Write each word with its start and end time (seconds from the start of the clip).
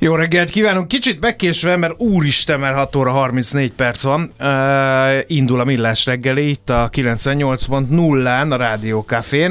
Jó 0.00 0.14
reggelt 0.14 0.50
kívánunk! 0.50 0.88
Kicsit 0.88 1.20
megkésve, 1.20 1.76
mert 1.76 2.00
úristen, 2.00 2.60
mert 2.60 2.74
6 2.74 2.96
óra 2.96 3.10
34 3.10 3.72
perc 3.72 4.02
van. 4.02 4.32
Uh, 4.40 4.48
indul 5.26 5.60
a 5.60 5.64
millás 5.64 6.06
reggeli 6.06 6.48
itt 6.48 6.70
a 6.70 6.90
98.0-án 6.92 8.52
a 8.52 8.56
Rádió 8.56 9.06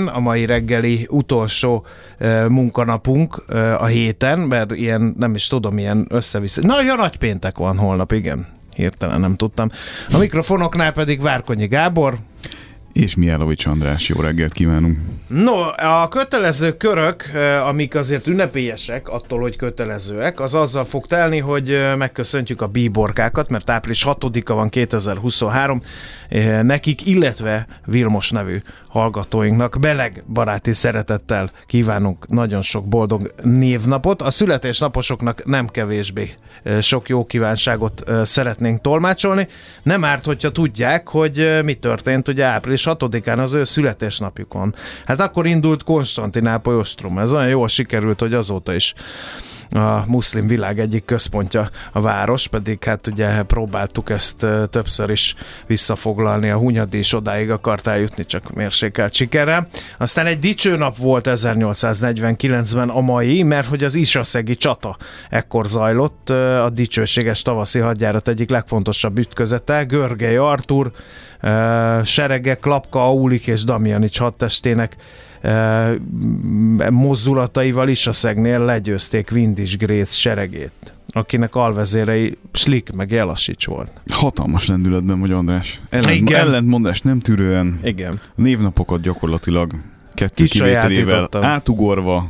a 0.05 0.19
mai 0.19 0.45
reggeli 0.45 1.07
utolsó 1.09 1.85
uh, 2.19 2.47
munkanapunk 2.47 3.43
uh, 3.49 3.81
a 3.81 3.85
héten, 3.85 4.39
mert 4.39 4.71
ilyen, 4.71 5.15
nem 5.17 5.35
is 5.35 5.47
tudom, 5.47 5.77
ilyen 5.77 6.07
összevisz. 6.09 6.57
Na, 6.57 6.81
ja, 6.81 6.95
nagy 6.95 7.17
péntek 7.17 7.57
van 7.57 7.77
holnap, 7.77 8.11
igen. 8.11 8.47
Hirtelen 8.75 9.19
nem 9.19 9.35
tudtam. 9.35 9.69
A 10.13 10.17
mikrofonoknál 10.17 10.91
pedig 10.91 11.21
Várkonyi 11.21 11.67
Gábor, 11.67 12.17
És 12.97 13.15
Mijálovics 13.15 13.65
András, 13.65 14.09
jó 14.09 14.21
reggelt 14.21 14.53
kívánunk. 14.53 14.97
No, 15.27 15.61
a 15.77 16.07
kötelező 16.07 16.77
körök, 16.77 17.23
eh, 17.33 17.67
amik 17.67 17.95
azért 17.95 18.27
ünnepélyesek, 18.27 19.07
attól, 19.07 19.39
hogy 19.39 19.55
kötelezőek, 19.55 20.39
az 20.39 20.55
azzal 20.55 20.85
fog 20.85 21.07
telni, 21.07 21.37
hogy 21.37 21.71
eh, 21.71 21.95
megköszöntjük 21.95 22.61
a 22.61 22.67
bíborkákat, 22.67 23.49
mert 23.49 23.69
április 23.69 24.03
6-a 24.05 24.53
van 24.53 24.69
2023, 24.69 25.81
eh, 26.29 26.61
nekik, 26.63 27.05
illetve 27.05 27.67
Vilmos 27.85 28.31
nevű 28.31 28.61
hallgatóinknak 28.87 29.77
beleg 29.79 30.23
baráti 30.33 30.73
szeretettel 30.73 31.49
kívánunk 31.65 32.27
nagyon 32.27 32.61
sok 32.61 32.85
boldog 32.85 33.33
névnapot. 33.43 34.21
A 34.21 34.31
születésnaposoknak 34.31 35.45
nem 35.45 35.67
kevésbé 35.67 36.33
sok 36.81 37.09
jó 37.09 37.25
kívánságot 37.25 38.03
szeretnénk 38.23 38.81
tolmácsolni. 38.81 39.47
Nem 39.83 40.03
árt, 40.03 40.25
hogyha 40.25 40.51
tudják, 40.51 41.07
hogy 41.07 41.59
mi 41.63 41.73
történt 41.73 42.27
ugye 42.27 42.45
április 42.45 42.83
6-án 42.85 43.37
az 43.37 43.53
ő 43.53 43.63
születésnapjukon. 43.63 44.75
Hát 45.05 45.19
akkor 45.19 45.45
indult 45.45 45.83
Konstantinápoly 45.83 46.75
ostrom. 46.75 47.17
Ez 47.17 47.33
olyan 47.33 47.47
jól 47.47 47.67
sikerült, 47.67 48.19
hogy 48.19 48.33
azóta 48.33 48.73
is 48.73 48.93
a 49.71 50.03
muszlim 50.07 50.47
világ 50.47 50.79
egyik 50.79 51.05
központja 51.05 51.69
a 51.91 52.01
város, 52.01 52.47
pedig 52.47 52.83
hát 52.83 53.07
ugye 53.07 53.43
próbáltuk 53.43 54.09
ezt 54.09 54.45
többször 54.69 55.09
is 55.09 55.35
visszafoglalni, 55.65 56.49
a 56.49 56.57
Hunyadi 56.57 56.97
is 56.97 57.13
odáig 57.13 57.51
akart 57.51 57.87
eljutni, 57.87 58.25
csak 58.25 58.53
mérsékelt 58.53 59.13
sikerrel. 59.13 59.67
Aztán 59.97 60.25
egy 60.25 60.39
dicső 60.39 60.77
nap 60.77 60.97
volt 60.97 61.27
1849-ben 61.29 62.89
a 62.89 63.01
mai, 63.01 63.43
mert 63.43 63.67
hogy 63.67 63.83
az 63.83 63.95
Isaszegi 63.95 64.55
csata 64.55 64.97
ekkor 65.29 65.67
zajlott, 65.67 66.29
a 66.63 66.69
dicsőséges 66.69 67.41
tavaszi 67.41 67.79
hadjárat 67.79 68.27
egyik 68.27 68.49
legfontosabb 68.49 69.17
ütközete, 69.17 69.83
Görgely 69.83 70.37
Artur, 70.37 70.91
serege 72.03 72.55
Klapka, 72.55 73.03
Aulik 73.03 73.47
és 73.47 73.63
Damjanics 73.63 74.19
hadtestének 74.19 74.95
mozdulataival 76.91 77.87
is 77.89 78.07
a 78.07 78.13
szegnél 78.13 78.59
legyőzték 78.59 79.29
Windis 79.33 79.77
Grész 79.77 80.13
seregét, 80.13 80.93
akinek 81.09 81.55
alvezérei 81.55 82.37
Slik 82.51 82.91
meg 82.91 83.11
Jelasics 83.11 83.65
volt. 83.65 83.91
Hatalmas 84.11 84.67
lendületben 84.67 85.19
vagy 85.19 85.31
András. 85.31 85.81
Ellent, 85.89 86.15
Igen. 86.15 86.39
ellentmondás 86.39 87.01
nem 87.01 87.19
tűrően, 87.19 87.79
Igen. 87.83 88.19
névnapokat 88.35 89.01
gyakorlatilag 89.01 89.71
kettő 90.13 90.43
kivételével 90.45 90.89
Kisajátítottam. 90.89 91.43
átugorva. 91.43 92.29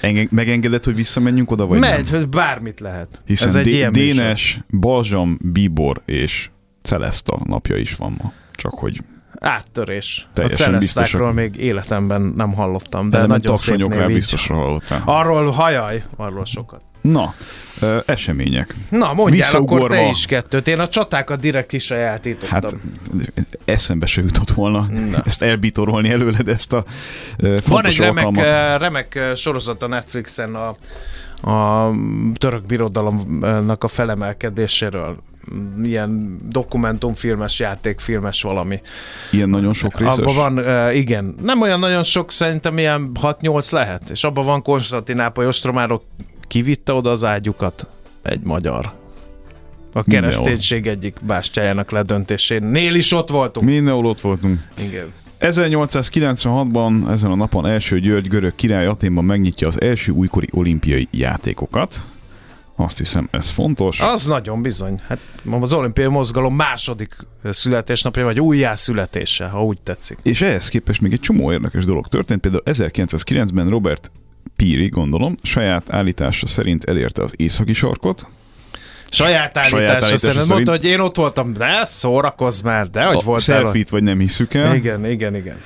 Enge- 0.00 0.30
megengedett, 0.30 0.84
hogy 0.84 0.94
visszamenjünk 0.94 1.50
oda, 1.50 1.66
vagy 1.66 1.78
Megy, 1.78 2.04
nem? 2.10 2.20
hogy 2.20 2.28
bármit 2.28 2.80
lehet. 2.80 3.22
Hiszen 3.26 3.48
Ez 3.48 3.54
egy 3.54 3.64
Dé- 3.64 3.72
ilyen. 3.74 3.92
Dénes, 3.92 4.60
Balzsam, 4.80 5.38
Bíbor 5.42 6.00
és 6.04 6.50
Celesta 6.82 7.38
napja 7.44 7.76
is 7.76 7.94
van 7.94 8.16
ma. 8.22 8.32
Csak 8.52 8.74
hogy 8.74 9.00
Áttörés. 9.46 10.28
Teljesen 10.34 10.74
a 10.74 10.78
biztosak. 10.78 11.32
még 11.34 11.56
életemben 11.56 12.32
nem 12.36 12.52
hallottam, 12.54 13.08
de 13.10 13.18
de 13.18 13.26
nagyon 13.26 13.56
szép 13.56 13.76
név 13.86 14.06
biztosra 14.06 14.54
hallottál. 14.54 15.02
Arról 15.04 15.50
hajaj, 15.50 16.04
arról 16.16 16.44
sokat. 16.44 16.80
Na, 17.00 17.34
ö, 17.80 17.98
események. 18.06 18.74
Na, 18.90 19.12
mondjál 19.14 19.50
akkor 19.54 19.90
te 19.90 20.08
is 20.08 20.26
kettőt. 20.26 20.68
Én 20.68 20.78
a 20.78 20.88
csatákat 20.88 21.40
direkt 21.40 21.68
kisajátítottam. 21.68 22.50
Hát 22.50 22.76
eszembe 23.64 24.06
se 24.06 24.20
jutott 24.22 24.50
volna 24.50 24.86
Na. 25.10 25.22
ezt 25.24 25.42
elbitorolni 25.42 26.10
előled, 26.10 26.48
ezt 26.48 26.72
a 26.72 26.84
ö, 27.36 27.56
Van 27.66 27.86
egy 27.86 27.96
remek, 27.96 28.24
alkalmat. 28.24 28.80
remek 28.80 29.20
sorozat 29.34 29.82
a 29.82 29.86
Netflixen 29.86 30.54
a, 30.54 30.74
a 31.50 31.90
török 32.34 32.66
birodalomnak 32.66 33.84
a 33.84 33.88
felemelkedéséről. 33.88 35.16
Ilyen 35.82 36.38
dokumentumfilmes, 36.48 37.58
játékfilmes 37.58 38.42
valami. 38.42 38.80
Ilyen 39.30 39.48
nagyon 39.48 39.72
sok 39.72 39.98
részes. 39.98 40.18
Abban 40.18 40.54
van, 40.54 40.92
igen, 40.94 41.34
nem 41.42 41.60
olyan 41.60 41.78
nagyon 41.78 42.02
sok, 42.02 42.32
szerintem 42.32 42.78
ilyen 42.78 43.10
6-8 43.22 43.72
lehet, 43.72 44.10
és 44.10 44.24
abban 44.24 44.44
van 44.44 44.62
Konstantinápoly 44.62 45.46
ostromáról 45.46 46.02
kivitte 46.48 46.92
oda 46.92 47.10
az 47.10 47.24
ágyukat 47.24 47.86
egy 48.22 48.40
magyar. 48.42 48.92
A 49.92 50.02
Mindenhol. 50.04 50.30
kereszténység 50.30 50.86
egyik 50.86 51.16
bástyájának 51.22 51.90
ledöntésénél 51.90 52.94
is 52.94 53.12
ott 53.12 53.28
voltunk. 53.28 53.66
Mindenhol 53.66 54.06
ott 54.06 54.20
voltunk. 54.20 54.60
Igen. 54.78 55.12
1896-ban 55.40 57.10
ezen 57.10 57.30
a 57.30 57.34
napon 57.34 57.66
első 57.66 58.00
György 58.00 58.28
görög 58.28 58.54
király 58.54 58.86
Aténban 58.86 59.24
megnyitja 59.24 59.66
az 59.66 59.80
első 59.80 60.12
újkori 60.12 60.48
olimpiai 60.52 61.08
játékokat. 61.10 62.00
Azt 62.76 62.98
hiszem, 62.98 63.28
ez 63.30 63.48
fontos. 63.48 64.00
Az 64.00 64.26
nagyon 64.26 64.62
bizony. 64.62 65.00
Hát 65.06 65.18
az 65.60 65.72
olimpiai 65.72 66.08
mozgalom 66.08 66.54
második 66.54 67.16
születésnapja, 67.44 68.24
vagy 68.24 68.40
újjászületése, 68.40 69.46
ha 69.46 69.64
úgy 69.64 69.80
tetszik. 69.82 70.18
És 70.22 70.42
ehhez 70.42 70.68
képest 70.68 71.00
még 71.00 71.12
egy 71.12 71.20
csomó 71.20 71.52
érdekes 71.52 71.84
dolog 71.84 72.08
történt. 72.08 72.40
Például 72.40 72.62
1909-ben 72.66 73.68
Robert 73.68 74.10
Peary, 74.56 74.88
gondolom, 74.88 75.36
saját 75.42 75.92
állítása 75.92 76.46
szerint 76.46 76.84
elérte 76.84 77.22
az 77.22 77.32
északi 77.36 77.72
sarkot. 77.72 78.26
Saját 79.10 79.56
állítása 79.56 79.68
Saját 79.76 79.90
állítása 79.90 80.16
szerint. 80.16 80.42
szerint. 80.42 80.48
Mondta, 80.48 80.70
hogy 80.70 80.84
én 80.84 81.00
ott 81.00 81.16
voltam, 81.16 81.52
de 81.52 81.84
szórakozz 81.84 82.60
már, 82.60 82.90
de 82.90 83.04
hogy 83.04 83.22
ott. 83.24 83.40
selfie-t 83.40 83.88
vagy 83.88 84.02
nem 84.02 84.18
hiszük 84.18 84.54
el. 84.54 84.74
Igen, 84.74 85.06
igen, 85.06 85.34
igen. 85.34 85.56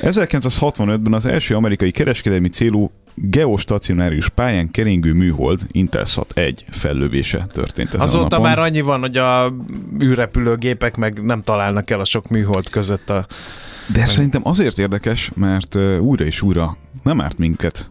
1965-ben 0.00 1.12
az 1.12 1.26
első 1.26 1.54
amerikai 1.54 1.90
kereskedelmi 1.90 2.48
célú 2.48 2.90
geostacionárius 3.14 4.28
pályán 4.28 4.70
keringő 4.70 5.12
műhold 5.12 5.60
Intelsat 5.72 6.32
1 6.38 6.64
fellövése 6.70 7.46
történt 7.52 7.88
ezen 7.88 8.00
a 8.00 8.02
Azóta 8.02 8.22
napon. 8.28 8.40
már 8.40 8.58
annyi 8.58 8.80
van, 8.80 9.00
hogy 9.00 9.16
a 9.16 9.54
űrrepülőgépek 10.02 10.96
meg 10.96 11.22
nem 11.24 11.42
találnak 11.42 11.90
el 11.90 12.00
a 12.00 12.04
sok 12.04 12.28
műhold 12.28 12.70
között 12.70 13.10
a... 13.10 13.26
De 13.92 14.06
szerintem 14.06 14.40
azért 14.44 14.78
érdekes, 14.78 15.30
mert 15.34 15.74
újra 16.00 16.24
és 16.24 16.42
újra 16.42 16.76
nem 17.02 17.20
árt 17.20 17.38
minket, 17.38 17.90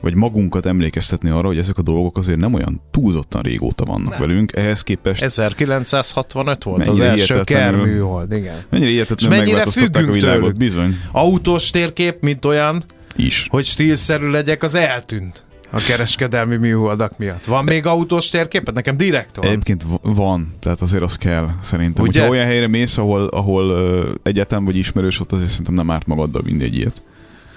vagy 0.00 0.14
magunkat 0.14 0.66
emlékeztetni 0.66 1.30
arra, 1.30 1.46
hogy 1.46 1.58
ezek 1.58 1.78
a 1.78 1.82
dolgok 1.82 2.18
azért 2.18 2.38
nem 2.38 2.54
olyan 2.54 2.80
túlzottan 2.90 3.42
régóta 3.42 3.84
vannak 3.84 4.10
nem. 4.10 4.20
velünk. 4.20 4.56
Ehhez 4.56 4.82
képest 4.82 5.22
1965 5.22 6.64
volt 6.64 6.88
az 6.88 7.00
első 7.00 7.24
hihetetlenül- 7.34 7.82
Kerr 7.82 7.92
műhold, 7.92 8.32
igen. 8.32 8.54
mennyire 8.70 9.04
mennyire 9.28 9.44
megváltoztatták 9.46 10.08
a 10.08 10.12
világot. 10.12 10.40
tőlük. 10.40 10.56
Bizony. 10.56 10.96
Autós 11.12 11.70
térkép, 11.70 12.20
mint 12.20 12.44
olyan, 12.44 12.84
Is. 13.24 13.46
hogy 13.48 13.64
stílszerű 13.64 14.30
legyek, 14.30 14.62
az 14.62 14.74
eltűnt 14.74 15.44
a 15.70 15.80
kereskedelmi 15.80 16.56
műholdak 16.56 17.18
miatt. 17.18 17.44
Van 17.44 17.64
még 17.64 17.86
autós 17.86 18.28
térképet? 18.28 18.74
Nekem 18.74 18.96
direkt 18.96 19.36
van. 19.36 19.46
Egyébként 19.46 19.84
van, 20.02 20.54
tehát 20.60 20.80
azért 20.80 21.02
az 21.02 21.16
kell 21.16 21.48
szerintem. 21.62 22.04
Ugye? 22.04 22.20
Hogyha 22.20 22.34
olyan 22.34 22.46
helyre 22.46 22.68
mész, 22.68 22.98
ahol, 22.98 23.26
ahol 23.26 23.64
uh, 23.64 24.14
egyetem 24.22 24.64
vagy 24.64 24.76
ismerős 24.76 25.20
ott, 25.20 25.32
azért 25.32 25.48
szerintem 25.50 25.74
nem 25.74 25.90
árt 25.90 26.06
magaddal 26.06 26.42
mindegy 26.44 26.76
ilyet. 26.76 27.02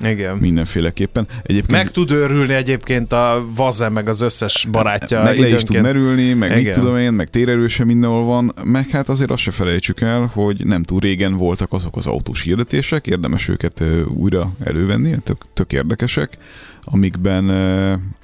Igen. 0.01 0.37
Mindenféleképpen. 0.37 1.27
Egyébként 1.43 1.77
Meg 1.77 1.91
tud 1.91 2.11
őrülni 2.11 2.53
egyébként 2.53 3.13
a 3.13 3.45
Vazen, 3.55 3.91
meg 3.91 4.09
az 4.09 4.21
összes 4.21 4.67
barátja 4.71 5.23
meg 5.23 5.39
le 5.39 5.47
is 5.47 5.53
tud 5.53 5.69
időnként. 5.69 5.83
merülni, 5.83 6.33
meg 6.33 6.49
Igen. 6.49 6.63
mit 6.63 6.73
tudom 6.73 6.97
én, 6.97 7.11
meg 7.11 7.29
térerőse 7.29 7.83
mindenhol 7.83 8.25
van, 8.25 8.53
meg 8.63 8.89
hát 8.89 9.09
azért 9.09 9.31
azt 9.31 9.41
se 9.41 9.51
felejtsük 9.51 10.01
el, 10.01 10.29
hogy 10.33 10.65
nem 10.65 10.83
túl 10.83 10.99
régen 10.99 11.37
voltak 11.37 11.73
azok 11.73 11.95
az 11.95 12.07
autós 12.07 12.41
hirdetések, 12.41 13.07
érdemes 13.07 13.47
őket 13.47 13.83
újra 14.07 14.51
elővenni, 14.63 15.17
tök, 15.23 15.45
tök 15.53 15.73
érdekesek, 15.73 16.37
amikben 16.83 17.49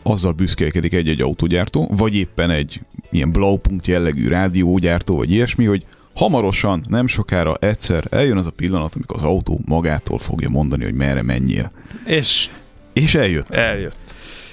azzal 0.03 0.31
büszkélkedik 0.31 0.93
egy-egy 0.93 1.21
autógyártó, 1.21 1.91
vagy 1.97 2.15
éppen 2.15 2.49
egy 2.49 2.79
ilyen 3.11 3.31
Blaupunkt 3.31 3.87
jellegű 3.87 4.27
rádiógyártó, 4.27 5.15
vagy 5.15 5.31
ilyesmi, 5.31 5.65
hogy 5.65 5.85
hamarosan, 6.19 6.83
nem 6.87 7.07
sokára 7.07 7.55
egyszer 7.59 8.03
eljön 8.09 8.37
az 8.37 8.45
a 8.45 8.51
pillanat, 8.51 8.95
amikor 8.95 9.17
az 9.17 9.23
autó 9.23 9.59
magától 9.65 10.17
fogja 10.17 10.49
mondani, 10.49 10.83
hogy 10.83 10.93
merre 10.93 11.21
menjél. 11.21 11.71
És 12.05 12.49
És 12.93 13.15
eljött. 13.15 13.49
eljött. 13.55 13.97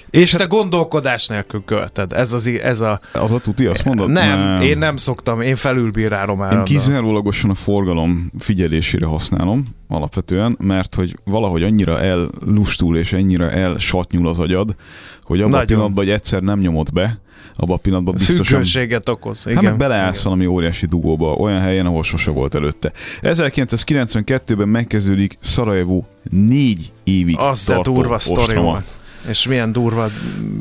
És 0.09 0.31
te 0.31 0.45
gondolkodás 0.45 1.27
nélkül 1.27 1.63
költed. 1.65 2.13
Ez, 2.13 2.33
az, 2.33 2.47
ez 2.47 2.81
a... 2.81 2.99
Az 3.13 3.31
a 3.31 3.39
tuti, 3.39 3.65
azt 3.65 3.85
mondod? 3.85 4.09
Nem, 4.09 4.61
én 4.61 4.77
nem 4.77 4.97
szoktam, 4.97 5.41
én 5.41 5.55
felülbírálom 5.55 6.37
Én 6.37 6.43
állandóan. 6.43 6.65
kizárólagosan 6.65 7.49
a 7.49 7.53
forgalom 7.53 8.31
figyelésére 8.39 9.05
használom 9.05 9.67
alapvetően, 9.87 10.57
mert 10.59 10.95
hogy 10.95 11.17
valahogy 11.23 11.63
annyira 11.63 12.01
ellustul 12.01 12.97
és 12.97 13.13
annyira 13.13 13.51
elsatnyul 13.51 14.27
az 14.27 14.39
agyad, 14.39 14.75
hogy 15.23 15.41
abban 15.41 15.59
a 15.59 15.65
pillanatban, 15.65 16.03
hogy 16.05 16.13
egyszer 16.13 16.41
nem 16.41 16.59
nyomod 16.59 16.93
be, 16.93 17.19
abban 17.55 17.75
a 17.75 17.79
pillanatban 17.79 18.13
biztosan... 18.13 18.43
Függőséget 18.45 19.09
okoz. 19.09 19.41
Igen. 19.45 19.55
Hát 19.55 19.63
meg 19.63 19.77
beleállsz 19.77 20.21
valami 20.21 20.45
óriási 20.45 20.85
dugóba, 20.85 21.33
olyan 21.33 21.59
helyen, 21.61 21.85
ahol 21.85 22.03
sose 22.03 22.31
volt 22.31 22.55
előtte. 22.55 22.91
1992-ben 23.21 24.67
megkezdődik 24.67 25.37
Szarajevó 25.41 26.07
négy 26.29 26.91
évig 27.03 27.35
Az 27.39 27.65
de 27.65 27.73
tartó 27.73 27.93
durva 27.93 28.15
ostroma. 28.15 28.61
volt. 28.61 28.85
És 29.29 29.47
milyen 29.47 29.71
durva 29.71 30.09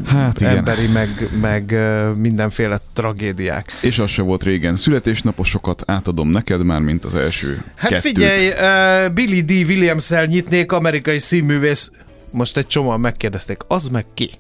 Hát 0.07 0.41
igen. 0.41 0.57
emberi, 0.57 0.87
meg, 0.87 1.29
meg 1.41 1.83
mindenféle 2.19 2.79
tragédiák. 2.93 3.79
És 3.83 3.99
az 3.99 4.11
se 4.11 4.23
volt 4.23 4.43
régen. 4.43 4.77
Születésnaposokat 4.77 5.83
átadom 5.87 6.29
neked 6.31 6.65
már, 6.65 6.81
mint 6.81 7.05
az 7.05 7.15
első 7.15 7.65
Hát 7.77 7.91
kettőt. 7.91 8.13
figyelj, 8.13 8.49
uh, 8.49 9.13
Billy 9.13 9.41
D. 9.43 9.51
Williams-el 9.51 10.25
nyitnék, 10.25 10.73
amerikai 10.73 11.19
színművész. 11.19 11.91
Most 12.31 12.57
egy 12.57 12.67
csomóan 12.67 13.01
megkérdezték, 13.01 13.57
az 13.69 13.89
meg 13.89 14.05
ki? 14.15 14.31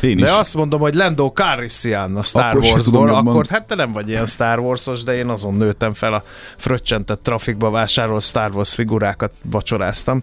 Én 0.00 0.18
is. 0.18 0.24
De 0.24 0.32
azt 0.32 0.54
mondom, 0.54 0.80
hogy 0.80 0.94
Lando 0.94 1.32
Calrissian 1.34 2.16
a 2.16 2.22
Star 2.22 2.44
Akkor 2.44 2.62
Warsból, 2.64 3.08
tudom 3.08 3.26
akkor 3.26 3.46
hát 3.48 3.66
te 3.66 3.74
nem 3.74 3.92
vagy 3.92 4.08
ilyen 4.08 4.26
Star 4.26 4.58
Wars-os, 4.58 5.02
de 5.02 5.14
én 5.16 5.28
azon 5.28 5.54
nőttem 5.54 5.94
fel 5.94 6.12
a 6.12 6.24
fröccsentett 6.56 7.22
trafikba 7.22 7.70
vásárolt 7.70 8.22
Star 8.22 8.50
Wars 8.54 8.74
figurákat 8.74 9.32
vacsoráztam. 9.42 10.22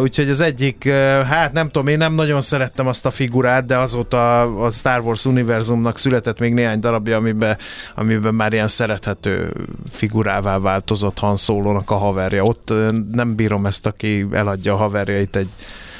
Úgyhogy 0.00 0.28
az 0.28 0.40
egyik, 0.40 0.88
hát 1.28 1.52
nem 1.52 1.66
tudom, 1.66 1.86
én 1.86 1.98
nem 1.98 2.14
nagyon 2.14 2.40
szerettem 2.40 2.86
azt 2.86 3.06
a 3.06 3.10
figurát, 3.10 3.66
de 3.66 3.76
azóta 3.76 4.42
a 4.64 4.70
Star 4.70 5.00
Wars 5.00 5.24
univerzumnak 5.24 5.98
született 5.98 6.38
még 6.38 6.52
néhány 6.52 6.80
darabja, 6.80 7.16
amiben, 7.16 7.56
amiben 7.94 8.34
már 8.34 8.52
ilyen 8.52 8.68
szerethető 8.68 9.52
figurává 9.90 10.58
változott 10.58 11.18
Han 11.18 11.36
Solo-nak 11.36 11.90
a 11.90 11.96
haverja. 11.96 12.44
Ott 12.44 12.72
nem 13.12 13.34
bírom 13.34 13.66
ezt, 13.66 13.86
aki 13.86 14.26
eladja 14.32 14.72
a 14.72 14.76
haverjait 14.76 15.36
egy 15.36 15.48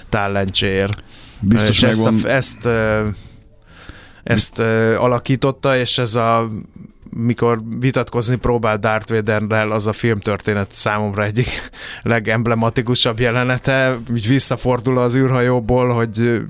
talentséért. 0.08 1.02
Biztos 1.40 1.68
és 1.68 1.82
ezt, 1.82 2.06
a, 2.06 2.28
ezt, 2.28 2.68
ezt 4.22 4.58
alakította, 4.98 5.76
és 5.76 5.98
ez 5.98 6.14
a 6.14 6.48
mikor 7.10 7.60
vitatkozni 7.78 8.36
próbál 8.36 8.78
Darth 8.78 9.12
Vaderrel, 9.12 9.70
az 9.70 9.86
a 9.86 9.92
filmtörténet 9.92 10.72
számomra 10.72 11.24
egyik 11.24 11.70
legemblematikusabb 12.02 13.20
jelenete, 13.20 13.98
így 14.14 14.28
visszafordul 14.28 14.98
az 14.98 15.16
űrhajóból, 15.16 15.88
hogy 15.88 16.42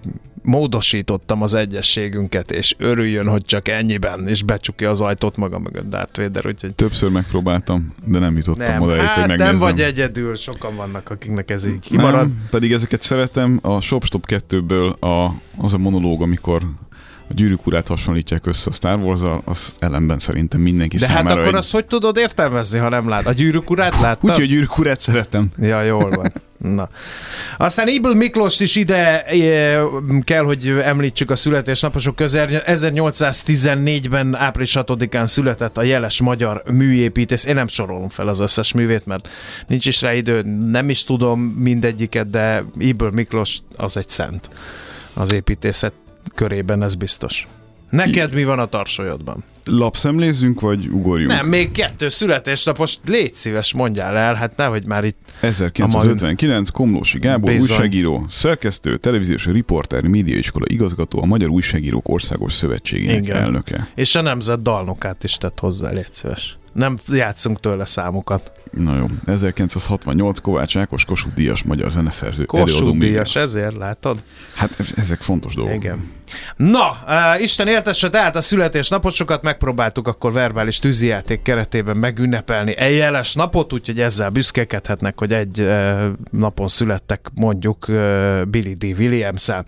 módosítottam 0.48 1.42
az 1.42 1.54
egyességünket, 1.54 2.50
és 2.50 2.74
örüljön, 2.78 3.28
hogy 3.28 3.44
csak 3.44 3.68
ennyiben, 3.68 4.28
és 4.28 4.42
becsukja 4.42 4.90
az 4.90 5.00
ajtót 5.00 5.36
maga 5.36 5.58
mögött 5.58 5.88
Darth 5.88 6.20
Vader, 6.20 6.46
úgyhogy 6.46 6.74
Többször 6.74 7.10
megpróbáltam, 7.10 7.94
de 8.04 8.18
nem 8.18 8.36
jutottam 8.36 8.66
nem, 8.66 8.80
hogy 8.80 8.98
hát 8.98 9.16
megnézzem. 9.26 9.46
nem 9.46 9.58
vagy 9.58 9.80
egyedül, 9.80 10.34
sokan 10.34 10.76
vannak, 10.76 11.10
akiknek 11.10 11.50
ez 11.50 11.66
így 11.66 11.78
kimarad. 11.80 12.20
Nem, 12.20 12.46
pedig 12.50 12.72
ezeket 12.72 13.02
szeretem. 13.02 13.58
A 13.62 13.80
Shopstop 13.80 14.24
2-ből 14.28 14.98
a, 14.98 15.34
az 15.56 15.74
a 15.74 15.78
monológ, 15.78 16.22
amikor 16.22 16.62
a 17.30 17.34
gyűrűk 17.34 17.66
urát 17.66 17.86
hasonlítják 17.86 18.46
össze 18.46 18.70
a 18.70 18.72
Star 18.72 18.98
wars 18.98 19.20
az 19.44 19.72
ellenben 19.78 20.18
szerintem 20.18 20.60
mindenki 20.60 20.96
De 20.96 21.06
hát 21.06 21.16
számára 21.16 21.40
akkor 21.40 21.52
egy... 21.52 21.58
azt 21.58 21.70
hogy 21.70 21.86
tudod 21.86 22.16
értelmezni, 22.16 22.78
ha 22.78 22.88
nem 22.88 23.08
lát? 23.08 23.26
A 23.26 23.32
gyűrűk 23.32 23.70
urát 23.70 24.00
láttad? 24.00 24.30
Úgyhogy 24.30 24.44
a 24.44 24.46
gyűrűk 24.46 24.78
urát 24.78 25.00
szeretem. 25.00 25.50
Ja, 25.56 25.82
jól 25.82 26.10
van. 26.10 26.32
Na. 26.58 26.88
Aztán 27.58 27.88
Ibl 27.88 28.10
Miklóst 28.10 28.60
is 28.60 28.76
ide 28.76 29.24
e, 29.24 29.82
kell, 30.20 30.44
hogy 30.44 30.68
említsük 30.68 31.30
a 31.30 31.36
születésnaposok 31.36 32.16
közel. 32.16 32.48
1814-ben 32.50 34.34
április 34.34 34.76
6-án 34.78 35.26
született 35.26 35.76
a 35.76 35.82
jeles 35.82 36.20
magyar 36.20 36.62
műépítész. 36.72 37.44
Én 37.44 37.54
nem 37.54 37.68
sorolom 37.68 38.08
fel 38.08 38.28
az 38.28 38.40
összes 38.40 38.72
művét, 38.72 39.06
mert 39.06 39.28
nincs 39.66 39.86
is 39.86 40.02
rá 40.02 40.14
idő, 40.14 40.42
nem 40.70 40.88
is 40.88 41.04
tudom 41.04 41.40
mindegyiket, 41.40 42.30
de 42.30 42.64
Ibl 42.78 43.06
Miklós 43.06 43.58
az 43.76 43.96
egy 43.96 44.08
szent 44.08 44.48
az 45.14 45.32
építészet 45.32 45.92
körében, 46.34 46.82
ez 46.82 46.94
biztos. 46.94 47.46
Neked 47.90 48.34
mi 48.34 48.44
van 48.44 48.58
a 48.58 48.66
tarsolyodban? 48.66 49.44
Lapszemlézzünk, 49.64 50.60
vagy 50.60 50.86
ugorjunk? 50.86 51.30
Nem, 51.32 51.46
még 51.46 51.72
kettő 51.72 52.08
születésnapos, 52.08 52.98
légy 53.06 53.34
szíves, 53.34 53.74
mondjál 53.74 54.16
el, 54.16 54.34
hát 54.34 54.56
nehogy 54.56 54.86
már 54.86 55.04
itt 55.04 55.18
1959 55.40 56.68
Komlósi 56.68 57.18
Gábor, 57.18 57.52
Bizony. 57.52 57.76
újságíró, 57.76 58.24
szerkesztő, 58.28 58.96
televíziós 58.96 59.46
riporter, 59.46 60.02
médiaiskola 60.02 60.64
igazgató, 60.68 61.22
a 61.22 61.26
Magyar 61.26 61.48
Újságírók 61.48 62.08
Országos 62.08 62.52
Szövetségének 62.52 63.22
Igen. 63.22 63.36
elnöke. 63.36 63.88
És 63.94 64.14
a 64.14 64.20
nemzet 64.20 64.62
dalnokát 64.62 65.24
is 65.24 65.32
tett 65.32 65.58
hozzá, 65.58 65.90
légy 65.90 66.12
szíves. 66.12 66.58
Nem 66.78 66.96
játszunk 67.08 67.60
tőle 67.60 67.84
számokat. 67.84 68.52
Na 68.70 68.96
jó, 68.96 69.04
1968 69.26 70.38
Kovács 70.38 70.76
Ákos 70.76 71.04
Kossuth 71.04 71.34
Díjas 71.34 71.62
magyar 71.62 71.90
zeneszerző. 71.90 72.44
Kossuth 72.44 72.98
díjas, 72.98 73.36
ezért 73.36 73.76
látod? 73.76 74.22
Hát 74.54 74.78
ezek 74.96 75.20
fontos 75.20 75.54
dolgok. 75.54 75.74
Igen. 75.74 76.10
Na, 76.56 76.98
uh, 77.06 77.42
Isten 77.42 77.68
éltesse, 77.68 78.10
tehát 78.10 78.36
a 78.36 78.40
születésnaposokat 78.40 79.42
megpróbáltuk 79.42 80.08
akkor 80.08 80.32
verbális 80.32 80.78
tűzijáték 80.78 81.42
keretében 81.42 81.96
megünnepelni 81.96 82.76
egy 82.76 82.96
jeles 82.96 83.34
napot, 83.34 83.72
úgyhogy 83.72 84.00
ezzel 84.00 84.30
büszkékedhetnek, 84.30 85.18
hogy 85.18 85.32
egy 85.32 85.60
uh, 85.60 86.02
napon 86.30 86.68
születtek 86.68 87.30
mondjuk 87.34 87.88
uh, 87.88 88.42
Billy 88.44 88.74
D. 88.74 88.84
Williams-el. 88.84 89.64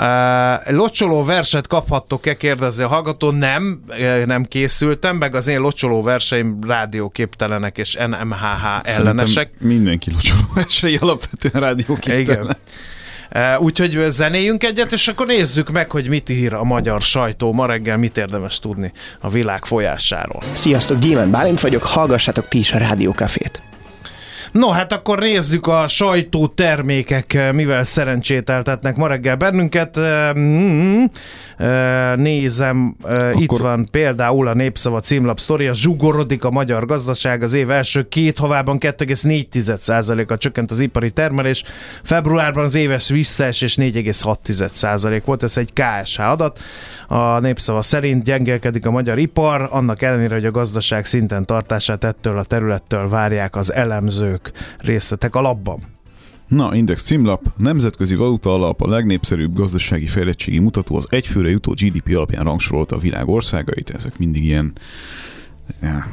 Uh, 0.00 0.72
locsoló 0.72 1.22
verset 1.22 1.66
kaphattok-e, 1.66 2.36
kérdezi 2.36 2.82
a 2.82 2.88
hallgató. 2.88 3.30
Nem, 3.30 3.80
nem 4.26 4.44
készültem, 4.44 5.16
meg 5.16 5.34
az 5.34 5.48
én 5.48 5.60
locsoló 5.60 6.02
verseim 6.02 6.58
rádióképtelenek 6.66 7.78
és 7.78 7.94
NMHH 7.94 8.64
ellenesek. 8.82 9.34
Szerintem 9.34 9.68
mindenki 9.68 10.10
locsoló 10.10 10.44
esei 10.66 10.96
alapvetően 11.00 11.62
rádióképtelen. 11.62 12.44
Igen. 12.44 12.56
Uh, 13.56 13.62
Úgyhogy 13.62 14.04
zenéjünk 14.08 14.64
egyet, 14.64 14.92
és 14.92 15.08
akkor 15.08 15.26
nézzük 15.26 15.70
meg, 15.70 15.90
hogy 15.90 16.08
mit 16.08 16.28
ír 16.28 16.54
a 16.54 16.64
magyar 16.64 17.00
sajtó 17.00 17.52
ma 17.52 17.66
reggel, 17.66 17.96
mit 17.96 18.16
érdemes 18.16 18.58
tudni 18.58 18.92
a 19.20 19.28
világ 19.30 19.64
folyásáról. 19.64 20.42
Sziasztok, 20.52 20.98
Gyémán 20.98 21.30
Bálint 21.30 21.60
vagyok, 21.60 21.82
hallgassátok 21.82 22.48
ti 22.48 22.58
is 22.58 22.72
a 22.72 22.78
Rádiókafét. 22.78 23.60
No, 24.52 24.68
hát 24.68 24.92
akkor 24.92 25.18
nézzük 25.18 25.66
a 25.66 25.88
sajtótermékek, 25.88 27.52
mivel 27.52 27.84
szerencsételtetnek 27.84 28.96
ma 28.96 29.06
reggel 29.06 29.36
bennünket. 29.36 29.98
Mm, 30.38 31.04
Nézem, 32.16 32.96
akkor... 33.02 33.34
itt 33.42 33.56
van 33.56 33.86
például 33.90 34.48
a 34.48 34.54
Népszava 34.54 35.00
címlap 35.00 35.38
sztoria, 35.38 35.74
zsugorodik 35.74 36.44
a 36.44 36.50
magyar 36.50 36.86
gazdaság, 36.86 37.42
az 37.42 37.54
év 37.54 37.70
első 37.70 38.08
két 38.08 38.38
havában 38.38 38.78
2,4%-a 38.80 40.36
csökkent 40.36 40.70
az 40.70 40.80
ipari 40.80 41.10
termelés, 41.10 41.64
februárban 42.02 42.64
az 42.64 42.74
éves 42.74 43.08
visszaesés 43.08 43.74
4,6% 43.74 45.22
volt, 45.24 45.42
ez 45.42 45.56
egy 45.56 45.72
KSH 45.72 46.20
adat. 46.20 46.58
A 47.08 47.38
Népszava 47.38 47.82
szerint 47.82 48.24
gyengelkedik 48.24 48.86
a 48.86 48.90
magyar 48.90 49.18
ipar, 49.18 49.68
annak 49.70 50.02
ellenére, 50.02 50.34
hogy 50.34 50.46
a 50.46 50.50
gazdaság 50.50 51.04
szinten 51.04 51.44
tartását 51.44 52.04
ettől 52.04 52.38
a 52.38 52.44
területtől 52.44 53.08
várják 53.08 53.56
az 53.56 53.72
elemzők 53.72 54.39
részletek 54.78 55.34
alapban. 55.34 55.82
Na, 56.48 56.74
Index 56.74 57.02
címlap, 57.02 57.42
nemzetközi 57.56 58.14
valuta 58.14 58.54
alap 58.54 58.82
a 58.82 58.88
legnépszerűbb 58.88 59.54
gazdasági 59.54 60.06
fejlettségi 60.06 60.58
mutató 60.58 60.96
az 60.96 61.06
egyfőre 61.10 61.50
jutó 61.50 61.72
GDP 61.72 62.16
alapján 62.16 62.44
rangsorolta 62.44 62.96
a 62.96 62.98
világ 62.98 63.28
országait, 63.28 63.90
ezek 63.90 64.18
mindig 64.18 64.44
ilyen 64.44 64.72
ja, 65.82 66.06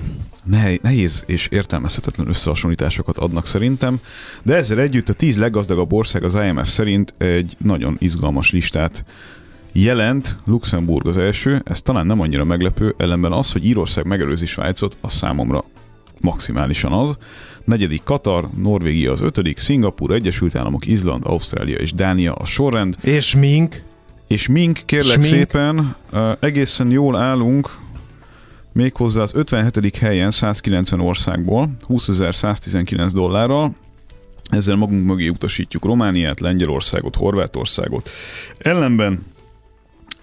nehéz 0.82 1.24
és 1.26 1.48
értelmezhetetlen 1.48 2.28
összehasonlításokat 2.28 3.18
adnak 3.18 3.48
szerintem, 3.48 4.00
de 4.44 4.56
ezzel 4.56 4.80
együtt 4.80 5.10
a 5.10 5.14
tíz 5.14 5.38
leggazdagabb 5.38 5.94
ország 5.94 6.24
az 6.24 6.36
IMF 6.36 6.70
szerint 6.70 7.14
egy 7.18 7.56
nagyon 7.60 7.96
izgalmas 8.00 8.52
listát 8.52 9.04
jelent, 9.72 10.36
Luxemburg 10.46 11.08
az 11.08 11.18
első, 11.18 11.62
ez 11.66 11.82
talán 11.82 12.06
nem 12.06 12.20
annyira 12.20 12.44
meglepő, 12.44 12.96
ellenben 12.98 13.32
az, 13.32 13.52
hogy 13.52 13.66
Írország 13.66 14.06
megelőzi 14.06 14.46
Svájcot, 14.46 14.98
az 15.02 15.14
számomra 15.14 15.64
maximálisan 16.22 16.92
az. 16.92 17.18
Negyedik 17.68 18.04
Katar, 18.04 18.50
Norvégia 18.58 19.12
az 19.12 19.22
ötödik, 19.22 19.58
Szingapur, 19.58 20.12
Egyesült 20.12 20.56
Államok, 20.56 20.86
Izland, 20.86 21.26
Ausztrália 21.26 21.78
és 21.78 21.94
Dánia 21.94 22.34
a 22.34 22.46
sorrend. 22.46 22.98
És 23.02 23.36
mink? 23.36 23.84
És 24.28 24.48
mink, 24.48 24.82
kérlek 24.86 25.12
Smink. 25.12 25.28
szépen, 25.28 25.96
egészen 26.40 26.92
jól 26.92 27.16
állunk, 27.16 27.78
méghozzá 28.72 29.22
az 29.22 29.32
57. 29.34 29.98
helyen 29.98 30.32
190 30.32 31.00
országból, 31.00 31.70
20.119 31.88 33.10
dollárral, 33.14 33.76
ezzel 34.50 34.76
magunk 34.76 35.06
mögé 35.06 35.28
utasítjuk 35.28 35.86
Romániát, 35.86 36.40
Lengyelországot, 36.40 37.16
Horvátországot. 37.16 38.10
Ellenben 38.58 39.26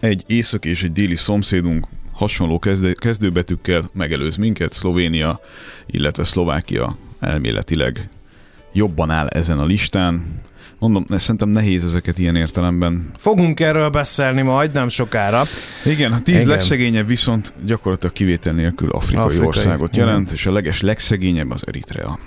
egy 0.01 0.25
észak 0.27 0.65
és 0.65 0.83
egy 0.83 0.93
déli 0.93 1.17
szomszédunk 1.17 1.87
hasonló 2.13 2.59
kezdő, 2.59 2.93
kezdőbetűkkel 2.93 3.91
megelőz 3.93 4.37
minket, 4.37 4.73
Szlovénia, 4.73 5.41
illetve 5.87 6.25
Szlovákia 6.25 6.97
elméletileg 7.25 8.09
jobban 8.73 9.11
áll 9.11 9.27
ezen 9.27 9.59
a 9.59 9.65
listán. 9.65 10.41
Mondom, 10.79 11.05
szerintem 11.09 11.49
nehéz 11.49 11.85
ezeket 11.85 12.19
ilyen 12.19 12.37
értelemben. 12.37 13.11
Fogunk 13.17 13.61
erről 13.61 13.89
beszélni 13.89 14.43
majd, 14.43 14.73
nem 14.73 14.89
sokára. 14.89 15.43
Igen, 15.85 16.13
a 16.13 16.23
tíz 16.23 16.35
Igen. 16.35 16.49
legszegényebb 16.49 17.07
viszont 17.07 17.53
gyakorlatilag 17.67 18.15
kivétel 18.15 18.53
nélkül 18.53 18.91
afrikai, 18.91 19.25
afrikai 19.25 19.47
országot 19.47 19.97
jelent, 19.97 20.23
Igen. 20.23 20.35
és 20.35 20.47
a 20.47 20.53
leges 20.53 20.81
legszegényebb 20.81 21.51
az 21.51 21.67
Eritrea. 21.67 22.19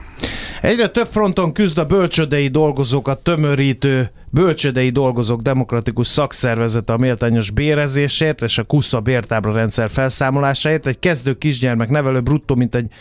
Egyre 0.62 0.90
több 0.90 1.08
fronton 1.08 1.54
küzd 1.54 1.78
a 1.78 1.86
bölcsödei 1.86 2.48
dolgozókat 2.48 3.20
tömörítő 3.24 4.12
bölcsödei 4.30 4.90
dolgozók 4.90 5.42
demokratikus 5.42 6.08
szakszervezete 6.08 6.94
a 6.94 6.98
méltányos 6.98 7.52
bérezésért 7.52 8.42
és 8.42 8.58
a 8.58 8.64
KUSZA 8.64 9.00
bértábla 9.00 9.54
rendszer 9.54 9.90
felszámolásáért. 9.90 10.88
Egy 10.88 11.00
kezdő 11.00 11.34
kisgyermek 11.38 11.90
nevelő 11.90 12.22
bruttó, 12.22 12.56
mint 12.56 12.76
egy 12.76 12.92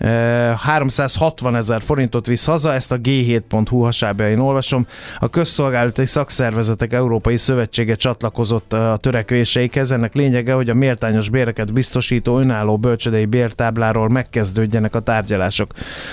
360 0.00 1.56
ezer 1.56 1.82
forintot 1.82 2.26
visz 2.26 2.44
haza, 2.44 2.72
ezt 2.72 2.92
a 2.92 2.96
G7.hu 2.96 3.82
hasábjain 3.82 4.38
olvasom. 4.38 4.86
A 5.18 5.28
közszolgálati 5.28 6.06
szakszervezetek 6.06 6.92
Európai 6.92 7.36
Szövetsége 7.36 7.94
csatlakozott 7.94 8.72
a 8.72 8.98
törekvéseikhez. 9.00 9.90
Ennek 9.90 10.14
lényege, 10.14 10.52
hogy 10.52 10.70
a 10.70 10.74
méltányos 10.74 11.28
béreket 11.28 11.72
biztosító 11.72 12.38
önálló 12.38 12.76
bölcsödei 12.76 13.24
bértábláról 13.24 14.08
megkezdődjenek 14.08 14.94
a 14.94 15.00
tárgyalások 15.00 15.72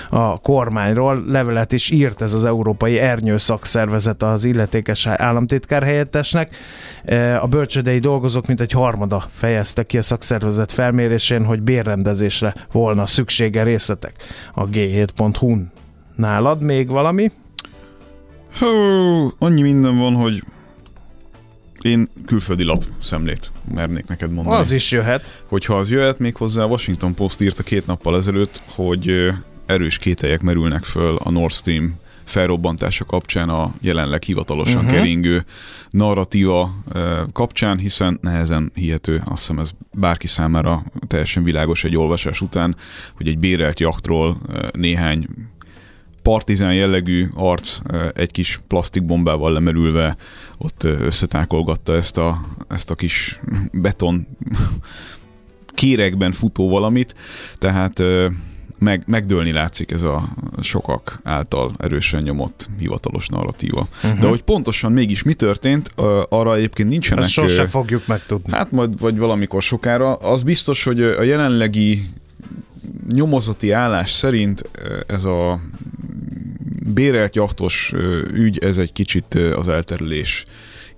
a 0.10 0.40
kormányról. 0.40 1.24
Levelet 1.28 1.72
is 1.72 1.90
írt 1.90 2.22
ez 2.22 2.34
az 2.34 2.46
Európai 2.46 3.00
Ernyő 3.00 3.38
szakszervezet 3.38 4.24
az 4.24 4.46
illetékes 4.46 5.06
államtitkár 5.08 5.84
helyettesnek. 5.84 6.56
A 7.42 7.48
bölcsödei 7.48 8.00
dolgozók 8.00 8.48
mint 8.48 8.62
egy 8.62 8.72
harmada 8.72 9.24
fejezte 9.32 9.84
ki 9.84 9.98
a 9.98 10.02
szakszervezet 10.02 10.72
felmérésén, 10.72 11.46
hogy 11.46 11.62
bérrendezésre 11.62 12.54
volna 12.72 13.06
szüksége 13.06 13.64
részletek 13.78 14.14
a 14.54 14.66
g7.hu-n. 14.66 15.72
Nálad 16.16 16.62
még 16.62 16.88
valami? 16.88 17.32
Hú, 18.60 18.68
annyi 19.38 19.62
minden 19.62 19.98
van, 19.98 20.14
hogy 20.14 20.44
én 21.82 22.10
külföldi 22.26 22.64
lap 22.64 22.84
szemlét 23.02 23.52
mernék 23.74 24.08
neked 24.08 24.32
mondani. 24.32 24.56
Az 24.56 24.72
is 24.72 24.92
jöhet. 24.92 25.44
Hogyha 25.46 25.78
az 25.78 25.92
jöhet, 25.92 26.20
még 26.20 26.36
hozzá 26.36 26.64
a 26.64 26.68
Washington 26.68 27.14
Post 27.14 27.42
írta 27.42 27.64
két 27.64 27.86
nappal 27.86 28.18
ezelőtt, 28.18 28.62
hogy 28.76 29.32
erős 29.66 29.98
kételyek 29.98 30.42
merülnek 30.42 30.84
föl 30.84 31.16
a 31.16 31.30
Nord 31.30 31.52
Stream 31.52 32.00
felrobbantása 32.28 33.06
kapcsán 33.06 33.50
a 33.50 33.74
jelenleg 33.82 34.24
hivatalosan 34.24 34.84
uh-huh. 34.84 34.92
keringő 34.92 35.46
narratíva 35.90 36.74
kapcsán, 37.32 37.78
hiszen 37.78 38.20
nehezen 38.22 38.72
hihető, 38.74 39.22
azt 39.26 39.40
hiszem 39.40 39.60
ez 39.60 39.72
bárki 39.94 40.28
számára 40.28 40.84
teljesen 41.08 41.44
világos 41.44 41.84
egy 41.84 41.98
olvasás 41.98 42.42
után, 42.42 42.76
hogy 43.16 43.28
egy 43.28 43.40
bérelt 43.40 43.80
jachtról 43.80 44.38
néhány 44.72 45.28
partizán 46.22 46.74
jellegű 46.74 47.28
arc 47.36 47.78
egy 48.14 48.32
kis 48.32 48.60
plastikbombával 48.68 49.52
lemerülve 49.54 50.16
ott 50.58 50.84
összetákolgatta 50.84 51.96
ezt 51.96 52.18
a, 52.18 52.42
ezt 52.68 52.92
a 52.92 52.96
kis 52.96 53.40
beton 53.72 54.28
kérekben 55.74 56.32
futó 56.32 56.70
valamit, 56.70 57.16
tehát 57.58 58.04
meg, 58.80 59.04
megdőlni 59.06 59.52
látszik 59.52 59.92
ez 59.92 60.02
a 60.02 60.30
sokak 60.62 61.20
által 61.24 61.76
erősen 61.78 62.22
nyomott 62.22 62.70
hivatalos 62.80 63.28
narratíva. 63.28 63.88
Uh-huh. 64.04 64.20
De 64.20 64.28
hogy 64.28 64.44
pontosan 64.44 64.92
mégis 64.92 65.24
mi 65.24 65.34
történt, 65.34 65.92
arra 66.30 66.56
egyébként 66.56 66.90
nincsenek... 66.90 67.24
Ezt 67.24 67.34
sose 67.34 67.68
fogjuk 67.68 68.08
megtudni. 68.08 68.54
Hát 68.54 68.72
majd 68.72 69.00
vagy 69.00 69.18
valamikor 69.18 69.62
sokára. 69.62 70.16
Az 70.16 70.44
biztos, 70.44 70.84
hogy 70.84 71.02
a 71.02 71.24
jelenlegi 71.24 72.06
nyomozati 73.14 73.72
állás 73.72 74.12
szerint 74.12 74.70
ez 75.08 75.24
a 75.24 75.60
bérelt 76.94 77.36
jachtos 77.36 77.94
ügy, 78.34 78.58
ez 78.58 78.78
egy 78.78 78.94
kicsit 78.94 79.36
az 79.56 79.68
elterülés 79.68 80.46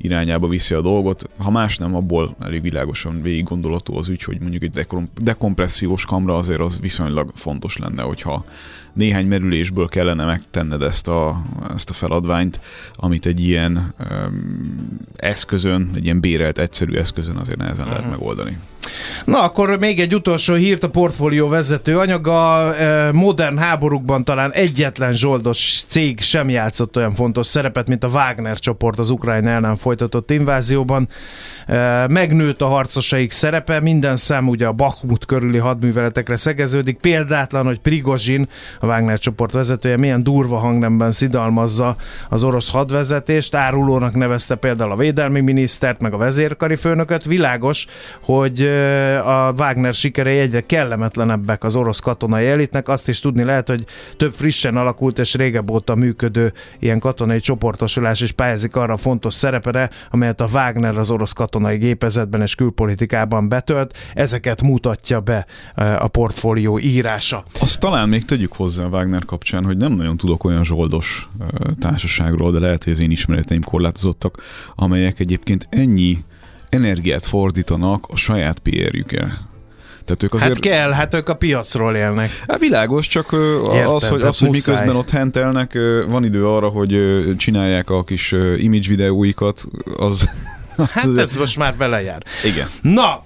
irányába 0.02 0.48
viszi 0.48 0.74
a 0.74 0.82
dolgot. 0.82 1.30
Ha 1.38 1.52
más 1.52 1.78
nem, 1.78 1.96
abból 1.96 2.36
elég 2.40 2.62
világosan 2.62 3.22
végig 3.22 3.44
gondolható 3.44 3.98
az 3.98 4.10
ügy, 4.10 4.24
hogy 4.24 4.40
mondjuk 4.40 4.64
egy 4.64 4.86
dekompressziós 5.22 6.06
kamra 6.06 6.38
azért 6.38 6.60
az 6.60 6.80
viszonylag 6.80 7.32
fontos 7.36 7.78
lenne, 7.78 8.02
hogyha 8.02 8.46
néhány 8.94 9.28
merülésből 9.28 9.88
kellene 9.88 10.26
megtenned 10.26 10.82
ezt 10.82 11.08
a, 11.08 11.42
ezt 11.74 11.90
a 11.90 11.94
feladványt, 11.94 12.60
amit 12.94 13.26
egy 13.26 13.44
ilyen 13.44 13.94
um, 14.10 14.98
eszközön, 15.16 15.90
egy 15.96 16.04
ilyen 16.04 16.20
bérelt 16.20 16.58
egyszerű 16.58 16.96
eszközön 16.96 17.36
azért 17.36 17.58
nehezen 17.58 17.88
uh-huh. 17.88 17.98
lehet 17.98 18.12
mhm. 18.12 18.20
megoldani. 18.20 18.58
Na, 19.26 19.42
akkor 19.42 19.78
még 19.80 20.00
egy 20.00 20.16
utolsó 20.16 20.54
hírt 20.54 20.84
a 20.84 20.90
portfólió 20.90 21.48
vezető 21.48 21.98
anyaga. 21.98 22.74
Modern 23.14 23.58
háborúkban 23.58 24.24
talán 24.24 24.52
egyetlen 24.52 25.14
zsoldos 25.14 25.84
cég 25.88 26.20
sem 26.22 26.50
játszott 26.50 26.98
olyan 26.98 27.14
fontos 27.14 27.48
szerepet, 27.48 27.88
mint 27.88 28.04
a 28.04 28.08
Wagner 28.08 28.60
csoport 28.60 29.00
az 29.00 29.10
Ukrajna 29.10 29.50
ellen 29.50 29.76
folytatott 29.76 30.32
invázióban. 30.32 31.08
Megnőtt 32.08 32.62
a 32.62 32.68
harcosaik 32.68 33.32
szerepe, 33.32 33.80
minden 33.80 34.16
szem 34.16 34.48
ugye 34.48 34.66
a 34.66 34.72
Bakhmut 34.72 35.26
körüli 35.26 35.58
hadműveletekre 35.58 36.36
szegeződik. 36.36 36.98
Példátlan, 36.98 37.66
hogy 37.66 37.80
Prigozsin, 37.80 38.50
a 38.80 38.86
Wagner 38.86 39.20
csoport 39.20 39.54
vezetője 39.54 39.98
milyen 39.98 40.24
durva 40.24 40.58
hangnemben 40.58 41.12
szidalmazza 41.12 41.96
az 42.30 42.44
orosz 42.44 42.72
hadvezetést. 42.72 43.56
Árulónak 43.56 44.16
nevezte 44.16 44.56
például 44.56 44.92
a 44.92 44.96
védelmi 44.96 45.40
minisztert, 45.40 46.02
meg 46.02 46.14
a 46.14 46.18
vezérkari 46.18 46.76
főnököt. 46.76 47.26
Világos, 47.26 47.86
hogy 48.22 48.69
a 49.26 49.52
Wagner 49.58 49.94
sikerei 49.94 50.40
egyre 50.40 50.66
kellemetlenebbek 50.66 51.64
az 51.64 51.76
orosz 51.76 52.00
katonai 52.00 52.48
elitnek. 52.48 52.88
Azt 52.88 53.08
is 53.08 53.20
tudni 53.20 53.44
lehet, 53.44 53.68
hogy 53.68 53.86
több 54.18 54.34
frissen 54.34 54.78
alakult 54.78 55.20
és 55.20 55.34
régebb 55.34 55.72
óta 55.72 55.96
működő 55.96 56.54
ilyen 56.80 57.00
katonai 57.00 57.40
csoportosulás 57.40 58.22
is 58.22 58.32
pályázik 58.32 58.76
arra 58.76 58.94
a 58.94 58.98
fontos 58.98 59.34
szerepere, 59.34 59.90
amelyet 60.12 60.42
a 60.42 60.48
Wagner 60.54 60.98
az 60.98 61.12
orosz 61.12 61.34
katonai 61.34 61.78
gépezetben 61.78 62.42
és 62.42 62.56
külpolitikában 62.56 63.50
betölt. 63.50 63.98
Ezeket 64.14 64.62
mutatja 64.62 65.20
be 65.20 65.46
a 65.76 66.08
portfólió 66.08 66.80
írása. 66.80 67.44
Azt 67.60 67.80
talán 67.80 68.10
még 68.10 68.26
tegyük 68.26 68.54
hozzá 68.54 68.84
a 68.84 68.88
Wagner 68.88 69.26
kapcsán, 69.26 69.66
hogy 69.66 69.78
nem 69.78 69.92
nagyon 69.92 70.18
tudok 70.18 70.44
olyan 70.44 70.64
zsoldos 70.64 71.30
társaságról, 71.80 72.52
de 72.52 72.60
lehet, 72.60 72.84
hogy 72.84 72.94
az 72.94 73.02
én 73.02 73.12
ismereteim 73.12 73.62
korlátozottak, 73.62 74.44
amelyek 74.76 75.20
egyébként 75.20 75.68
ennyi 75.70 76.18
energiát 76.70 77.26
fordítanak 77.26 78.06
a 78.08 78.16
saját 78.16 78.60
PR-jükre. 78.60 79.48
Tehát 80.06 80.24
ők 80.24 80.34
azért... 80.34 80.54
Hát 80.54 80.60
kell, 80.60 80.92
hát 80.92 81.14
ők 81.14 81.30
a 81.30 81.36
piacról 81.36 81.96
élnek. 81.96 82.44
Hát 82.48 82.60
világos, 82.60 83.08
csak 83.08 83.30
Értem, 83.74 83.90
az, 83.90 84.08
hogy, 84.08 84.22
az, 84.22 84.40
hogy 84.40 84.50
muszáj. 84.50 84.74
miközben 84.74 84.96
ott 84.96 85.10
hentelnek, 85.10 85.78
van 86.08 86.26
idő 86.26 86.48
arra, 86.48 86.68
hogy 86.68 87.24
csinálják 87.38 87.90
a 87.90 88.04
kis 88.04 88.36
image 88.58 88.88
videóikat, 88.88 89.66
az... 89.98 90.30
Hát 90.92 91.06
az 91.06 91.18
ez 91.18 91.36
most 91.36 91.58
már 91.58 91.74
vele 91.78 92.02
jár. 92.02 92.24
Igen. 92.46 92.70
Na, 92.82 93.24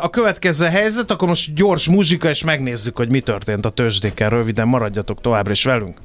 a 0.00 0.10
következő 0.10 0.66
helyzet, 0.66 1.10
akkor 1.10 1.28
most 1.28 1.54
gyors 1.54 1.88
muzsika, 1.88 2.28
és 2.28 2.44
megnézzük, 2.44 2.96
hogy 2.96 3.08
mi 3.08 3.20
történt 3.20 3.66
a 3.66 3.70
tőzsdékkel. 3.70 4.30
Röviden 4.30 4.68
maradjatok 4.68 5.20
továbbra 5.20 5.52
is 5.52 5.64
velünk. 5.64 5.98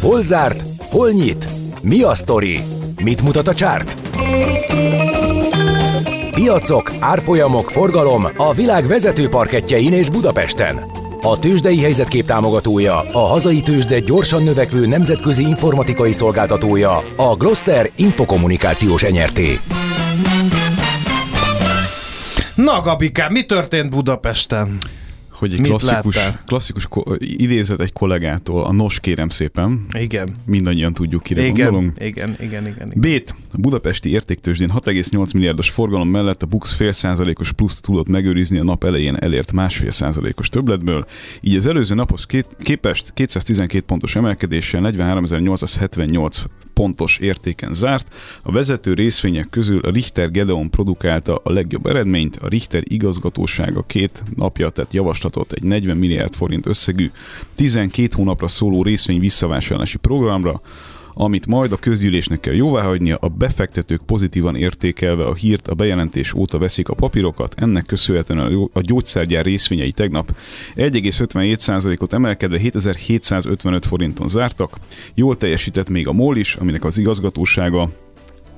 Hol 0.00 0.22
zárt? 0.22 0.62
Hol 0.78 1.10
nyit? 1.10 1.48
Mi 1.82 2.02
a 2.02 2.14
sztori? 2.14 2.60
Mit 3.02 3.22
mutat 3.22 3.48
a 3.48 3.54
csárt? 3.54 3.96
Piacok, 6.42 6.92
árfolyamok, 6.98 7.70
forgalom 7.70 8.26
a 8.36 8.52
világ 8.52 8.86
vezető 8.86 9.28
parketjein 9.28 9.92
és 9.92 10.10
Budapesten. 10.10 10.80
A 11.20 11.38
tőzsdei 11.38 11.80
helyzetkép 11.80 12.24
támogatója, 12.24 12.98
a 13.12 13.18
hazai 13.18 13.60
tőzsde 13.60 13.98
gyorsan 13.98 14.42
növekvő 14.42 14.86
nemzetközi 14.86 15.42
informatikai 15.42 16.12
szolgáltatója, 16.12 17.02
a 17.16 17.36
Gloster 17.36 17.90
Infokommunikációs 17.96 19.02
enyerté. 19.02 19.60
Na, 22.54 22.80
Gabikám, 22.80 23.32
mi 23.32 23.44
történt 23.44 23.90
Budapesten? 23.90 24.78
Hogy 25.42 25.52
egy 25.52 25.60
Mit 25.60 25.68
klasszikus, 25.68 26.16
láttál? 26.16 26.42
klasszikus 26.46 26.88
idézet 27.18 27.80
egy 27.80 27.92
kollégától, 27.92 28.64
a 28.64 28.72
nos 28.72 29.00
kérem 29.00 29.28
szépen, 29.28 29.86
Igen. 29.98 30.28
mindannyian 30.46 30.92
tudjuk, 30.92 31.22
kire 31.22 31.40
Igen, 31.46 31.54
gondolunk. 31.54 31.96
igen, 31.98 32.36
igen, 32.40 32.66
igen, 32.66 32.66
igen. 32.66 32.92
Bét, 32.94 33.34
a 33.52 33.58
budapesti 33.58 34.10
értéktőzsdén 34.10 34.70
6,8 34.74 35.34
milliárdos 35.34 35.70
forgalom 35.70 36.08
mellett 36.08 36.42
a 36.42 36.46
Bux 36.46 36.72
fél 36.72 36.92
százalékos 36.92 37.52
pluszt 37.52 37.82
tudott 37.82 38.08
megőrizni 38.08 38.58
a 38.58 38.64
nap 38.64 38.84
elején 38.84 39.16
elért 39.16 39.52
másfél 39.52 39.90
százalékos 39.90 40.48
többletből, 40.48 41.06
így 41.40 41.56
az 41.56 41.66
előző 41.66 41.94
naphoz 41.94 42.26
két, 42.26 42.46
képest 42.60 43.12
212 43.12 43.84
pontos 43.84 44.16
emelkedéssel 44.16 44.80
43.878 44.84 46.36
pontos 46.72 47.18
értéken 47.18 47.74
zárt. 47.74 48.14
A 48.42 48.52
vezető 48.52 48.94
részvények 48.94 49.50
közül 49.50 49.80
a 49.80 49.90
Richter 49.90 50.30
Gedeon 50.30 50.70
produkálta 50.70 51.40
a 51.44 51.52
legjobb 51.52 51.86
eredményt, 51.86 52.36
a 52.36 52.48
Richter 52.48 52.82
igazgatósága 52.86 53.82
két 53.82 54.22
napja 54.36 54.68
tett 54.68 54.92
javaslatot 55.32 55.52
egy 55.52 55.62
40 55.62 55.96
milliárd 55.96 56.34
forint 56.34 56.66
összegű 56.66 57.10
12 57.54 58.08
hónapra 58.16 58.48
szóló 58.48 58.82
részvény 58.82 59.20
visszavásárlási 59.20 59.98
programra, 59.98 60.60
amit 61.14 61.46
majd 61.46 61.72
a 61.72 61.76
közgyűlésnek 61.76 62.40
kell 62.40 62.54
jóváhagynia, 62.54 63.16
a 63.20 63.28
befektetők 63.28 64.02
pozitívan 64.06 64.56
értékelve 64.56 65.24
a 65.24 65.34
hírt 65.34 65.68
a 65.68 65.74
bejelentés 65.74 66.34
óta 66.34 66.58
veszik 66.58 66.88
a 66.88 66.94
papírokat, 66.94 67.54
ennek 67.56 67.86
köszönhetően 67.86 68.68
a 68.72 68.80
gyógyszergyár 68.80 69.44
részvényei 69.44 69.92
tegnap 69.92 70.36
1,57%-ot 70.76 72.12
emelkedve 72.12 72.58
7755 72.58 73.86
forinton 73.86 74.28
zártak. 74.28 74.78
Jól 75.14 75.36
teljesített 75.36 75.88
még 75.88 76.08
a 76.08 76.12
MOL 76.12 76.36
is, 76.36 76.54
aminek 76.54 76.84
az 76.84 76.98
igazgatósága 76.98 77.90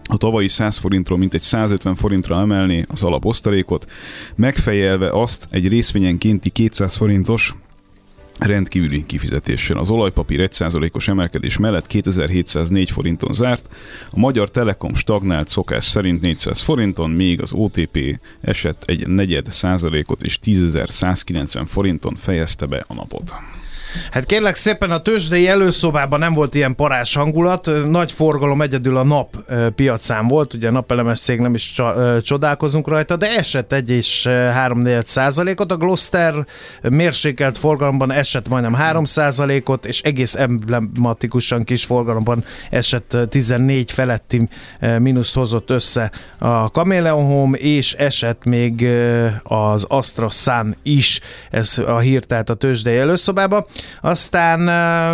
a 0.05 0.17
tavalyi 0.17 0.49
100 0.49 0.77
forintról 0.77 1.19
mintegy 1.19 1.41
150 1.41 1.95
forintra 1.95 2.41
emelné 2.41 2.85
az 2.89 3.03
alaposztalékot, 3.03 3.91
megfejelve 4.35 5.11
azt 5.11 5.47
egy 5.51 5.69
részvényenkénti 5.69 6.51
200 6.51 6.97
forintos 6.97 7.55
rendkívüli 8.39 9.07
kifizetéssel. 9.07 9.79
Az 9.79 9.91
olajpapír 9.91 10.49
1%-os 10.53 11.09
emelkedés 11.09 11.57
mellett 11.57 11.87
2704 11.87 12.91
forinton 12.91 13.33
zárt, 13.33 13.69
a 14.11 14.19
Magyar 14.19 14.51
Telekom 14.51 14.95
stagnált 14.95 15.49
szokás 15.49 15.85
szerint 15.85 16.21
400 16.21 16.61
forinton, 16.61 17.11
még 17.11 17.43
az 17.43 17.53
OTP 17.53 18.21
esett 18.41 18.83
egy 18.87 19.09
negyed 19.09 19.47
százalékot 19.47 20.23
és 20.23 20.39
10.190 20.45 21.65
forinton 21.67 22.15
fejezte 22.15 22.67
be 22.67 22.85
a 22.87 22.95
napot. 22.95 23.35
Hát 24.11 24.27
kérlek 24.27 24.55
szépen 24.55 24.91
a 24.91 25.03
tőzsdei 25.03 25.49
előszobában 25.49 26.19
nem 26.19 26.35
volt 26.35 26.55
ilyen 26.55 26.75
parás 26.75 27.15
hangulat, 27.15 27.71
nagy 27.89 28.13
forgalom 28.13 28.63
egyedül 28.63 28.97
a 28.97 29.03
nap 29.03 29.37
piacán 29.75 30.29
volt, 30.29 30.55
ugye 30.55 30.69
a 30.69 30.73
napelemes 30.73 31.21
cég 31.21 31.41
nem 31.41 31.55
is 31.55 31.83
csodálkozunk 32.23 32.89
rajta, 32.89 33.17
de 33.17 33.37
esett 33.37 33.73
egy 33.73 33.91
és 33.91 34.27
3 34.27 34.83
százalékot, 35.05 35.73
a 35.73 35.77
Gloster 35.77 36.47
mérsékelt 36.83 37.59
forgalomban 37.59 38.13
esett 38.13 38.49
majdnem 38.49 38.75
3 38.75 39.05
százalékot, 39.05 39.87
és 39.87 40.01
egész 40.01 40.35
emblematikusan 40.35 41.65
kis 41.65 41.85
forgalomban 41.85 42.45
esett 42.71 43.13
ö, 43.15 43.27
14 43.27 43.91
feletti 43.91 44.49
mínuszt 44.99 45.35
hozott 45.35 45.71
össze 45.71 46.11
a 46.39 46.67
Chameleon 46.67 47.25
Home, 47.25 47.59
és 47.59 47.93
esett 47.93 48.45
még 48.45 48.87
az 49.43 49.85
Astra 49.89 50.31
Sun 50.31 50.77
is, 50.83 51.21
ez 51.51 51.79
a 51.87 51.99
hír 51.99 52.25
tehát 52.25 52.51
a 52.51 52.55
tőzsdei 52.55 52.97
előszobában. 52.97 53.67
Aztán 54.01 54.61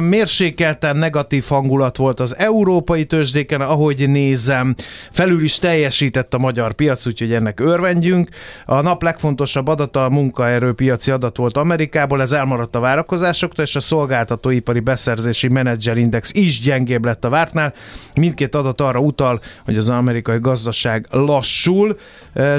mérsékelten 0.03 0.97
negatív 0.97 1.45
hangulat 1.49 1.97
volt 1.97 2.21
az 2.21 2.37
európai 2.37 3.07
tőzsdéken, 3.07 3.61
ahogy 3.61 4.09
nézem, 4.09 4.75
felül 5.11 5.43
is 5.43 5.59
teljesített 5.59 6.35
a 6.35 6.39
magyar 6.39 6.73
piac, 6.73 7.07
úgyhogy 7.07 7.33
ennek 7.33 7.61
örvendjünk. 7.61 8.29
A 8.67 8.81
nap 8.81 9.03
legfontosabb 9.03 9.69
adata 9.69 10.05
a 10.05 10.11
munkaerőpiaci 10.11 11.11
adat 11.11 11.37
volt 11.37 11.57
Amerikából, 11.57 12.21
ez 12.21 12.33
elmaradt 12.33 12.77
a 12.77 12.81
várakozásoktól, 12.81 13.65
és 13.65 13.77
a 13.77 13.81
szolgáltatóipari 13.81 14.81
beszerzési 14.81 15.49
menedzserindex 15.49 16.33
is 16.35 16.61
gyengébb 16.61 17.05
lett 17.05 17.25
a 17.25 17.29
vártnál. 17.29 17.75
Mindkét 18.15 18.55
adat 18.55 18.81
arra 18.81 18.99
utal, 18.99 19.41
hogy 19.65 19.77
az 19.77 19.91
amerikai 19.91 20.39
gazdaság 20.39 21.07
lassul. 21.11 21.99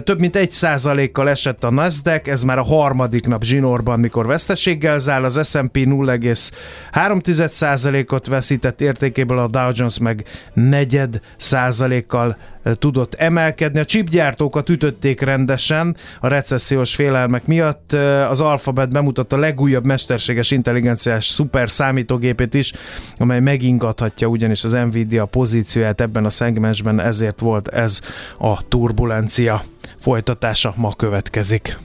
Több 0.04 0.20
mint 0.20 0.36
egy 0.36 0.52
százalékkal 0.52 1.30
esett 1.30 1.64
a 1.64 1.72
Nasdaq, 1.72 2.32
ez 2.32 2.44
már 2.44 2.58
a 2.58 2.64
harmadik 2.64 3.28
nap 3.28 3.44
zsinórban, 3.44 4.00
mikor 4.00 4.26
veszteséggel 4.26 5.00
zár, 5.00 5.24
az 5.24 5.50
S&P 5.50 5.78
0,3%-ot 6.06 8.28
veszített 8.28 8.82
értékéből, 8.82 9.38
a 9.38 9.48
Dow 9.48 9.70
Jones 9.74 10.00
meg 10.00 10.26
negyed 10.54 11.20
százalékkal 11.38 12.38
ö, 12.64 12.74
tudott 12.74 13.14
emelkedni. 13.14 13.80
A 13.80 13.86
chipgyártókat 13.86 14.70
ütötték 14.70 15.22
rendesen 15.22 15.96
a 16.20 16.28
recessziós 16.28 16.96
félelmek 16.96 17.46
miatt. 17.46 17.94
Ö, 17.94 18.22
Az 18.22 18.42
Alphabet 18.42 18.90
bemutatta 18.90 19.36
a 19.36 19.40
legújabb 19.40 19.86
mesterséges 19.86 20.52
intelligenciás 20.52 21.26
szuper 21.26 21.70
számítógépét 21.70 22.54
is, 22.54 22.74
amely 23.18 23.40
megingathatja 23.40 24.28
ugyanis 24.28 24.64
az 24.64 24.72
Nvidia 24.72 25.26
pozícióját 25.26 26.02
ebben 26.02 26.26
a 26.26 26.30
szegmensben, 26.30 27.00
ezért 27.00 27.40
volt 27.40 27.68
ez 27.68 28.02
a 28.38 28.68
turbulencia. 28.68 29.64
Folytatása 30.00 30.74
ma 30.76 30.96
következik. 30.96 31.78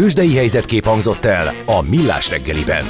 Tőzsdei 0.00 0.36
helyzetkép 0.36 0.84
hangzott 0.84 1.24
el 1.24 1.52
a 1.64 1.82
Millás 1.82 2.30
reggeliben. 2.30 2.84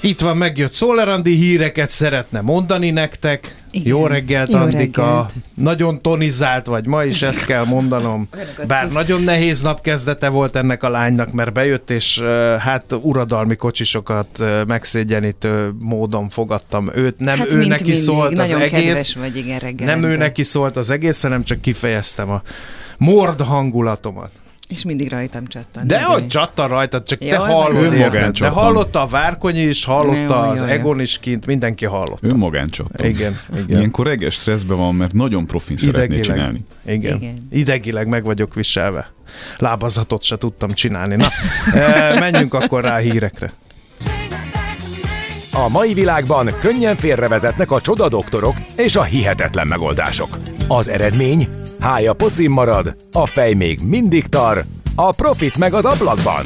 Itt 0.00 0.20
van, 0.20 0.36
megjött 0.36 0.72
Szólerandi 0.72 1.34
híreket 1.34 1.90
szeretne 1.90 2.40
mondani 2.40 2.90
nektek. 2.90 3.56
Igen. 3.70 3.86
Jó 3.86 4.06
reggelt, 4.06 4.50
Jó 4.50 4.58
Andika. 4.58 5.02
reggelt. 5.02 5.32
Nagyon 5.54 6.02
tonizált 6.02 6.66
vagy 6.66 6.86
ma 6.86 7.04
is, 7.04 7.22
ezt 7.22 7.44
kell 7.44 7.64
mondanom. 7.64 8.28
Bár 8.66 8.92
nagyon 8.92 9.22
nehéz 9.22 9.62
napkezdete 9.62 10.28
volt 10.28 10.56
ennek 10.56 10.82
a 10.82 10.88
lánynak, 10.88 11.32
mert 11.32 11.52
bejött, 11.52 11.90
és 11.90 12.18
uh, 12.18 12.28
hát 12.56 12.84
uradalmi 13.02 13.56
kocsisokat 13.56 14.28
uh, 14.40 14.66
megszégyenítő 14.66 15.72
módon 15.78 16.28
fogadtam 16.28 16.90
őt. 16.94 17.18
Nem 17.18 17.38
hát 17.38 17.52
ő 17.52 17.56
neki 17.56 17.82
mindig, 17.82 17.94
szólt 17.94 18.38
az 18.38 18.50
nagyon 18.50 18.60
egész. 18.60 19.14
vagy, 19.14 19.36
igen. 19.36 19.74
Nem 19.76 20.02
ő 20.02 20.16
neki 20.16 20.42
szólt 20.42 20.76
az 20.76 20.90
egész, 20.90 21.22
hanem 21.22 21.44
csak 21.44 21.60
kifejeztem 21.60 22.30
a 22.30 22.42
mord 23.00 23.40
hangulatomat. 23.40 24.30
És 24.68 24.84
mindig 24.84 25.10
rajtam 25.10 25.46
csattan. 25.46 25.86
De 25.86 26.02
hogy 26.02 26.26
csattan 26.26 26.68
rajtad, 26.68 27.02
csak 27.02 27.18
te 27.18 27.24
Jaj, 27.24 27.52
hallod, 27.52 27.84
jó. 27.84 27.92
érted? 27.92 28.38
De 28.38 28.48
hallotta 28.48 29.02
a 29.02 29.06
Várkonyi 29.06 29.60
is, 29.60 29.84
hallotta 29.84 30.44
Jó, 30.44 30.50
az 30.50 30.60
jó, 30.60 30.66
jó. 30.66 30.72
Egon 30.72 31.00
is 31.00 31.18
kint, 31.18 31.46
mindenki 31.46 31.84
hallotta. 31.84 32.26
Önmagán 32.26 32.68
csattan. 32.68 33.08
Igen, 33.08 33.38
igen. 33.52 33.64
Ilyenkor 33.68 34.06
reggel 34.06 34.30
stresszben 34.30 34.76
van, 34.76 34.94
mert 34.94 35.12
nagyon 35.12 35.46
profin 35.46 35.76
szeretné 35.76 36.18
csinálni. 36.18 36.64
Igen. 36.86 37.16
Igen. 37.16 37.46
Idegileg 37.50 38.06
meg 38.06 38.24
vagyok 38.24 38.54
viselve. 38.54 39.12
Lábazatot 39.58 40.22
se 40.22 40.38
tudtam 40.38 40.70
csinálni. 40.70 41.16
Na, 41.16 41.28
eh, 41.74 42.20
menjünk 42.20 42.54
akkor 42.54 42.82
rá 42.82 42.96
a 42.96 43.00
hírekre. 43.00 43.52
A 45.52 45.68
mai 45.68 45.94
világban 45.94 46.50
könnyen 46.60 46.96
félrevezetnek 46.96 47.70
a 47.70 47.80
csoda 47.80 48.08
doktorok 48.08 48.54
és 48.76 48.96
a 48.96 49.02
hihetetlen 49.02 49.66
megoldások. 49.66 50.38
Az 50.68 50.88
eredmény? 50.88 51.48
Hája 51.80 52.12
pocim 52.12 52.52
marad, 52.52 52.96
a 53.12 53.26
fej 53.26 53.54
még 53.54 53.78
mindig 53.88 54.26
tar, 54.26 54.64
a 54.94 55.14
profit 55.14 55.56
meg 55.56 55.74
az 55.74 55.84
ablakban. 55.84 56.42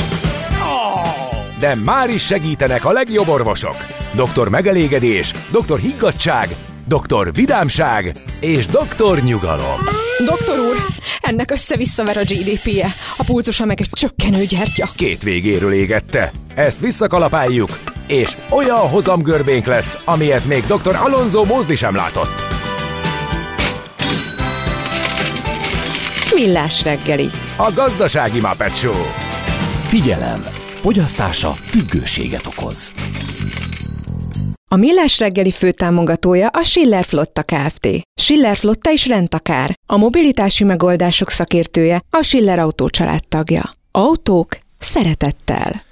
De 1.59 1.75
már 1.75 2.11
is 2.11 2.25
segítenek 2.27 2.85
a 2.85 2.92
legjobb 2.92 3.29
orvosok. 3.29 3.77
Doktor 4.14 4.49
megelégedés, 4.49 5.33
doktor 5.51 5.79
higgadság, 5.79 6.49
doktor 6.88 7.33
vidámság 7.33 8.16
és 8.40 8.66
doktor 8.66 9.18
nyugalom. 9.23 9.79
Doktor 10.27 10.59
úr, 10.59 10.77
ennek 11.20 11.51
össze-visszaver 11.51 12.16
a 12.16 12.23
GDP-je, 12.23 12.87
a 13.16 13.25
pulcosa 13.27 13.64
meg 13.64 13.81
egy 13.81 13.88
csökkenő 13.92 14.44
gyertya. 14.44 14.88
Két 14.97 15.23
végéről 15.23 15.73
égette. 15.73 16.33
Ezt 16.55 16.81
visszakalapáljuk, 16.81 17.79
és 18.07 18.37
olyan 18.51 18.88
hozamgörbénk 18.88 19.66
lesz, 19.66 19.99
amilyet 20.05 20.44
még 20.44 20.64
dr. 20.66 20.97
Alonso 20.97 21.44
Mózdi 21.44 21.77
sem 21.77 21.94
látott. 21.94 22.63
Millás 26.35 26.85
reggeli. 26.85 27.31
A 27.57 27.73
gazdasági 27.75 28.40
Muppet 28.40 28.77
Show. 28.77 29.03
Figyelem! 29.87 30.47
Fogyasztása 30.81 31.51
függőséget 31.51 32.47
okoz. 32.47 32.92
A 34.70 34.77
Millás 34.77 35.18
reggeli 35.18 35.51
főtámogatója 35.51 36.49
a 36.49 36.62
Schiller 36.62 37.05
Flotta 37.05 37.42
Kft. 37.42 37.88
Schiller 38.20 38.57
Flotta 38.57 38.90
is 38.90 39.07
rendtakár. 39.07 39.79
A 39.87 39.97
mobilitási 39.97 40.64
megoldások 40.64 41.31
szakértője 41.31 42.01
a 42.11 42.23
Schiller 42.23 42.59
Autó 42.59 42.88
tagja. 43.29 43.70
Autók 43.90 44.59
szeretettel. 44.79 45.83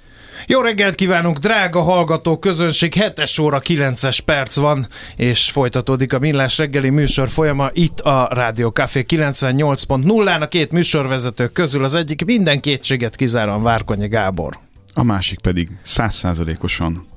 Jó 0.47 0.61
reggelt 0.61 0.95
kívánunk, 0.95 1.37
drága 1.37 1.81
hallgató 1.81 2.37
közönség, 2.37 2.93
7 2.93 3.39
óra 3.41 3.61
9-es 3.63 4.19
perc 4.25 4.55
van, 4.55 4.87
és 5.15 5.51
folytatódik 5.51 6.13
a 6.13 6.19
Millás 6.19 6.57
reggeli 6.57 6.89
műsor 6.89 7.29
folyama 7.29 7.69
itt 7.73 7.99
a 7.99 8.27
Rádió 8.31 8.69
Café 8.69 9.05
98.0-án 9.07 10.41
a 10.41 10.47
két 10.47 10.71
műsorvezető 10.71 11.47
közül 11.47 11.83
az 11.83 11.95
egyik 11.95 12.25
minden 12.25 12.59
kétséget 12.59 13.15
kizáróan 13.15 13.63
Várkonyi 13.63 14.07
Gábor. 14.07 14.59
A 14.93 15.03
másik 15.03 15.41
pedig 15.41 15.69
százszázalékosan, 15.81 17.07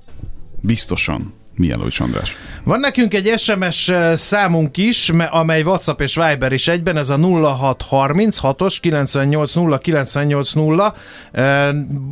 biztosan 0.61 1.35
Mielőcs 1.57 2.01
András. 2.01 2.37
Van 2.65 2.81
nekünk 2.81 3.15
egy 3.15 3.39
SMS 3.39 3.93
számunk 4.15 4.77
is, 4.77 5.11
amely 5.31 5.63
WhatsApp 5.63 6.01
és 6.01 6.15
Viber 6.15 6.53
is 6.53 6.69
egyben, 6.69 6.97
ez 6.97 7.11
a 7.11 7.17
0636-os 7.17 8.77
980 8.81 9.79
980. 9.79 10.93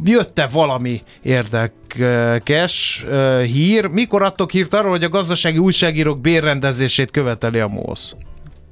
Jött-e 0.04 0.46
valami 0.46 1.02
érdekes 1.22 3.04
hír? 3.42 3.86
Mikor 3.86 4.22
adtok 4.22 4.50
hírt 4.50 4.74
arról, 4.74 4.90
hogy 4.90 5.04
a 5.04 5.08
gazdasági 5.08 5.58
újságírók 5.58 6.20
bérrendezését 6.20 7.10
követeli 7.10 7.58
a 7.58 7.68
MOSZ? 7.68 8.16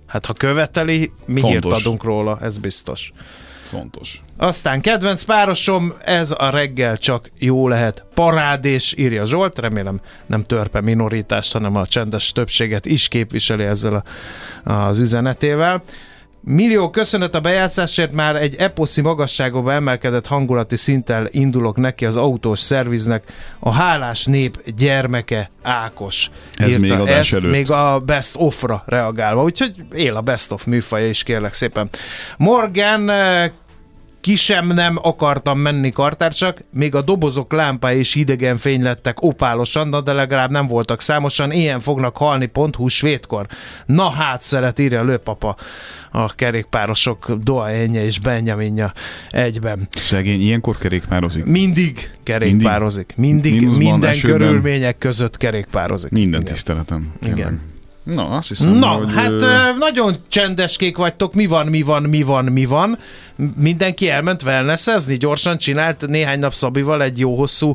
Hát 0.06 0.26
ha 0.26 0.32
követeli, 0.32 1.12
mi 1.26 1.40
Fontos. 1.40 1.62
hírt 1.62 1.80
adunk 1.80 2.04
róla, 2.04 2.38
ez 2.42 2.58
biztos 2.58 3.12
fontos. 3.72 4.22
Aztán 4.36 4.80
kedvenc 4.80 5.22
párosom, 5.22 5.92
ez 6.04 6.34
a 6.38 6.50
reggel 6.50 6.96
csak 6.96 7.30
jó 7.38 7.68
lehet. 7.68 8.04
Parádés, 8.14 8.94
írja 8.98 9.24
Zsolt, 9.24 9.58
remélem 9.58 10.00
nem 10.26 10.44
törpe 10.44 10.80
minoritást, 10.80 11.52
hanem 11.52 11.76
a 11.76 11.86
csendes 11.86 12.32
többséget 12.32 12.86
is 12.86 13.08
képviseli 13.08 13.64
ezzel 13.64 14.04
a, 14.64 14.72
az 14.72 14.98
üzenetével. 14.98 15.82
Millió 16.44 16.90
köszönet 16.90 17.34
a 17.34 17.40
bejátszásért, 17.40 18.12
már 18.12 18.36
egy 18.36 18.54
eposzi 18.58 19.00
magasságba 19.00 19.72
emelkedett 19.72 20.26
hangulati 20.26 20.76
szinttel 20.76 21.28
indulok 21.30 21.76
neki 21.76 22.06
az 22.06 22.16
autós 22.16 22.60
szerviznek. 22.60 23.22
A 23.58 23.72
hálás 23.72 24.24
nép 24.24 24.70
gyermeke 24.76 25.50
Ákos. 25.62 26.30
Ez 26.54 26.68
írta 26.68 26.96
még 26.96 27.06
ezt, 27.06 27.34
előtt. 27.34 27.50
még 27.50 27.70
a 27.70 28.00
Best 28.00 28.34
of-ra 28.36 28.82
reagálva, 28.86 29.42
úgyhogy 29.42 29.72
él 29.94 30.16
a 30.16 30.20
Best 30.20 30.52
of 30.52 30.64
műfaja 30.64 31.08
is, 31.08 31.22
kérlek 31.22 31.52
szépen. 31.52 31.88
Morgan 32.36 33.10
ki 34.22 34.36
sem 34.36 34.66
nem 34.66 34.98
akartam 35.02 35.58
menni 35.58 35.90
kartárcsak, 35.90 36.58
még 36.70 36.94
a 36.94 37.02
dobozok 37.02 37.52
lámpái 37.52 37.98
is 37.98 38.14
idegen 38.14 38.56
fény 38.56 38.82
lettek 38.82 39.22
opálosan, 39.22 40.04
de 40.04 40.12
legalább 40.12 40.50
nem 40.50 40.66
voltak 40.66 41.00
számosan, 41.00 41.52
ilyen 41.52 41.80
fognak 41.80 42.16
halni 42.16 42.46
pont 42.46 42.76
húsvétkor. 42.76 43.46
Na 43.86 44.10
hát 44.10 44.42
szeret, 44.42 44.78
írja 44.78 45.00
a 45.00 45.04
lőpapa 45.04 45.56
a 46.10 46.34
kerékpárosok 46.34 47.32
Doaenje 47.32 48.04
és 48.04 48.20
Benjaminja 48.20 48.92
egyben. 49.30 49.88
Szegény, 49.90 50.40
ilyenkor 50.40 50.78
kerékpározik? 50.78 51.44
Mindig 51.44 52.10
kerékpározik. 52.22 53.12
Mindig, 53.16 53.60
Mindig 53.60 53.78
minden 53.78 54.10
esőben. 54.10 54.38
körülmények 54.38 54.98
között 54.98 55.36
kerékpározik. 55.36 56.10
Minden 56.10 56.40
Igen. 56.40 56.52
tiszteletem. 56.52 57.12
Tényleg. 57.20 57.38
Igen. 57.38 57.71
Na, 58.02 58.28
azt 58.28 58.48
hiszem, 58.48 58.72
Na, 58.72 58.88
hogy... 58.88 59.14
hát 59.14 59.30
ö... 59.30 59.76
nagyon 59.78 60.16
csendeskék 60.28 60.96
vagytok, 60.96 61.34
mi 61.34 61.46
van, 61.46 61.66
mi 61.66 61.82
van, 61.82 62.02
mi 62.02 62.22
van, 62.22 62.44
mi 62.44 62.64
van. 62.64 62.98
Mindenki 63.56 64.08
elment 64.08 64.42
wellnessezni, 64.42 65.16
gyorsan 65.16 65.58
csinált 65.58 66.06
néhány 66.06 66.38
nap 66.38 66.54
Szabival 66.54 67.02
egy 67.02 67.18
jó 67.18 67.36
hosszú 67.36 67.74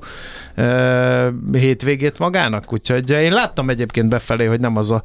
hétvégét 1.52 2.20
magának, 2.20 2.74
úgyhogy 2.74 3.10
én 3.10 3.32
láttam 3.32 3.70
egyébként 3.70 4.10
befelé, 4.10 4.46
hogy 4.46 4.60
nem 4.60 4.78
az 4.78 4.92
a 4.92 5.02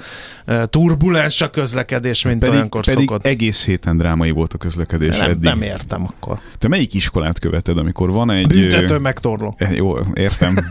turbulens 0.67 1.41
a 1.41 1.51
közlekedés, 1.51 2.25
mint 2.25 2.39
pedig, 2.39 2.55
olyankor 2.55 2.85
pedig 2.85 3.09
szokott. 3.09 3.27
egész 3.27 3.65
héten 3.65 3.97
drámai 3.97 4.31
volt 4.31 4.53
a 4.53 4.59
közlekedés 4.59 5.19
nem, 5.19 5.29
eddig. 5.29 5.43
Nem 5.43 5.63
értem 5.63 6.05
akkor. 6.05 6.39
Te 6.59 6.69
melyik 6.69 6.95
iskolát 6.95 7.39
követed, 7.39 7.79
amikor 7.79 8.11
van 8.11 8.31
egy... 8.31 8.47
Büntető 8.47 8.99
megtorló. 8.99 9.55
E, 9.59 9.71
jó, 9.75 9.99
értem. 10.15 10.59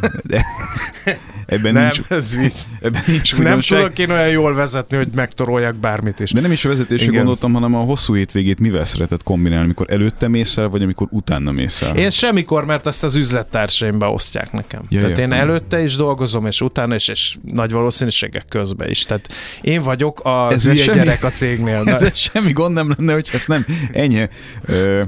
Ebben 1.46 1.74
nem, 1.74 1.84
nincs, 1.84 2.02
ez 2.10 2.36
vicc. 2.36 2.56
Ebben 2.82 3.02
nincs 3.08 3.38
nem 3.38 3.60
tudok 3.60 4.00
én 4.00 4.10
olyan 4.10 4.30
jól 4.30 4.54
vezetni, 4.54 4.98
hogy 4.98 5.08
megtorolják 5.16 5.76
bármit 5.76 6.20
is. 6.20 6.32
De 6.32 6.42
nem 6.42 6.52
is 6.52 6.66
a 6.66 6.70
vezetésre 6.70 7.12
gondoltam, 7.12 7.54
hanem 7.54 7.76
a 7.76 7.80
hosszú 7.80 8.14
hétvégét 8.14 8.60
mivel 8.60 8.86
szeretett 8.86 9.24
kombinálni, 9.24 9.64
amikor 9.64 9.86
előtte 9.90 10.28
mész 10.28 10.58
el, 10.58 10.68
vagy 10.68 10.82
amikor 10.84 11.08
utána 11.10 11.52
mész 11.52 11.82
el? 11.82 11.96
Én 11.96 12.10
semmikor, 12.10 12.66
mert 12.66 12.88
ezt 12.88 13.04
az 13.04 13.16
üzlettársaim 13.16 14.00
beosztják 14.00 14.52
nekem. 14.52 14.71
Ja, 14.90 15.00
Tehát 15.00 15.18
értem. 15.18 15.32
én 15.32 15.40
előtte 15.40 15.84
is 15.84 15.96
dolgozom, 15.96 16.46
és 16.46 16.62
utána 16.62 16.96
is, 16.96 17.08
és 17.08 17.38
nagy 17.44 17.72
valószínűségek 17.72 18.46
közben 18.50 18.90
is. 18.90 19.06
Tehát 19.06 19.28
én 19.62 19.82
vagyok 19.82 20.20
a 20.20 20.52
ez 20.52 20.62
semmi, 20.62 20.98
gyerek 20.98 21.24
a 21.24 21.30
cégnél. 21.30 21.84
Ez 21.92 22.16
semmi 22.16 22.52
gond 22.52 22.74
nem 22.74 22.94
lenne, 22.98 23.14
hogy 23.14 23.30
ezt 23.34 23.48
nem 23.48 23.66
ennyi 23.92 24.30
ö, 24.66 25.02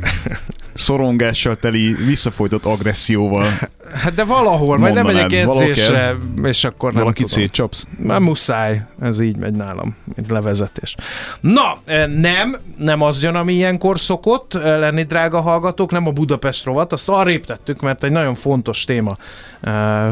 szorongással 0.73 1.56
teli, 1.56 1.95
visszafolytott 2.06 2.65
agresszióval 2.65 3.47
Hát 3.93 4.13
de 4.13 4.23
valahol, 4.23 4.78
majd 4.78 4.93
nem 4.93 5.06
megyek 5.06 5.34
edzésre, 5.34 6.15
és 6.43 6.63
akkor 6.63 6.93
nem 6.93 7.02
Valaki 7.02 7.23
szétcsapsz? 7.26 7.86
Már 7.97 8.19
muszáj, 8.19 8.82
ez 9.02 9.19
így 9.19 9.38
megy 9.38 9.54
nálam, 9.54 9.95
mint 10.15 10.30
levezetés. 10.30 10.95
Na, 11.41 11.78
nem, 12.19 12.58
nem 12.78 13.02
az 13.02 13.23
jön, 13.23 13.36
ami 13.36 13.54
ilyenkor 13.54 13.99
szokott 13.99 14.54
lenni, 14.54 15.04
drága 15.04 15.41
hallgatók, 15.41 15.91
nem 15.91 16.08
a 16.08 16.12
Budapest 16.12 16.65
rovat, 16.65 16.93
azt 16.93 17.10
arrébb 17.10 17.45
tettük, 17.45 17.82
mert 17.82 18.04
egy 18.04 18.12
nagyon 18.12 18.36
fontos 18.36 18.84
téma 18.84 19.17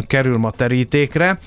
kerül 0.08 0.38
ma 0.38 0.52
terítékre. 0.52 1.38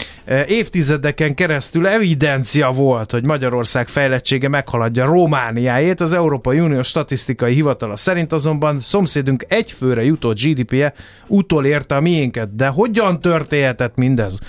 Évtizedeken 0.47 1.35
keresztül 1.35 1.87
evidencia 1.87 2.71
volt, 2.71 3.11
hogy 3.11 3.25
Magyarország 3.25 3.89
fejlettsége 3.89 4.49
meghaladja 4.49 5.05
Romániájét, 5.05 6.01
az 6.01 6.15
Európai 6.15 6.61
Unió 6.61 6.83
statisztikai 6.83 7.55
hivatala 7.55 7.97
szerint 7.97 8.33
azonban 8.33 8.81
szomszédunk 8.81 9.45
egyfőre 9.49 10.05
jutott 10.05 10.41
GDP-je 10.41 10.95
utolérte 11.27 11.97
a 11.97 12.01
miénk 12.01 12.23
miénket. 12.25 12.57
De 12.57 12.67
hogyan 12.67 13.21
történhetett 13.21 13.97
mindez? 13.97 14.41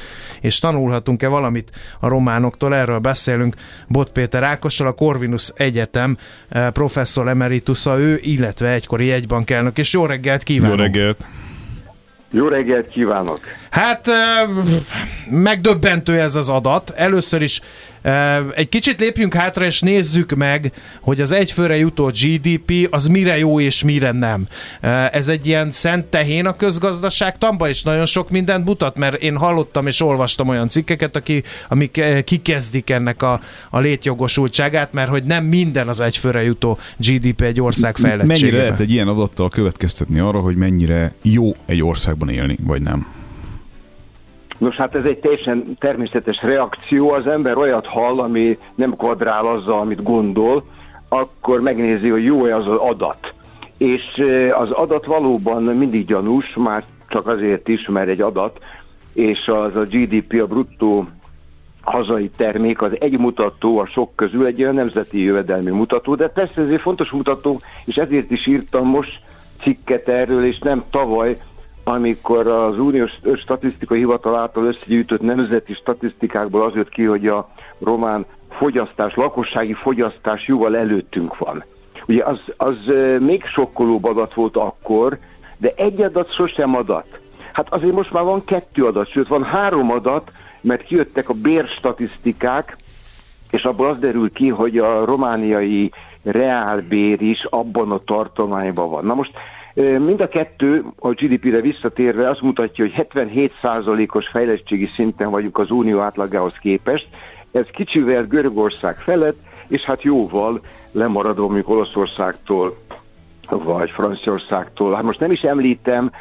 És 0.41 0.59
tanulhatunk-e 0.59 1.27
valamit 1.27 1.71
a 1.99 2.07
románoktól? 2.07 2.75
Erről 2.75 2.99
beszélünk 2.99 3.55
Bot 3.87 4.11
Péter 4.11 4.43
Ákossal, 4.43 4.87
a 4.87 4.91
Corvinus 4.91 5.51
Egyetem 5.55 6.17
professzor 6.73 7.27
emeritusa 7.27 7.99
ő, 7.99 8.19
illetve 8.21 8.69
egykori 8.69 9.05
jegybankelnök. 9.05 9.77
És 9.77 9.93
jó 9.93 10.05
reggelt 10.05 10.43
kívánok! 10.43 10.77
Jó 10.77 10.83
reggelt! 10.83 11.25
Jó 12.35 12.47
reggelt 12.47 12.87
kívánok! 12.87 13.39
Hát 13.69 14.09
megdöbbentő 15.29 16.19
ez 16.19 16.35
az 16.35 16.49
adat. 16.49 16.89
Először 16.89 17.41
is 17.41 17.61
egy 18.55 18.69
kicsit 18.69 18.99
lépjünk 18.99 19.33
hátra, 19.33 19.65
és 19.65 19.81
nézzük 19.81 20.35
meg, 20.35 20.71
hogy 21.01 21.21
az 21.21 21.31
egyfőre 21.31 21.77
jutó 21.77 22.05
GDP 22.05 22.87
az 22.91 23.07
mire 23.07 23.37
jó 23.37 23.59
és 23.59 23.83
mire 23.83 24.11
nem. 24.11 24.47
Ez 25.11 25.27
egy 25.27 25.47
ilyen 25.47 25.71
szent 25.71 26.05
tehén 26.05 26.45
a 26.45 26.55
közgazdaságtanban, 26.55 27.69
és 27.69 27.83
nagyon 27.83 28.05
sok 28.05 28.29
mindent 28.29 28.65
mutat, 28.65 28.97
mert 28.97 29.21
én 29.21 29.37
hallottam 29.37 29.87
és 29.87 30.01
olvastam 30.01 30.47
olyan 30.47 30.67
cikkeket, 30.67 31.15
aki, 31.15 31.43
amik 31.69 32.03
kikezdik 32.25 32.89
ennek 32.89 33.21
a, 33.21 33.39
a 33.69 33.79
létjogosultságát, 33.79 34.93
mert 34.93 35.09
hogy 35.09 35.23
nem 35.23 35.43
minden 35.43 35.87
az 35.87 36.01
egyfőre 36.01 36.43
jutó 36.43 36.77
GDP 36.97 37.41
egy 37.41 37.61
ország 37.61 37.95
fejlettségében. 37.95 38.41
Mennyire 38.41 38.57
lehet 38.57 38.79
egy 38.79 38.91
ilyen 38.91 39.07
adattal 39.07 39.49
következtetni 39.49 40.19
arra, 40.19 40.39
hogy 40.39 40.55
mennyire 40.55 41.13
jó 41.21 41.55
egy 41.65 41.83
országban 41.83 42.29
élni, 42.29 42.57
vagy 42.63 42.81
nem? 42.81 43.23
Nos, 44.57 44.75
hát 44.75 44.95
ez 44.95 45.03
egy 45.03 45.19
teljesen 45.19 45.63
természetes 45.79 46.41
reakció. 46.41 47.09
Az 47.11 47.27
ember 47.27 47.57
olyat 47.57 47.85
hall, 47.85 48.19
ami 48.19 48.57
nem 48.75 48.95
kadrál 48.95 49.47
azzal, 49.47 49.79
amit 49.79 50.03
gondol, 50.03 50.63
akkor 51.09 51.61
megnézi, 51.61 52.09
hogy 52.09 52.23
jó-e 52.23 52.55
az, 52.55 52.67
az 52.67 52.77
adat. 52.77 53.33
És 53.77 54.23
az 54.51 54.71
adat 54.71 55.05
valóban 55.05 55.63
mindig 55.63 56.05
gyanús, 56.05 56.53
már 56.55 56.83
csak 57.07 57.27
azért 57.27 57.67
is, 57.67 57.87
mert 57.87 58.09
egy 58.09 58.21
adat, 58.21 58.59
és 59.13 59.47
az 59.47 59.75
a 59.75 59.83
GDP, 59.83 60.41
a 60.41 60.47
bruttó 60.47 61.07
hazai 61.81 62.29
termék 62.37 62.81
az 62.81 62.91
egy 62.99 63.17
mutató 63.19 63.79
a 63.79 63.85
sok 63.85 64.15
közül, 64.15 64.45
egy 64.45 64.61
olyan 64.61 64.73
nemzeti 64.73 65.23
jövedelmi 65.23 65.71
mutató, 65.71 66.15
de 66.15 66.27
persze 66.27 66.61
ez 66.61 66.69
egy 66.69 66.81
fontos 66.81 67.11
mutató, 67.11 67.61
és 67.85 67.95
ezért 67.95 68.31
is 68.31 68.47
írtam 68.47 68.87
most 68.87 69.21
cikket 69.61 70.07
erről, 70.07 70.45
és 70.45 70.59
nem 70.59 70.83
tavaly, 70.89 71.37
amikor 71.87 72.47
az 72.47 72.79
Uniós 72.79 73.19
Statisztikai 73.35 73.97
Hivatal 73.97 74.35
által 74.35 74.65
összegyűjtött 74.65 75.21
nemzeti 75.21 75.73
statisztikákból 75.73 76.63
az 76.63 76.73
jött 76.75 76.89
ki, 76.89 77.03
hogy 77.03 77.27
a 77.27 77.49
román 77.79 78.25
fogyasztás, 78.49 79.15
lakossági 79.15 79.73
fogyasztás 79.73 80.47
jóval 80.47 80.77
előttünk 80.77 81.37
van. 81.37 81.63
Ugye 82.07 82.23
az, 82.23 82.41
az 82.57 82.77
még 83.19 83.43
sokkolóbb 83.43 84.05
adat 84.05 84.33
volt 84.33 84.57
akkor, 84.57 85.17
de 85.57 85.73
egy 85.75 86.01
adat 86.01 86.33
sosem 86.33 86.75
adat. 86.75 87.19
Hát 87.53 87.73
azért 87.73 87.93
most 87.93 88.11
már 88.11 88.23
van 88.23 88.45
kettő 88.45 88.85
adat, 88.85 89.09
sőt 89.09 89.27
van 89.27 89.43
három 89.43 89.91
adat, 89.91 90.31
mert 90.61 90.83
kijöttek 90.83 91.29
a 91.29 91.33
bérstatisztikák, 91.33 92.77
és 93.51 93.63
abból 93.63 93.89
az 93.89 93.97
derül 93.97 94.31
ki, 94.31 94.49
hogy 94.49 94.77
a 94.77 95.05
romániai 95.05 95.91
reálbér 96.23 97.21
is 97.21 97.43
abban 97.49 97.91
a 97.91 98.03
tartományban 98.03 98.89
van. 98.89 99.05
Na 99.05 99.13
most 99.13 99.31
Mind 99.83 100.21
a 100.21 100.27
kettő 100.27 100.85
a 100.99 101.09
GDP-re 101.09 101.61
visszatérve 101.61 102.29
azt 102.29 102.41
mutatja, 102.41 102.85
hogy 102.85 103.07
77%-os 103.11 104.27
fejlettségi 104.27 104.89
szinten 104.95 105.29
vagyunk 105.29 105.57
az 105.57 105.71
unió 105.71 105.99
átlagához 105.99 106.53
képest. 106.61 107.07
Ez 107.51 107.65
kicsivel 107.65 108.25
Görögország 108.25 108.97
felett, 108.97 109.37
és 109.67 109.81
hát 109.81 110.03
jóval 110.03 110.61
lemaradó 110.91 111.45
mondjuk 111.45 111.69
Olaszországtól, 111.69 112.77
vagy 113.49 113.89
Franciaországtól. 113.89 114.93
Hát 114.93 115.03
most 115.03 115.19
nem 115.19 115.31
is 115.31 115.41
említem 115.41 116.11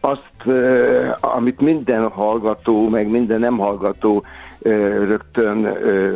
azt, 0.00 0.56
amit 1.20 1.60
minden 1.60 2.08
hallgató, 2.08 2.88
meg 2.88 3.08
minden 3.08 3.38
nem 3.40 3.58
hallgató 3.58 4.24
rögtön 5.06 5.64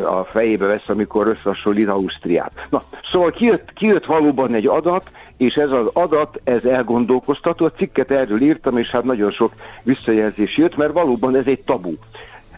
a 0.05 0.24
fejébe 0.24 0.66
vesz, 0.66 0.88
amikor 0.88 1.27
összehasonlít 1.27 1.88
Ausztriát. 1.88 2.66
Na, 2.70 2.83
szóval 3.12 3.31
kijött, 3.31 3.72
kijött 3.72 4.05
valóban 4.05 4.55
egy 4.55 4.66
adat, 4.66 5.11
és 5.38 5.55
ez 5.55 5.70
az 5.70 5.87
adat, 5.92 6.40
ez 6.44 6.64
elgondolkoztató, 6.64 7.64
a 7.64 7.70
cikket 7.70 8.11
erről 8.11 8.40
írtam, 8.40 8.77
és 8.77 8.88
hát 8.88 9.05
nagyon 9.05 9.31
sok 9.31 9.53
visszajelzés 9.83 10.57
jött, 10.57 10.77
mert 10.77 10.92
valóban 10.92 11.37
ez 11.37 11.46
egy 11.46 11.62
tabu. 11.64 11.92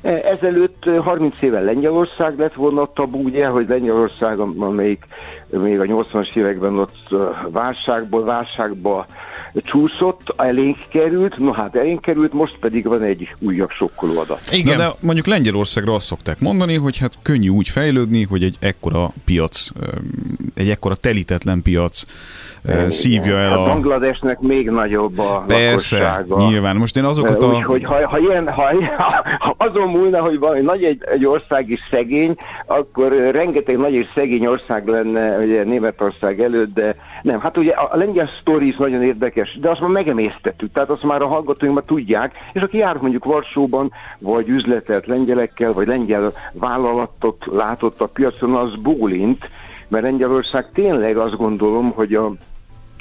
E, 0.03 0.11
ezelőtt 0.11 0.85
30 1.03 1.43
éve 1.43 1.61
Lengyelország 1.61 2.39
lett 2.39 2.55
volna 2.55 2.83
a 2.83 2.93
tabu, 2.93 3.19
ugye, 3.19 3.47
hogy 3.47 3.69
Lengyelország, 3.69 4.39
amelyik 4.39 5.07
még 5.51 5.81
a 5.81 5.85
80-as 5.85 6.37
években 6.37 6.79
ott 6.79 7.15
válságból 7.51 8.25
válságba 8.25 9.07
csúszott, 9.55 10.35
elénk 10.37 10.77
került, 10.91 11.39
no 11.39 11.53
hát 11.53 11.77
elénk 11.77 12.01
került, 12.01 12.33
most 12.33 12.59
pedig 12.59 12.87
van 12.87 13.03
egy 13.03 13.35
újabb 13.39 13.71
sokkoló 13.71 14.19
adat. 14.19 14.41
Igen. 14.53 14.77
Na 14.77 14.83
de 14.83 14.95
mondjuk 15.01 15.27
Lengyelországra 15.27 15.95
azt 15.95 16.07
szokták 16.07 16.41
mondani, 16.41 16.75
hogy 16.75 16.99
hát 16.99 17.13
könnyű 17.23 17.49
úgy 17.49 17.69
fejlődni, 17.69 18.23
hogy 18.23 18.43
egy 18.43 18.57
ekkora 18.61 19.11
piac, 19.25 19.69
egy 20.55 20.71
ekkora 20.71 20.95
telítetlen 20.95 21.63
piac 21.63 22.05
szívja 22.89 23.37
el 23.37 23.51
hát 23.51 23.59
a... 23.59 23.65
Bangladesnek 23.65 24.41
még 24.41 24.71
nagyobb 24.71 25.19
a 25.19 25.45
Persze, 25.47 25.99
lakossága. 25.99 26.49
nyilván. 26.49 26.77
Most 26.77 26.97
én 26.97 27.05
azokat 27.05 27.43
a... 27.43 27.47
Úgyhogy 27.47 27.85
ha, 27.85 28.09
ha, 28.09 28.19
ilyen, 28.19 28.49
ha, 28.49 28.63
ha 28.99 29.55
azon 29.57 29.89
múlna, 29.89 30.21
hogy 30.21 30.39
valami 30.39 30.61
nagy 30.61 30.85
egy, 30.85 31.03
egy 31.05 31.27
ország 31.27 31.71
is 31.71 31.81
szegény, 31.91 32.35
akkor 32.67 33.13
rengeteg 33.31 33.77
nagy 33.77 33.93
és 33.93 34.07
szegény 34.15 34.47
ország 34.47 34.87
lenne 34.87 35.40
ugye 35.45 35.65
Németország 35.65 36.41
előtt, 36.41 36.75
de 36.75 36.95
nem. 37.23 37.41
Hát 37.41 37.57
ugye 37.57 37.73
a 37.73 37.97
lengyel 37.97 38.29
is 38.59 38.77
nagyon 38.77 39.03
érdekes, 39.03 39.59
de 39.61 39.71
azt 39.71 39.81
már 39.81 39.91
megemésztettük, 39.91 40.73
tehát 40.73 40.91
azt 40.91 41.03
már 41.03 41.23
a 41.23 41.27
hallgatóink 41.27 41.75
már 41.75 41.85
tudják, 41.85 42.39
és 42.53 42.63
aki 42.63 42.79
jár 42.79 42.97
mondjuk 42.97 43.25
Varsóban, 43.25 43.93
vagy 44.19 44.49
üzletelt 44.49 45.07
lengyelekkel, 45.07 45.73
vagy 45.73 45.87
lengyel 45.87 46.33
vállalatot 46.53 47.47
látott 47.47 48.01
a 48.01 48.07
piacon, 48.07 48.55
az 48.55 48.77
bólint, 48.77 49.51
mert 49.89 50.05
Lengyelország 50.05 50.71
tényleg 50.73 51.17
azt 51.17 51.37
gondolom, 51.37 51.91
hogy 51.91 52.15
a 52.15 52.33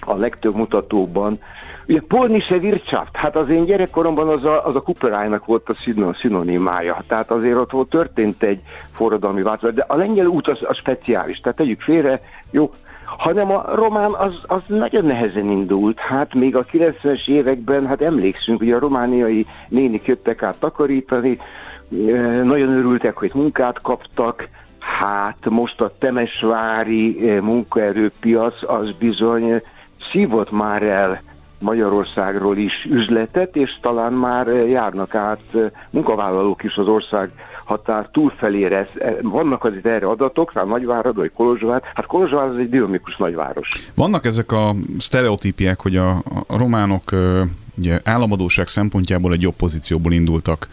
a 0.09 0.15
legtöbb 0.15 0.55
mutatóban. 0.55 1.39
Ugye 1.87 2.01
Polnische 2.07 2.55
Wirtschaft, 2.55 3.15
hát 3.15 3.35
az 3.35 3.49
én 3.49 3.65
gyerekkoromban 3.65 4.27
az 4.27 4.45
a, 4.45 4.65
az 4.65 4.75
a 4.75 4.81
Kuperájnak 4.81 5.45
volt 5.45 5.69
a 5.69 6.13
szinonimája, 6.19 7.03
tehát 7.07 7.31
azért 7.31 7.57
ott 7.57 7.71
volt, 7.71 7.89
történt 7.89 8.43
egy 8.43 8.61
forradalmi 8.93 9.41
változás, 9.41 9.75
de 9.75 9.85
a 9.87 9.95
lengyel 9.95 10.25
út 10.25 10.47
az, 10.47 10.59
az 10.61 10.77
speciális, 10.77 11.39
tehát 11.39 11.57
tegyük 11.57 11.81
félre, 11.81 12.21
jó, 12.51 12.71
hanem 13.17 13.51
a 13.51 13.75
román 13.75 14.11
az, 14.13 14.41
az 14.47 14.61
nagyon 14.67 15.05
nehezen 15.05 15.49
indult. 15.49 15.99
Hát 15.99 16.33
még 16.33 16.55
a 16.55 16.65
90-es 16.65 17.27
években, 17.27 17.87
hát 17.87 18.01
emlékszünk, 18.01 18.59
hogy 18.59 18.71
a 18.71 18.79
romániai 18.79 19.45
nénik 19.67 20.05
jöttek 20.05 20.43
át 20.43 20.59
takarítani, 20.59 21.37
nagyon 22.43 22.69
örültek, 22.69 23.17
hogy 23.17 23.31
munkát 23.33 23.81
kaptak, 23.81 24.47
hát 24.79 25.49
most 25.49 25.81
a 25.81 25.93
temesvári 25.99 27.39
munkaerőpiac 27.39 28.63
az 28.63 28.91
bizony 28.91 29.61
szívott 30.12 30.51
már 30.51 30.83
el 30.83 31.21
Magyarországról 31.59 32.57
is 32.57 32.88
üzletet, 32.89 33.55
és 33.55 33.77
talán 33.81 34.13
már 34.13 34.47
járnak 34.47 35.15
át 35.15 35.41
munkavállalók 35.89 36.63
is 36.63 36.75
az 36.75 36.88
ország 36.88 37.31
határ 37.65 38.09
túlfelére. 38.12 38.88
Vannak 39.21 39.63
azért 39.63 39.85
erre 39.85 40.07
adatok, 40.07 40.53
rá 40.53 40.63
Nagyvárad, 40.63 41.15
vagy 41.15 41.31
Kolozsvár. 41.31 41.81
Hát 41.93 42.05
Kolozsvár 42.05 42.47
az 42.47 42.57
egy 42.57 42.69
dinamikus 42.69 43.17
nagyváros. 43.17 43.69
Vannak 43.95 44.25
ezek 44.25 44.51
a 44.51 44.75
sztereotípiák, 44.97 45.81
hogy 45.81 45.95
a, 45.95 46.09
a 46.47 46.57
románok 46.57 47.12
ugye 47.77 47.99
államadóság 48.03 48.67
szempontjából 48.67 49.33
egy 49.33 49.41
jobb 49.41 49.55
pozícióból 49.55 50.12
indultak 50.12 50.67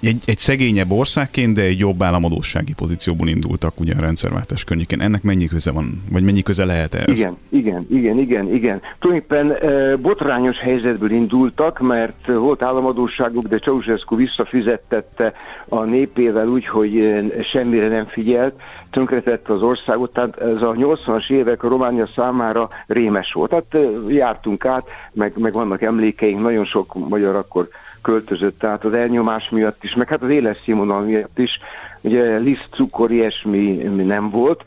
egy, 0.00 0.16
egy 0.24 0.38
szegényebb 0.38 0.90
országként, 0.90 1.54
de 1.54 1.62
egy 1.62 1.78
jobb 1.78 2.02
államadósági 2.02 2.72
pozícióból 2.72 3.28
indultak 3.28 3.80
ugye 3.80 3.94
a 3.96 4.00
rendszerváltás 4.00 4.64
környékén. 4.64 5.00
Ennek 5.00 5.22
mennyi 5.22 5.46
köze 5.46 5.70
van, 5.70 6.02
vagy 6.10 6.22
mennyi 6.22 6.42
köze 6.42 6.64
lehet 6.64 6.94
ez? 6.94 7.18
Igen, 7.18 7.36
igen, 7.48 7.86
igen, 7.90 8.18
igen, 8.18 8.54
igen. 8.54 8.80
Tulajdonképpen 8.98 9.56
botrányos 10.00 10.58
helyzetből 10.58 11.10
indultak, 11.10 11.80
mert 11.80 12.26
volt 12.26 12.62
államadóságuk, 12.62 13.42
de 13.42 13.58
Ceausescu 13.58 14.16
visszafizettette 14.16 15.32
a 15.68 15.82
népével 15.82 16.48
úgy, 16.48 16.66
hogy 16.66 17.22
semmire 17.52 17.88
nem 17.88 18.06
figyelt, 18.06 18.60
tönkretette 18.90 19.52
az 19.52 19.62
országot, 19.62 20.12
tehát 20.12 20.38
ez 20.38 20.62
a 20.62 20.72
80-as 20.72 21.30
évek 21.30 21.62
a 21.62 21.68
Románia 21.68 22.06
számára 22.06 22.68
rémes 22.86 23.32
volt. 23.32 23.50
Tehát 23.50 23.86
jártunk 24.08 24.64
át, 24.64 24.86
meg, 25.12 25.32
meg 25.36 25.52
vannak 25.52 25.82
emlékeink, 25.82 26.40
nagyon 26.40 26.64
sok 26.64 27.08
magyar 27.08 27.34
akkor 27.34 27.68
költözött, 28.02 28.58
tehát 28.58 28.84
az 28.84 28.92
elnyomás 28.92 29.48
miatt 29.50 29.84
is, 29.84 29.94
meg 29.94 30.08
hát 30.08 30.22
az 30.22 30.30
életszínvonal 30.30 31.00
miatt 31.00 31.38
is, 31.38 31.58
ugye 32.00 32.38
liszt, 32.38 32.68
cukor, 32.70 33.10
ilyesmi 33.10 33.72
nem 33.82 34.30
volt, 34.30 34.64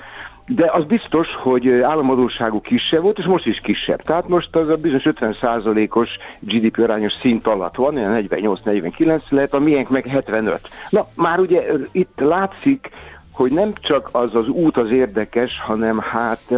de 0.47 0.71
az 0.71 0.85
biztos, 0.85 1.27
hogy 1.35 1.69
államadóságú 1.69 2.61
kisebb 2.61 3.01
volt, 3.01 3.17
és 3.17 3.25
most 3.25 3.45
is 3.45 3.59
kisebb. 3.59 4.01
Tehát 4.01 4.27
most 4.27 4.55
az 4.55 4.69
a 4.69 4.75
bizonyos 4.75 5.03
50%-os 5.05 6.09
GDP 6.39 6.77
arányos 6.77 7.13
szint 7.21 7.47
alatt 7.47 7.75
van, 7.75 7.95
olyan 7.95 8.25
48-49 8.29 9.21
lehet, 9.29 9.53
a 9.53 9.59
miénk 9.59 9.89
meg 9.89 10.05
75. 10.05 10.69
Na, 10.89 11.07
már 11.15 11.39
ugye 11.39 11.63
itt 11.91 12.19
látszik, 12.19 12.89
hogy 13.31 13.51
nem 13.51 13.73
csak 13.73 14.09
az 14.11 14.35
az 14.35 14.47
út 14.47 14.77
az 14.77 14.91
érdekes, 14.91 15.61
hanem 15.65 15.99
hát 15.99 16.53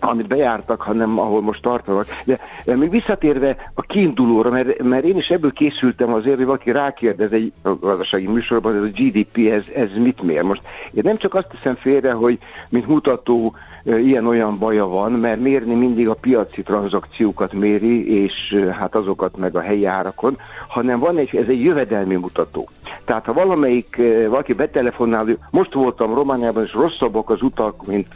amit 0.00 0.26
bejártak, 0.26 0.82
hanem 0.82 1.18
ahol 1.18 1.42
most 1.42 1.62
tartanak. 1.62 2.06
De, 2.24 2.38
de 2.64 2.76
még 2.76 2.90
visszatérve 2.90 3.56
a 3.74 3.82
kiindulóra, 3.82 4.50
mert, 4.50 4.82
mert 4.82 5.04
én 5.04 5.16
is 5.16 5.30
ebből 5.30 5.52
készültem 5.52 6.12
azért, 6.12 6.36
hogy 6.36 6.44
valaki 6.44 6.72
rákérdez 6.72 7.32
egy 7.32 7.52
gazdasági 7.80 8.26
műsorban, 8.26 8.76
ez 8.76 8.82
a 8.82 8.86
GDP, 8.86 9.36
ez, 9.36 9.64
ez 9.74 9.88
mit 9.96 10.22
mér. 10.22 10.42
Most 10.42 10.62
én 10.92 11.02
nem 11.04 11.16
csak 11.16 11.34
azt 11.34 11.48
teszem 11.48 11.74
félre, 11.74 12.12
hogy 12.12 12.38
mint 12.68 12.86
mutató 12.86 13.54
ilyen-olyan 13.84 14.58
baja 14.58 14.86
van, 14.86 15.12
mert 15.12 15.40
mérni 15.40 15.74
mindig 15.74 16.08
a 16.08 16.14
piaci 16.14 16.62
tranzakciókat 16.62 17.52
méri, 17.52 18.22
és 18.22 18.64
hát 18.78 18.94
azokat 18.94 19.36
meg 19.36 19.56
a 19.56 19.60
helyi 19.60 19.84
árakon, 19.84 20.36
hanem 20.68 20.98
van 20.98 21.16
egy, 21.16 21.36
ez 21.36 21.48
egy 21.48 21.62
jövedelmi 21.62 22.14
mutató. 22.14 22.68
Tehát 23.04 23.24
ha 23.24 23.32
valamelyik, 23.32 23.96
valaki 24.28 24.52
betelefonál, 24.52 25.26
most 25.50 25.74
voltam 25.74 26.14
Romániában, 26.14 26.64
és 26.64 26.72
rosszabbak 26.72 27.30
az 27.30 27.42
utak, 27.42 27.86
mint, 27.86 28.08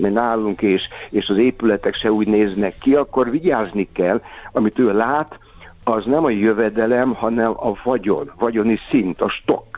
mint 0.00 0.12
nálunk, 0.14 0.62
és, 0.62 0.82
és 1.10 1.28
az 1.28 1.36
épületek 1.36 1.94
se 1.94 2.12
úgy 2.12 2.26
néznek 2.26 2.78
ki, 2.78 2.94
akkor 2.94 3.30
vigyázni 3.30 3.88
kell, 3.92 4.20
amit 4.52 4.78
ő 4.78 4.92
lát, 4.92 5.38
az 5.84 6.04
nem 6.04 6.24
a 6.24 6.30
jövedelem, 6.30 7.14
hanem 7.14 7.50
a 7.50 7.72
vagyon, 7.84 8.30
vagyoni 8.38 8.78
szint, 8.90 9.20
a 9.20 9.28
stok 9.28 9.74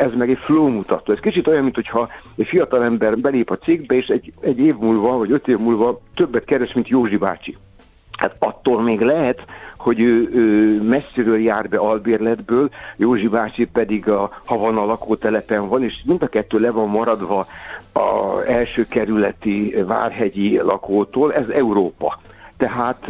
ez 0.00 0.14
meg 0.14 0.30
egy 0.30 0.38
flow 0.38 0.68
mutató. 0.68 1.12
Ez 1.12 1.18
kicsit 1.18 1.46
olyan, 1.46 1.62
mintha 1.62 2.08
egy 2.36 2.46
fiatal 2.46 2.84
ember 2.84 3.18
belép 3.18 3.50
a 3.50 3.58
cégbe, 3.58 3.94
és 3.94 4.06
egy, 4.06 4.32
egy 4.40 4.58
év 4.58 4.76
múlva, 4.76 5.18
vagy 5.18 5.30
öt 5.30 5.48
év 5.48 5.58
múlva 5.58 6.00
többet 6.14 6.44
keres, 6.44 6.72
mint 6.72 6.88
Józsi 6.88 7.16
bácsi. 7.16 7.56
Hát 8.18 8.36
attól 8.38 8.82
még 8.82 9.00
lehet, 9.00 9.44
hogy 9.76 10.00
ő, 10.00 10.28
ő 10.32 10.82
messziről 10.82 11.38
jár 11.38 11.68
be 11.68 11.78
albérletből, 11.78 12.70
Józsi 12.96 13.28
bácsi 13.28 13.66
pedig, 13.66 14.08
a, 14.08 14.30
ha 14.44 14.58
van 14.58 14.78
a 14.78 14.84
lakótelepen 14.84 15.68
van, 15.68 15.82
és 15.82 16.02
mind 16.04 16.22
a 16.22 16.28
kettő 16.28 16.58
le 16.58 16.70
van 16.70 16.88
maradva 16.88 17.46
a 17.92 18.40
első 18.46 18.86
kerületi 18.88 19.74
várhegyi 19.86 20.56
lakótól, 20.56 21.34
ez 21.34 21.48
Európa. 21.48 22.20
Tehát 22.60 23.08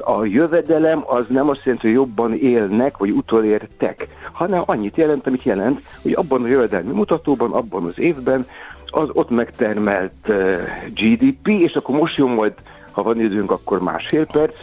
a 0.00 0.24
jövedelem 0.24 1.02
az 1.06 1.24
nem 1.28 1.48
azt 1.48 1.64
jelenti, 1.64 1.86
hogy 1.86 1.96
jobban 1.96 2.34
élnek, 2.34 2.96
vagy 2.96 3.10
utolértek, 3.10 4.06
hanem 4.32 4.62
annyit 4.66 4.96
jelent, 4.96 5.26
amit 5.26 5.42
jelent, 5.42 5.82
hogy 6.02 6.12
abban 6.12 6.42
a 6.42 6.46
jövedelmi 6.46 6.92
mutatóban, 6.92 7.52
abban 7.52 7.84
az 7.84 7.98
évben 7.98 8.46
az 8.86 9.08
ott 9.12 9.30
megtermelt 9.30 10.32
GDP, 10.94 11.48
és 11.48 11.74
akkor 11.74 11.96
most 11.96 12.16
jön 12.16 12.28
majd, 12.28 12.52
ha 12.90 13.02
van 13.02 13.20
időnk, 13.20 13.50
akkor 13.50 13.82
másfél 13.82 14.26
perc, 14.26 14.54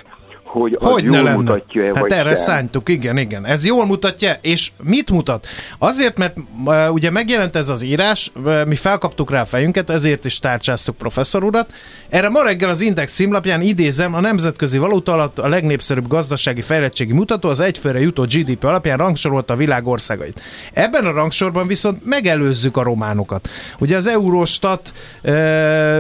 hogy 0.60 0.78
az 0.80 0.91
Hogy 0.91 1.04
jól 1.04 1.15
ne 1.15 1.22
lenne? 1.22 1.36
mutatja-e 1.36 1.86
Hát 1.86 2.00
vagy 2.00 2.12
erre 2.12 2.30
sem. 2.30 2.36
szántuk, 2.36 2.89
igen, 2.89 3.18
igen. 3.18 3.46
Ez 3.46 3.65
jól 3.65 3.86
mutatja, 3.86 4.38
és 4.41 4.72
mit 4.84 5.12
mutat? 5.12 5.48
Azért, 5.78 6.18
mert 6.18 6.38
uh, 6.65 6.94
ugye 6.94 7.10
megjelent 7.10 7.56
ez 7.56 7.70
az 7.70 7.84
írás, 7.84 8.32
uh, 8.36 8.65
mi 8.65 8.76
felkaptuk 8.76 9.32
rá 9.32 9.41
a 9.41 9.46
fejünket, 9.46 9.89
ezért 9.89 10.26
is 10.26 10.39
tárcsáztuk 10.39 10.98
professzor 10.98 11.44
urat. 11.44 11.74
Erre 12.10 12.30
ma 12.30 12.44
reggel 12.44 12.70
az 12.70 12.82
Index 12.82 13.13
címlapján 13.13 13.62
idézem, 13.62 14.13
a 14.13 14.20
nemzetközi 14.20 14.78
valuta 14.78 15.12
alatt 15.12 15.39
a 15.39 15.48
legnépszerűbb 15.48 16.08
gazdasági 16.08 16.62
fejlettségi 16.62 17.13
mutató 17.13 17.50
az 17.50 17.60
egyfőre 17.60 18.00
jutó 18.00 18.24
GDP 18.24 18.63
alapján 18.63 18.98
rangsorolta 18.98 19.54
a 19.54 19.58
világ 19.58 19.88
országait. 19.88 20.41
Ebben 20.74 21.06
a 21.06 21.12
rangsorban 21.12 21.68
viszont 21.68 22.06
megelőzzük 22.06 22.78
a 22.78 22.84
románokat. 22.84 23.50
Ugye 23.80 23.96
az 23.96 24.08
Eurostat 24.08 24.94
uh, 25.24 26.00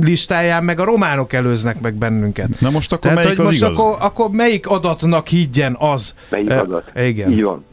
listáján 0.00 0.64
meg 0.64 0.80
a 0.80 0.84
románok 0.84 1.32
előznek 1.32 1.80
meg 1.80 1.94
bennünket. 1.94 2.60
Na 2.60 2.70
most 2.70 2.92
akkor 2.92 3.10
Tehát, 3.10 3.24
melyik 3.24 3.36
hogy 3.36 3.46
az 3.46 3.52
most 3.52 3.62
igaz? 3.62 3.78
Akkor, 3.78 3.93
akkor 4.00 4.30
melyik 4.30 4.68
adatnak 4.68 5.26
higgyen 5.26 5.76
az? 5.78 6.14
Melyik 6.30 6.50
Eh, 6.50 6.60
adat? 6.60 6.92
Igen. 6.94 7.32
Így 7.32 7.42
van. 7.42 7.64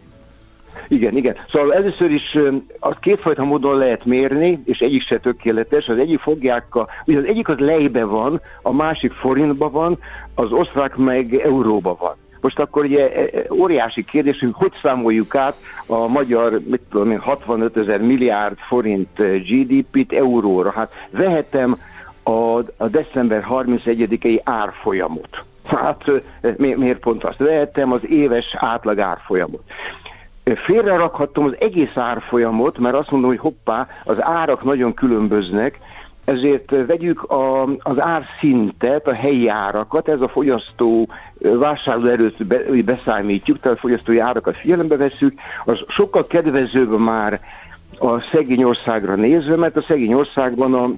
Igen, 0.88 1.18
igen. 1.18 1.36
Szóval 1.52 1.74
először 1.74 2.12
is 2.12 2.38
azt 2.80 3.00
kétfajta 3.00 3.44
módon 3.44 3.78
lehet 3.78 4.06
mérni, 4.06 4.62
és 4.66 4.80
egyik 4.80 5.02
se 5.02 5.20
tökéletes. 5.20 5.88
Az 5.88 5.98
egyik 5.98 6.20
fogják, 6.20 6.76
a, 6.76 6.88
ugye 7.06 7.18
az 7.18 7.26
egyik 7.26 7.48
az 7.48 7.58
lejbe 7.58 8.04
van, 8.04 8.42
a 8.62 8.72
másik 8.72 9.12
forintba 9.12 9.70
van, 9.70 9.98
az 10.36 10.52
osztrák 10.52 10.96
meg 10.96 11.34
euróba 11.34 11.96
van. 12.00 12.16
Most 12.42 12.60
akkor 12.60 12.84
ugye 12.84 13.12
e, 13.12 13.22
e, 13.22 13.54
óriási 13.54 14.04
kérdés, 14.04 14.40
hogy 14.40 14.52
hogy 14.54 14.72
számoljuk 14.82 15.36
át 15.36 15.56
a 15.86 16.08
magyar, 16.08 16.60
mit 16.70 16.82
tudom 16.90 17.12
én, 17.12 17.20
65 17.20 17.78
ezer 17.78 18.02
milliárd 18.02 18.58
forint 18.58 19.18
GDP-t 19.20 20.14
euróra. 20.14 20.72
Hát 20.72 20.92
vehetem 21.12 21.78
a, 22.24 22.58
a 22.78 22.88
december 22.90 23.46
31-i 23.50 24.42
árfolyamot. 24.44 25.44
Hát 25.66 26.12
mi, 26.58 26.74
miért 26.74 27.00
pont 27.00 27.24
azt? 27.24 27.38
Vehetem 27.38 27.92
az 27.92 28.02
éves 28.10 28.56
átlag 28.58 29.00
árfolyamot. 29.00 29.64
Félre 30.44 30.96
rakhattam 30.96 31.44
az 31.44 31.56
egész 31.60 31.98
árfolyamot, 31.98 32.78
mert 32.78 32.96
azt 32.96 33.12
mondom, 33.12 33.30
hogy 33.30 33.40
hoppá, 33.40 33.88
az 34.04 34.22
árak 34.22 34.64
nagyon 34.64 34.94
különböznek, 34.94 35.80
ezért 36.26 36.86
vegyük 36.88 37.24
a, 37.24 37.64
az 37.64 38.00
árszintet, 38.00 39.08
a 39.08 39.14
helyi 39.14 39.48
árakat, 39.48 40.08
ez 40.08 40.22
a 40.22 40.28
fogyasztó 40.28 41.08
vásárlóerőt 41.40 42.48
be, 42.48 42.58
beszámítjuk, 42.86 43.60
tehát 43.60 43.78
a 43.78 43.82
fogyasztói 43.82 44.20
árakat 44.20 44.58
figyelembe 44.58 44.98
veszük, 44.98 45.34
az 45.66 45.84
sokkal 45.88 46.28
kedvezőbb 46.28 47.00
már 47.00 47.40
a 48.00 48.20
szegény 48.20 48.64
országra 48.64 49.16
nézve, 49.16 49.56
mert 49.56 49.76
a 49.76 49.82
szegény 49.82 50.14
országban 50.14 50.74
a 50.74 50.90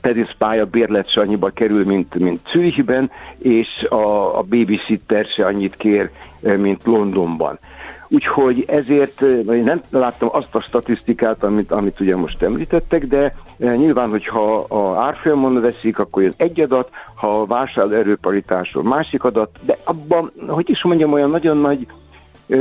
teniszpálya 0.00 0.64
bérlet 0.64 1.10
se 1.10 1.20
annyiba 1.20 1.50
kerül, 1.50 1.84
mint, 1.84 2.14
mint 2.14 2.40
Zürichben, 2.52 3.10
és 3.38 3.86
a, 3.88 4.38
a 4.38 4.42
babysitter 4.42 5.24
se 5.24 5.46
annyit 5.46 5.76
kér, 5.76 6.10
eh, 6.42 6.56
mint 6.56 6.84
Londonban. 6.84 7.58
Úgyhogy 8.08 8.64
ezért 8.66 9.22
eh, 9.22 9.56
én 9.56 9.64
nem 9.64 9.82
láttam 9.90 10.28
azt 10.32 10.54
a 10.54 10.60
statisztikát, 10.60 11.42
amit, 11.44 11.72
amit 11.72 12.00
ugye 12.00 12.16
most 12.16 12.42
említettek, 12.42 13.06
de 13.06 13.34
eh, 13.58 13.76
nyilván, 13.76 14.10
hogyha 14.10 14.54
a 14.54 15.02
árfolyamon 15.02 15.60
veszik, 15.60 15.98
akkor 15.98 16.22
jön 16.22 16.34
egy 16.36 16.60
adat, 16.60 16.90
ha 17.14 17.40
a 17.40 17.46
vásárlóerőparitásról 17.46 18.84
másik 18.84 19.24
adat, 19.24 19.50
de 19.60 19.76
abban, 19.84 20.32
hogy 20.46 20.70
is 20.70 20.84
mondjam, 20.84 21.12
olyan 21.12 21.30
nagyon 21.30 21.56
nagy 21.56 21.86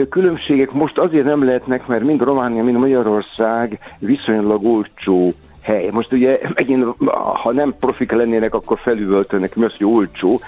Különbségek 0.10 0.72
most 0.72 0.98
azért 0.98 1.26
nem 1.26 1.44
lehetnek, 1.44 1.88
mert 1.88 2.04
mind 2.04 2.22
Románia, 2.22 2.64
mind 2.64 2.78
Magyarország 2.78 3.80
viszonylag 4.00 4.66
olcsó 4.66 5.34
hely. 5.66 5.90
Most 5.92 6.12
ugye 6.12 6.40
megint, 6.56 6.86
ha 7.44 7.52
nem 7.52 7.76
profik 7.80 8.12
lennének, 8.12 8.54
akkor 8.54 8.80
felüvöltönek, 8.80 9.56
mi 9.56 9.64
az, 9.64 9.78
hogy 9.78 9.88
olcsó. 9.88 10.42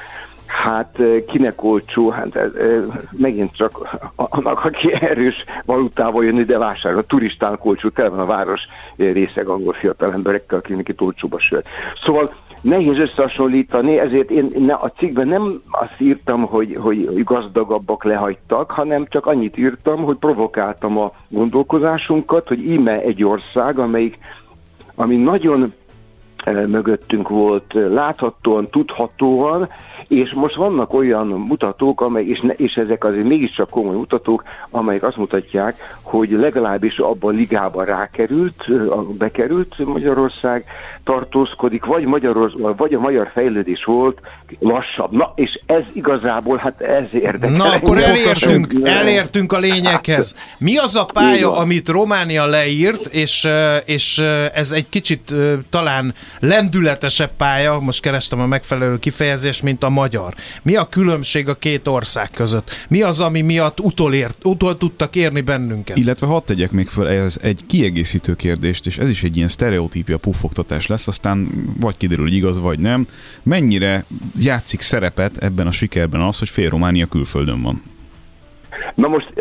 Hát 0.45 0.95
ö, 0.99 1.17
kinek 1.25 1.63
olcsó? 1.63 2.09
Hát 2.09 2.35
ö, 2.35 2.45
ö, 2.53 2.85
megint 3.11 3.55
csak 3.55 3.97
annak, 4.15 4.65
aki 4.65 4.93
erős 4.93 5.45
valutával 5.65 6.25
jön 6.25 6.39
ide 6.39 6.57
vásárol. 6.57 6.99
A 6.99 7.03
turistának 7.05 7.65
olcsó, 7.65 7.89
tele 7.89 8.09
van 8.09 8.19
a 8.19 8.25
város 8.25 8.61
részeg 8.97 9.47
angol 9.47 9.73
fiatal 9.73 10.13
emberekkel, 10.13 10.57
akinek 10.57 10.89
itt 10.89 11.01
olcsóba 11.01 11.39
sör. 11.39 11.63
Szóval 12.03 12.33
nehéz 12.61 12.97
összehasonlítani, 12.97 13.99
ezért 13.99 14.29
én 14.29 14.51
ne, 14.57 14.73
a 14.73 14.91
cikkben 14.97 15.27
nem 15.27 15.61
azt 15.71 16.01
írtam, 16.01 16.41
hogy, 16.41 16.77
hogy 16.79 17.23
gazdagabbak 17.23 18.03
lehagytak, 18.03 18.71
hanem 18.71 19.05
csak 19.09 19.25
annyit 19.25 19.57
írtam, 19.57 20.03
hogy 20.03 20.17
provokáltam 20.17 20.97
a 20.97 21.11
gondolkozásunkat, 21.29 22.47
hogy 22.47 22.65
íme 22.65 23.01
egy 23.01 23.23
ország, 23.23 23.79
amelyik, 23.79 24.17
ami 24.97 25.15
nagyon 25.15 25.73
mögöttünk 26.45 27.29
volt 27.29 27.75
eh, 27.75 27.89
láthatóan, 27.89 28.69
tudhatóan, 28.69 29.69
és 30.07 30.33
most 30.33 30.55
vannak 30.55 30.93
olyan 30.93 31.27
mutatók, 31.27 32.01
amely, 32.01 32.25
és, 32.25 32.39
ne, 32.39 32.53
és 32.53 32.73
ezek 32.73 33.03
azért 33.03 33.27
mégiscsak 33.27 33.69
komoly 33.69 33.95
mutatók, 33.95 34.43
amelyek 34.69 35.03
azt 35.03 35.17
mutatják, 35.17 35.97
hogy 36.01 36.31
legalábbis 36.31 36.97
abban 36.97 37.33
a 37.33 37.37
ligában 37.37 37.85
rákerült, 37.85 38.65
a- 38.89 39.01
bekerült 39.01 39.85
Magyarország, 39.85 40.65
tartózkodik, 41.03 41.85
vagy, 41.85 42.05
Magyarország, 42.05 42.77
vagy 42.77 42.93
a 42.93 42.99
magyar 42.99 43.29
fejlődés 43.33 43.83
volt 43.83 44.19
lassabb. 44.59 45.11
Na, 45.11 45.31
és 45.35 45.59
ez 45.65 45.83
igazából, 45.93 46.57
hát 46.57 46.81
ez 46.81 47.07
érdekel. 47.11 47.55
Na, 47.55 47.71
akkor 47.71 47.97
elértünk, 47.97 48.73
elértünk 48.83 49.51
a 49.53 49.57
lényeghez. 49.57 50.35
Mi 50.57 50.77
az 50.77 50.95
a 50.95 51.05
pálya, 51.05 51.57
amit 51.57 51.89
Románia 51.89 52.45
leírt, 52.45 53.05
és, 53.05 53.47
és 53.85 54.17
ez 54.53 54.71
egy 54.71 54.89
kicsit 54.89 55.35
talán 55.69 56.13
lendületesebb 56.39 57.31
pálya, 57.37 57.79
most 57.79 58.01
kerestem 58.01 58.39
a 58.39 58.45
megfelelő 58.45 58.99
kifejezést, 58.99 59.63
mint 59.63 59.83
a 59.83 59.89
magyar. 59.89 60.33
Mi 60.61 60.75
a 60.75 60.89
különbség 60.89 61.49
a 61.49 61.55
két 61.55 61.87
ország 61.87 62.29
között? 62.31 62.71
Mi 62.87 63.01
az, 63.01 63.19
ami 63.19 63.41
miatt 63.41 63.79
utolért, 63.79 64.45
utol 64.45 64.77
tudtak 64.77 65.15
érni 65.15 65.41
bennünket? 65.41 65.97
Illetve 65.97 66.27
hadd 66.27 66.45
tegyek 66.45 66.71
még 66.71 66.87
föl 66.87 67.07
ez 67.07 67.37
egy 67.41 67.63
kiegészítő 67.67 68.35
kérdést, 68.35 68.85
és 68.85 68.97
ez 68.97 69.09
is 69.09 69.23
egy 69.23 69.37
ilyen 69.37 69.49
sztereotípia 69.49 70.17
puffogtatás 70.17 70.87
lesz, 70.87 71.07
aztán 71.07 71.49
vagy 71.79 71.97
kiderül, 71.97 72.23
hogy 72.23 72.33
igaz, 72.33 72.59
vagy 72.59 72.79
nem. 72.79 73.07
Mennyire 73.43 74.05
játszik 74.39 74.81
szerepet 74.81 75.37
ebben 75.37 75.67
a 75.67 75.71
sikerben 75.71 76.21
az, 76.21 76.39
hogy 76.39 76.49
fél 76.49 76.69
Románia 76.69 77.05
külföldön 77.05 77.61
van? 77.61 77.81
Na 78.95 79.07
most 79.07 79.33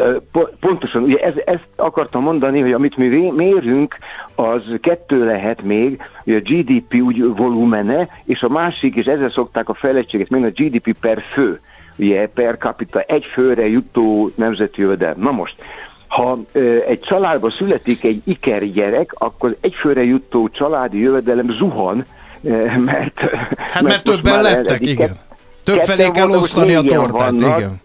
pontosan, 0.61 1.03
ugye 1.03 1.19
ez, 1.19 1.35
ezt 1.45 1.69
akartam 1.77 2.23
mondani, 2.23 2.61
hogy 2.61 2.73
amit 2.73 2.97
mi 2.97 3.31
mérünk, 3.37 3.97
az 4.35 4.63
kettő 4.81 5.25
lehet 5.25 5.63
még, 5.63 6.01
hogy 6.25 6.35
a 6.35 6.41
GDP 6.41 6.95
úgy 6.95 7.37
volumene, 7.37 8.09
és 8.25 8.43
a 8.43 8.49
másik, 8.49 8.95
és 8.95 9.07
ezzel 9.07 9.31
szokták 9.31 9.69
a 9.69 9.75
fejlettséget 9.75 10.29
mérni, 10.29 10.47
a 10.47 10.63
GDP 10.63 10.97
per 11.01 11.23
fő, 11.33 11.61
ugye 11.97 12.29
per 12.29 12.57
capita, 12.59 13.01
egy 13.01 13.25
főre 13.25 13.69
jutó 13.69 14.31
nemzeti 14.35 14.81
jövedelem. 14.81 15.21
Na 15.21 15.31
most, 15.31 15.55
ha 16.09 16.39
ö, 16.53 16.77
egy 16.87 17.01
családban 17.01 17.51
születik 17.51 18.05
egy 18.05 18.21
iker 18.25 18.65
gyerek, 18.65 19.13
akkor 19.15 19.57
egy 19.61 19.75
főre 19.75 20.05
jutó 20.05 20.49
családi 20.49 20.99
jövedelem 20.99 21.49
zuhan, 21.51 22.07
ö, 22.43 22.79
mert... 22.79 23.21
Hát 23.57 23.83
mert 23.83 23.85
most 23.85 24.05
többen 24.05 24.43
lettek, 24.43 24.87
igen. 24.87 25.17
Több 25.65 25.79
felé 25.79 26.11
kell 26.11 26.29
osztani 26.29 26.75
a 26.75 26.83
tortát, 26.83 27.31
vannak. 27.31 27.59
igen. 27.59 27.85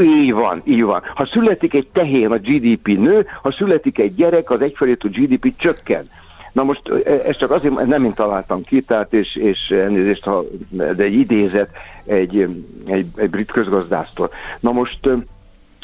Így 0.00 0.32
van, 0.32 0.62
így 0.64 0.82
van. 0.82 1.02
Ha 1.14 1.26
születik 1.26 1.74
egy 1.74 1.88
tehén, 1.92 2.30
a 2.30 2.36
GDP 2.36 2.86
nő, 2.86 3.26
ha 3.42 3.52
születik 3.52 3.98
egy 3.98 4.14
gyerek, 4.14 4.50
az 4.50 4.60
egyfelétű 4.60 5.08
GDP 5.08 5.56
csökken. 5.56 6.08
Na 6.52 6.62
most 6.62 6.88
e, 7.04 7.10
ez 7.10 7.36
csak 7.36 7.50
azért, 7.50 7.86
nem 7.86 8.04
én 8.04 8.14
találtam 8.14 8.64
ki, 8.64 8.80
tehát 8.80 9.12
és, 9.12 9.36
és 9.36 9.70
elnézést, 9.70 10.24
ha, 10.24 10.44
de 10.70 11.02
egy 11.02 11.14
idézet 11.14 11.70
egy, 12.04 12.48
egy, 12.86 13.06
egy 13.16 13.30
brit 13.30 13.50
közgazdásztól. 13.50 14.30
Na 14.60 14.72
most 14.72 15.08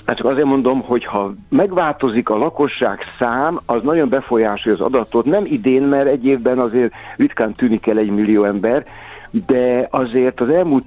Hát 0.07 0.17
csak 0.17 0.27
azért 0.27 0.47
mondom, 0.47 0.83
hogy 0.83 1.05
ha 1.05 1.35
megváltozik 1.49 2.29
a 2.29 2.37
lakosság 2.37 2.99
szám, 3.19 3.61
az 3.67 3.83
nagyon 3.83 4.09
befolyásolja 4.09 4.79
az 4.79 4.85
adatot. 4.85 5.25
Nem 5.25 5.45
idén, 5.45 5.83
mert 5.83 6.07
egy 6.07 6.27
évben 6.27 6.59
azért 6.59 6.93
ritkán 7.17 7.55
tűnik 7.55 7.87
el 7.87 7.99
egy 7.99 8.11
millió 8.11 8.45
ember, 8.45 8.85
de 9.31 9.89
azért 9.91 10.41
az 10.41 10.49
elmúlt 10.49 10.85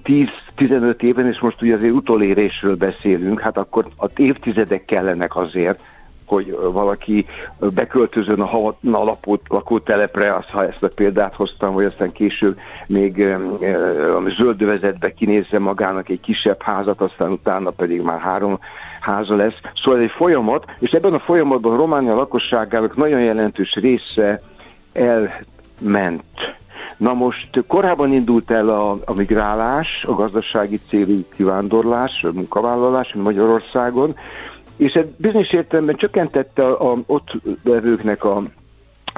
10-15 0.58 1.02
évben, 1.02 1.28
és 1.28 1.40
most 1.40 1.62
ugye 1.62 1.76
azért 1.76 1.94
utolérésről 1.94 2.76
beszélünk, 2.76 3.40
hát 3.40 3.58
akkor 3.58 3.88
az 3.98 4.10
évtizedek 4.16 4.86
kellenek 4.86 5.36
azért, 5.36 5.82
hogy 6.30 6.58
valaki 6.72 7.26
beköltözön 7.60 8.42
a 8.42 8.46
Havatna 8.46 9.00
alapot 9.00 9.42
lakótelepre, 9.48 10.36
azt, 10.36 10.50
ha 10.50 10.68
ezt 10.68 10.84
a 10.84 10.88
példát 10.88 11.36
hoztam, 11.36 11.74
vagy 11.74 11.86
aztán 11.86 12.12
később 12.12 12.58
még 12.88 13.22
a 14.16 14.30
zöldövezetbe 14.38 15.14
kinézze 15.14 15.60
magának 15.60 16.10
egy 16.10 16.20
kisebb 16.20 16.62
házat, 16.62 17.02
aztán 17.02 17.32
utána 17.32 17.70
pedig 17.70 18.02
már 18.02 18.20
három 18.20 18.60
háza 19.00 19.36
lesz. 19.36 19.60
Szóval 19.84 20.00
egy 20.00 20.12
folyamat, 20.12 20.66
és 20.80 20.92
ebben 20.92 21.14
a 21.14 21.20
folyamatban 21.20 21.78
Románia 21.78 22.16
lakosságának 22.16 22.96
nagyon 22.96 23.22
jelentős 23.22 23.74
része 23.74 24.42
elment. 24.94 26.24
Na 26.98 27.14
most 27.14 27.64
korábban 27.68 28.14
indult 28.14 28.52
el 28.52 28.70
a, 28.70 28.92
a 29.06 29.14
migrálás, 29.16 30.06
a 30.08 30.14
gazdasági 30.14 30.80
célú 30.90 31.24
kivándorlás, 31.36 32.24
a 32.24 32.32
munkavállalás 32.32 33.14
Magyarországon, 33.14 34.16
és 34.78 34.94
ez 34.94 35.06
bizonyos 35.18 35.54
értelemben 35.54 35.96
csökkentette 35.96 36.66
a, 36.66 36.92
a 36.92 36.98
ott 37.06 37.32
levőknek 37.64 38.24
a 38.24 38.44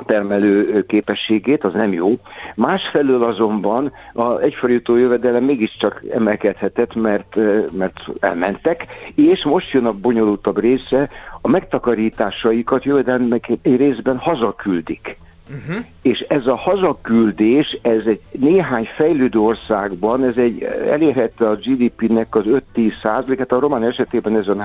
termelő 0.05 0.85
képességét, 0.85 1.63
az 1.63 1.73
nem 1.73 1.93
jó. 1.93 2.13
Másfelől 2.55 3.23
azonban 3.23 3.91
a 4.13 4.39
egyforító 4.39 4.95
jövedelem 4.95 5.43
mégiscsak 5.43 6.03
emelkedhetett, 6.11 6.95
mert, 6.95 7.35
mert 7.71 7.99
elmentek, 8.19 8.85
és 9.15 9.43
most 9.43 9.71
jön 9.71 9.85
a 9.85 9.99
bonyolultabb 10.01 10.59
része, 10.59 11.09
a 11.41 11.47
megtakarításaikat 11.47 12.83
jövedelmek 12.83 13.49
részben 13.63 14.17
hazaküldik. 14.17 15.17
Uh-huh. 15.51 15.85
És 16.01 16.19
ez 16.19 16.47
a 16.47 16.55
hazaküldés, 16.55 17.77
ez 17.81 18.05
egy 18.05 18.21
néhány 18.31 18.83
fejlődő 18.95 19.39
országban, 19.39 20.23
ez 20.23 20.37
egy 20.37 20.61
elérhette 20.89 21.49
a 21.49 21.55
GDP-nek 21.55 22.35
az 22.35 22.43
5-10 22.75 22.91
százaléket, 23.01 23.51
a 23.51 23.59
román 23.59 23.83
esetében 23.83 24.37
ez 24.37 24.47
a 24.47 24.55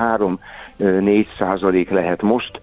3-4 0.78 1.26
százalék 1.38 1.90
lehet 1.90 2.22
most, 2.22 2.60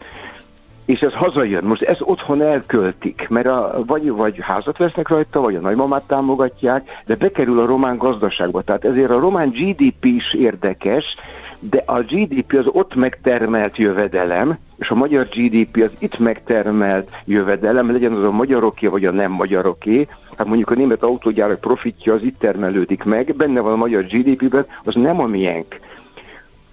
és 0.85 0.99
ez 0.99 1.13
hazajön. 1.13 1.63
Most 1.63 1.81
ez 1.81 1.97
otthon 2.01 2.41
elköltik, 2.41 3.25
mert 3.29 3.47
a, 3.47 3.83
vagy, 3.85 4.09
vagy 4.09 4.37
házat 4.41 4.77
vesznek 4.77 5.07
rajta, 5.07 5.41
vagy 5.41 5.55
a 5.55 5.59
nagymamát 5.59 6.07
támogatják, 6.07 6.89
de 7.05 7.15
bekerül 7.15 7.59
a 7.59 7.65
román 7.65 7.97
gazdaságba. 7.97 8.61
Tehát 8.61 8.85
ezért 8.85 9.09
a 9.09 9.19
román 9.19 9.49
GDP 9.49 10.05
is 10.05 10.33
érdekes, 10.33 11.15
de 11.59 11.83
a 11.85 11.99
GDP 11.99 12.53
az 12.53 12.67
ott 12.67 12.95
megtermelt 12.95 13.77
jövedelem, 13.77 14.57
és 14.83 14.89
a 14.89 14.95
magyar 14.95 15.27
GDP 15.27 15.77
az 15.83 15.91
itt 15.99 16.19
megtermelt 16.19 17.11
jövedelem, 17.25 17.91
legyen 17.91 18.13
az 18.13 18.23
a 18.23 18.31
magyaroké 18.31 18.87
vagy 18.87 19.05
a 19.05 19.11
nem 19.11 19.31
magyaroké, 19.31 20.07
hát 20.37 20.47
mondjuk 20.47 20.69
a 20.69 20.73
német 20.73 21.03
autógyárak 21.03 21.59
profitja 21.59 22.13
az 22.13 22.23
itt 22.23 22.39
termelődik 22.39 23.03
meg, 23.03 23.35
benne 23.35 23.59
van 23.59 23.73
a 23.73 23.75
magyar 23.75 24.03
GDP-ben, 24.03 24.65
az 24.83 24.95
nem 24.95 25.19
a 25.19 25.25
miénk. 25.25 25.79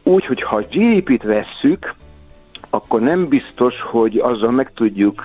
Úgy, 0.02 0.26
hogy 0.26 0.42
ha 0.42 0.56
a 0.56 0.66
GDP-t 0.70 1.22
vesszük, 1.22 1.94
akkor 2.70 3.00
nem 3.00 3.28
biztos, 3.28 3.80
hogy 3.80 4.18
azzal 4.18 4.50
meg 4.50 4.72
tudjuk 4.74 5.22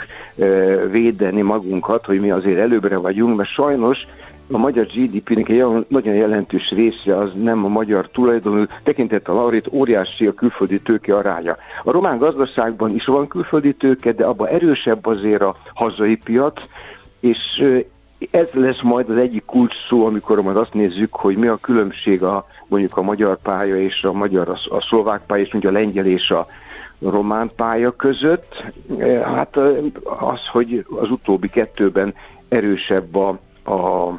védeni 0.91 1.41
magunkat, 1.41 2.05
hogy 2.05 2.19
mi 2.19 2.31
azért 2.31 2.59
előbbre 2.59 2.97
vagyunk, 2.97 3.37
mert 3.37 3.49
sajnos 3.49 4.07
a 4.51 4.57
magyar 4.57 4.85
GDP-nek 4.85 5.49
egy 5.49 5.85
nagyon 5.87 6.13
jelentős 6.13 6.69
része 6.69 7.17
az 7.17 7.33
nem 7.33 7.65
a 7.65 7.67
magyar 7.67 8.09
tulajdonú, 8.09 8.63
tekintettel 8.83 9.37
arra, 9.37 9.49
hogy 9.49 9.69
óriási 9.71 10.27
a 10.27 10.33
külföldi 10.33 10.79
tőke 10.79 11.15
aránya. 11.15 11.57
A 11.83 11.91
román 11.91 12.17
gazdaságban 12.17 12.95
is 12.95 13.05
van 13.05 13.27
külföldi 13.27 13.73
tőke, 13.73 14.11
de 14.11 14.25
abban 14.25 14.47
erősebb 14.47 15.05
azért 15.05 15.41
a 15.41 15.55
hazai 15.73 16.15
piac, 16.15 16.61
és 17.19 17.63
ez 18.31 18.47
lesz 18.51 18.81
majd 18.81 19.09
az 19.09 19.17
egyik 19.17 19.45
kulcs 19.45 19.73
szó, 19.89 20.05
amikor 20.05 20.41
majd 20.41 20.57
azt 20.57 20.73
nézzük, 20.73 21.13
hogy 21.13 21.37
mi 21.37 21.47
a 21.47 21.57
különbség 21.57 22.23
a 22.23 22.45
mondjuk 22.67 22.97
a 22.97 23.01
magyar 23.01 23.37
pálya 23.41 23.77
és 23.77 24.03
a 24.03 24.13
magyar, 24.13 24.49
a 24.49 24.81
szlovák 24.81 25.21
pálya, 25.25 25.43
és 25.43 25.51
mondjuk 25.51 25.73
a 25.73 25.77
lengyel 25.77 26.05
és 26.05 26.31
a 26.31 26.47
román 26.99 27.51
pálya 27.55 27.91
között. 27.91 28.63
Hát 29.23 29.57
az, 30.03 30.47
hogy 30.51 30.85
az 30.89 31.09
utóbbi 31.11 31.49
kettőben 31.49 32.13
erősebb 32.47 33.15
a, 33.15 33.39
a 33.65 34.13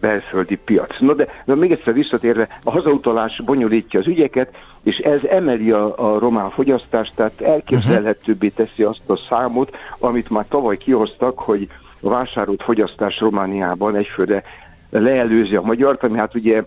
belföldi 0.00 0.56
piac. 0.56 1.00
No 1.00 1.14
de, 1.14 1.26
de 1.44 1.54
még 1.54 1.72
egyszer 1.72 1.94
visszatérve, 1.94 2.48
a 2.64 2.70
hazautalás 2.70 3.42
bonyolítja 3.44 4.00
az 4.00 4.06
ügyeket, 4.06 4.56
és 4.82 4.98
ez 4.98 5.24
emeli 5.24 5.70
a, 5.70 6.14
a 6.14 6.18
román 6.18 6.50
fogyasztást, 6.50 7.12
tehát 7.14 7.40
elképzelhetőbbé 7.40 8.48
teszi 8.48 8.82
azt 8.82 9.02
a 9.06 9.16
számot, 9.16 9.76
amit 9.98 10.30
már 10.30 10.46
tavaly 10.48 10.76
kihoztak, 10.76 11.38
hogy 11.38 11.68
a 12.00 12.08
vásárolt 12.08 12.62
fogyasztás 12.62 13.20
Romániában 13.20 13.96
egyfőre 13.96 14.42
leelőzi 14.90 15.56
a 15.56 15.62
magyart, 15.62 16.02
ami 16.02 16.18
hát 16.18 16.34
ugye 16.34 16.62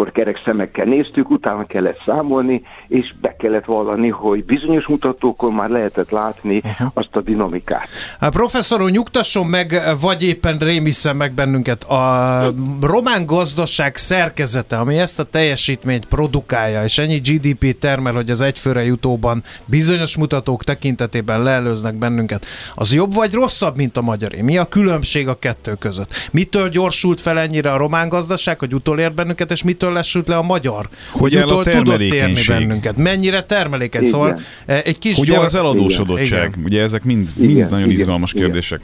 akkor 0.00 0.12
kerek 0.12 0.42
szemekkel 0.44 0.84
néztük, 0.84 1.30
utána 1.30 1.64
kellett 1.66 2.02
számolni, 2.04 2.62
és 2.88 3.14
be 3.20 3.36
kellett 3.36 3.64
vallani, 3.64 4.08
hogy 4.08 4.44
bizonyos 4.44 4.86
mutatókon 4.86 5.52
már 5.52 5.68
lehetett 5.68 6.10
látni 6.10 6.62
azt 6.94 7.16
a 7.16 7.20
dinamikát. 7.20 7.88
Hát 8.20 8.32
professzor 8.32 8.82
úr, 8.82 8.90
nyugtasson 8.90 9.46
meg, 9.46 9.82
vagy 10.00 10.22
éppen 10.22 10.58
rémisszen 10.58 11.16
meg 11.16 11.32
bennünket. 11.32 11.84
A 11.84 12.52
román 12.80 13.26
gazdaság 13.26 13.96
szerkezete, 13.96 14.78
ami 14.78 14.98
ezt 14.98 15.20
a 15.20 15.24
teljesítményt 15.24 16.06
produkálja, 16.06 16.84
és 16.84 16.98
ennyi 16.98 17.18
GDP 17.18 17.78
termel, 17.78 18.12
hogy 18.12 18.30
az 18.30 18.40
egyfőre 18.40 18.84
jutóban 18.84 19.42
bizonyos 19.64 20.16
mutatók 20.16 20.64
tekintetében 20.64 21.42
leelőznek 21.42 21.94
bennünket, 21.94 22.46
az 22.74 22.94
jobb 22.94 23.14
vagy 23.14 23.32
rosszabb, 23.32 23.76
mint 23.76 23.96
a 23.96 24.00
magyaré? 24.00 24.40
Mi 24.40 24.58
a 24.58 24.64
különbség 24.64 25.28
a 25.28 25.38
kettő 25.38 25.74
között? 25.74 26.28
Mitől 26.30 26.68
gyorsult 26.68 27.20
fel 27.20 27.38
ennyire 27.38 27.72
a 27.72 27.76
román 27.76 28.08
gazdaság, 28.08 28.58
hogy 28.58 28.74
utolér 28.74 29.12
bennünket, 29.12 29.50
és 29.50 29.62
mitől 29.62 29.89
lesült 29.92 30.28
le 30.28 30.36
a 30.36 30.42
magyar? 30.42 30.88
Hogy, 31.12 31.34
hogy 31.34 31.52
a 31.52 31.62
termelékenység? 31.62 32.56
bennünket? 32.56 32.96
Mennyire 32.96 33.42
termelékeny? 33.42 34.00
Igen. 34.00 34.12
Szóval 34.12 34.38
egy 34.66 34.98
kis 34.98 35.16
Hogy 35.16 35.26
gyors... 35.26 35.44
az 35.44 35.54
eladósodottság? 35.54 36.48
Igen. 36.52 36.64
Ugye 36.64 36.82
ezek 36.82 37.04
mind, 37.04 37.28
mind 37.34 37.50
igen. 37.50 37.68
nagyon 37.70 37.88
igen. 37.88 38.00
izgalmas 38.00 38.32
igen. 38.32 38.44
kérdések. 38.44 38.80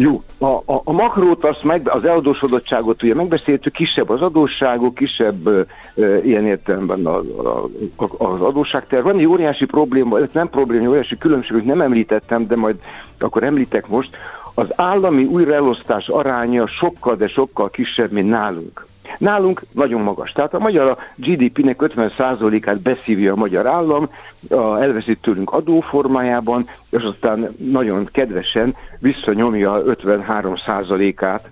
Jó, 0.00 0.22
a, 0.38 0.46
a, 0.46 0.80
a 0.84 0.92
makrót, 0.92 1.44
azt 1.44 1.62
meg, 1.62 1.88
az 1.88 2.04
eladósodottságot 2.04 3.02
ugye 3.02 3.14
megbeszéltük, 3.14 3.72
kisebb 3.72 4.10
az 4.10 4.22
adósságok, 4.22 4.94
kisebb 4.94 5.46
ö, 5.94 6.16
ilyen 6.24 6.46
értelemben 6.46 7.06
a, 7.06 7.16
a, 7.16 7.68
a, 7.96 8.24
az 8.24 8.40
adósságterv. 8.40 9.04
Van 9.04 9.18
egy 9.18 9.26
óriási 9.26 9.64
probléma, 9.64 10.18
ez 10.18 10.28
nem 10.32 10.48
probléma, 10.48 10.88
óriási 10.88 11.18
különbség, 11.18 11.52
hogy 11.52 11.64
nem 11.64 11.80
említettem, 11.80 12.46
de 12.46 12.56
majd 12.56 12.76
akkor 13.18 13.42
említek 13.42 13.88
most. 13.88 14.10
Az 14.54 14.66
állami 14.76 15.24
újraelosztás 15.24 16.08
aránya 16.08 16.66
sokkal, 16.66 17.16
de 17.16 17.28
sokkal 17.28 17.70
kisebb, 17.70 18.10
mint 18.10 18.28
nálunk. 18.28 18.86
Nálunk 19.18 19.62
nagyon 19.72 20.00
magas. 20.00 20.32
Tehát 20.32 20.54
a 20.54 20.58
magyar 20.58 20.88
a 20.88 20.98
GDP-nek 21.14 21.76
50%-át 21.80 22.80
beszívja 22.80 23.32
a 23.32 23.36
magyar 23.36 23.66
állam, 23.66 24.10
a, 24.50 24.54
elveszi 24.54 25.16
tőlünk 25.16 25.50
adóformájában, 25.50 26.68
és 26.90 27.02
aztán 27.02 27.54
nagyon 27.58 28.08
kedvesen 28.12 28.76
visszanyomja 28.98 29.82
53%-át 29.86 31.50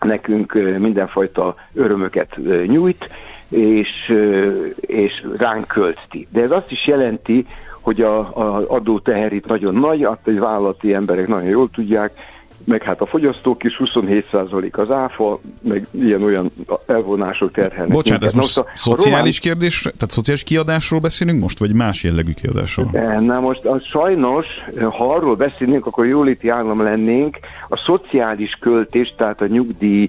nekünk 0.00 0.52
mindenfajta 0.78 1.54
örömöket 1.74 2.38
nyújt, 2.66 3.08
és, 3.48 4.14
és 4.80 5.26
ránk 5.36 5.66
költi. 5.66 6.28
De 6.30 6.42
ez 6.42 6.50
azt 6.50 6.70
is 6.70 6.86
jelenti, 6.86 7.46
hogy 7.80 8.02
a, 8.02 8.18
a 8.18 8.64
adóteher 8.68 9.32
itt 9.32 9.46
nagyon 9.46 9.74
nagy, 9.74 10.04
azt 10.04 10.26
egy 10.26 10.38
vállalati 10.38 10.94
emberek 10.94 11.26
nagyon 11.26 11.48
jól 11.48 11.70
tudják, 11.70 12.12
meg 12.68 12.82
hát 12.82 13.00
a 13.00 13.06
fogyasztók 13.06 13.64
is 13.64 13.80
27% 13.84 14.72
az 14.72 14.90
áfa, 14.90 15.40
meg 15.62 15.86
ilyen-olyan 15.90 16.50
elvonások 16.86 17.52
terhelnek. 17.52 17.92
Bocsánat, 17.94 18.24
ez 18.24 18.32
most, 18.32 18.58
a, 18.58 18.66
szociális 18.74 19.12
a 19.12 19.18
román... 19.18 19.32
kérdés, 19.40 19.80
tehát 19.80 20.10
szociális 20.10 20.42
kiadásról 20.42 21.00
beszélünk 21.00 21.40
most, 21.40 21.58
vagy 21.58 21.72
más 21.72 22.02
jellegű 22.02 22.32
kiadásról? 22.32 22.90
Na 23.20 23.40
most 23.40 23.64
a, 23.64 23.80
sajnos, 23.80 24.46
ha 24.90 25.14
arról 25.14 25.36
beszélnénk, 25.36 25.86
akkor 25.86 26.06
jóléti 26.06 26.48
állam 26.48 26.82
lennénk, 26.82 27.38
a 27.68 27.76
szociális 27.76 28.52
költés, 28.60 29.14
tehát 29.16 29.40
a 29.40 29.46
nyugdíj, 29.46 30.08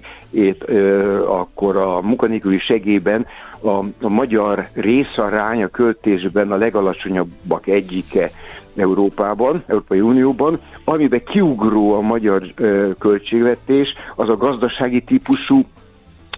akkor 1.26 1.76
a 1.76 2.00
munkanélküli 2.00 2.58
segélyben 2.58 3.26
a, 3.60 3.78
a 4.00 4.08
magyar 4.08 4.68
részarány 4.74 5.62
a 5.62 5.68
költésben 5.68 6.52
a 6.52 6.56
legalacsonyabbak 6.56 7.66
egyike 7.66 8.30
Európában, 8.76 9.64
Európai 9.66 10.00
Unióban, 10.00 10.60
amiben 10.84 11.24
kiugró 11.24 11.94
a 11.94 12.00
magyar 12.00 12.42
költségvetés, 12.98 13.94
az 14.16 14.28
a 14.28 14.36
gazdasági 14.36 15.00
típusú 15.00 15.64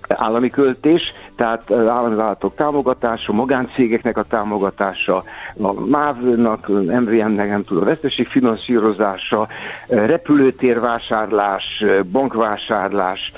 állami 0.09 0.49
költés, 0.51 1.13
tehát 1.37 1.71
állami 1.71 2.15
vállalatok 2.15 2.55
támogatása, 2.55 3.33
magáncégeknek 3.33 4.17
a 4.17 4.23
támogatása, 4.23 5.25
a 5.61 5.73
MÁV-nak, 5.73 6.69
MVM-nek 6.69 7.49
nem 7.49 7.65
tudom, 7.65 7.83
a 7.83 7.87
veszteség 7.87 8.27
finanszírozása, 8.27 9.49
repülőtérvásárlás, 9.89 11.85
bankvásárlás, 12.13 13.33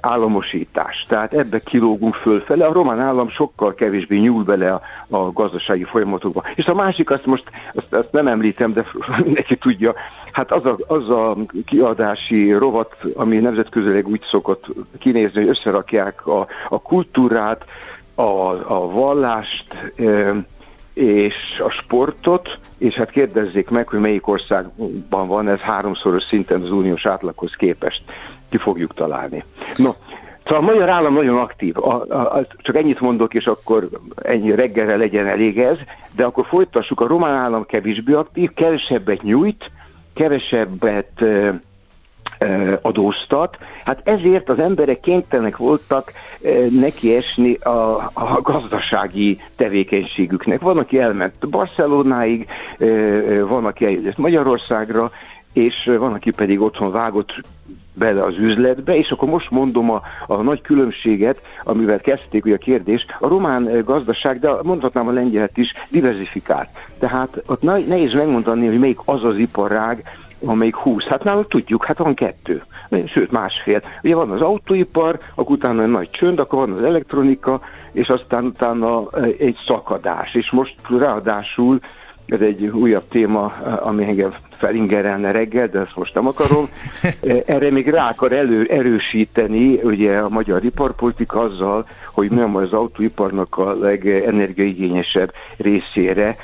államosítás. 0.00 1.04
Tehát 1.08 1.32
ebbe 1.32 1.58
kilógunk 1.58 2.14
fölfele. 2.14 2.66
A 2.66 2.72
román 2.72 3.00
állam 3.00 3.28
sokkal 3.28 3.74
kevésbé 3.74 4.18
nyúl 4.18 4.44
bele 4.44 4.72
a, 4.72 4.80
a 5.08 5.32
gazdasági 5.32 5.84
folyamatokba. 5.84 6.44
És 6.54 6.66
a 6.66 6.74
másik, 6.74 7.10
azt 7.10 7.26
most 7.26 7.44
azt, 7.74 7.92
azt 7.92 8.12
nem 8.12 8.26
említem, 8.26 8.72
de 8.72 8.84
mindenki 9.24 9.56
tudja, 9.56 9.94
hát 10.32 10.52
az 10.52 10.64
a, 10.64 10.76
az 10.86 11.10
a 11.10 11.36
kiadási 11.64 12.52
rovat, 12.52 12.96
ami 13.14 13.36
nemzetközileg 13.36 14.08
úgy 14.08 14.22
szokott 14.22 14.66
kinézni, 14.98 15.40
hogy 15.40 15.48
összerakják 15.48 16.26
a, 16.26 16.46
a 16.68 16.82
kultúrát, 16.82 17.64
a, 18.14 18.22
a 18.74 18.90
vallást, 18.90 19.92
e, 19.96 20.34
és 20.94 21.34
a 21.64 21.70
sportot, 21.70 22.58
és 22.78 22.94
hát 22.94 23.10
kérdezzék 23.10 23.70
meg, 23.70 23.88
hogy 23.88 24.00
melyik 24.00 24.26
országban 24.26 25.28
van 25.28 25.48
ez 25.48 25.58
háromszoros 25.58 26.22
szinten 26.22 26.62
az 26.62 26.70
uniós 26.70 27.06
átlaghoz 27.06 27.54
képest 27.54 28.02
ki 28.50 28.56
fogjuk 28.56 28.94
találni. 28.94 29.44
No, 29.76 29.94
Szóval 30.46 30.62
a 30.62 30.72
magyar 30.72 30.88
állam 30.88 31.14
nagyon 31.14 31.38
aktív. 31.38 31.78
A, 31.78 32.04
a, 32.08 32.36
a, 32.36 32.46
csak 32.56 32.76
ennyit 32.76 33.00
mondok, 33.00 33.34
és 33.34 33.46
akkor 33.46 33.88
ennyi 34.22 34.54
reggelre 34.54 34.96
legyen 34.96 35.26
elég 35.26 35.58
ez, 35.58 35.78
de 36.16 36.24
akkor 36.24 36.46
folytassuk. 36.46 37.00
A 37.00 37.06
román 37.06 37.34
állam 37.34 37.66
kevésbé 37.66 38.12
aktív, 38.12 38.52
kevesebbet 38.54 39.22
nyújt, 39.22 39.70
kevesebbet 40.14 41.22
e, 41.22 41.60
e, 42.38 42.78
adóztat. 42.82 43.58
Hát 43.84 44.00
ezért 44.08 44.48
az 44.48 44.58
emberek 44.58 45.00
kénytelenek 45.00 45.56
voltak 45.56 46.12
e, 46.42 46.48
neki 46.80 47.14
esni 47.14 47.54
a, 47.54 48.10
a 48.12 48.40
gazdasági 48.42 49.40
tevékenységüknek. 49.56 50.60
Van, 50.60 50.78
aki 50.78 50.98
elment 50.98 51.48
Barcelonáig, 51.48 52.48
e, 52.78 52.86
van, 53.42 53.64
aki 53.64 53.84
eljött 53.84 54.18
Magyarországra, 54.18 55.10
és 55.52 55.90
van, 55.98 56.12
aki 56.12 56.30
pedig 56.30 56.60
otthon 56.60 56.92
vágott 56.92 57.42
bele 57.98 58.22
az 58.22 58.38
üzletbe, 58.38 58.96
és 58.96 59.10
akkor 59.10 59.28
most 59.28 59.50
mondom 59.50 59.90
a, 59.90 60.02
a 60.26 60.36
nagy 60.36 60.60
különbséget, 60.60 61.40
amivel 61.64 62.00
kezdték 62.00 62.44
ugye 62.44 62.54
a 62.54 62.58
kérdést, 62.58 63.16
a 63.20 63.28
román 63.28 63.82
gazdaság, 63.84 64.38
de 64.38 64.50
mondhatnám 64.62 65.08
a 65.08 65.12
lengyelt 65.12 65.56
is, 65.56 65.72
diversifikált. 65.88 66.68
Tehát 66.98 67.42
ott 67.46 67.62
nehéz 67.62 68.12
megmondani, 68.12 68.66
hogy 68.66 68.78
melyik 68.78 68.98
az 69.04 69.24
az 69.24 69.36
iparág, 69.36 70.02
amelyik 70.44 70.74
20. 70.74 71.04
Hát 71.04 71.24
nálunk 71.24 71.48
tudjuk, 71.48 71.84
hát 71.84 71.98
van 71.98 72.14
kettő, 72.14 72.62
sőt 73.06 73.30
másfél. 73.30 73.82
Ugye 74.02 74.14
van 74.14 74.30
az 74.30 74.40
autóipar, 74.40 75.18
akkor 75.34 75.56
utána 75.56 75.82
egy 75.82 75.90
nagy 75.90 76.10
csönd, 76.10 76.38
akkor 76.38 76.58
van 76.58 76.76
az 76.76 76.84
elektronika, 76.84 77.60
és 77.92 78.08
aztán 78.08 78.44
utána 78.44 79.10
egy 79.38 79.56
szakadás. 79.66 80.34
És 80.34 80.50
most 80.50 80.74
ráadásul 80.98 81.80
ez 82.26 82.40
egy 82.40 82.66
újabb 82.66 83.08
téma, 83.08 83.44
ami 83.82 84.04
engem 84.04 84.34
felingerelne 84.58 85.30
reggel, 85.30 85.68
de 85.68 85.78
ezt 85.78 85.96
most 85.96 86.14
nem 86.14 86.26
akarom. 86.26 86.68
Erre 87.46 87.70
még 87.70 87.88
rá 87.88 88.08
akar 88.08 88.32
elő, 88.32 88.64
erősíteni 88.64 89.80
ugye 89.82 90.18
a 90.18 90.28
magyar 90.28 90.64
iparpolitika 90.64 91.40
azzal, 91.40 91.86
hogy 92.12 92.30
nem 92.30 92.56
az 92.56 92.72
autóiparnak 92.72 93.58
a 93.58 93.74
legenergiaigényesebb 93.78 95.32
részére 95.56 96.36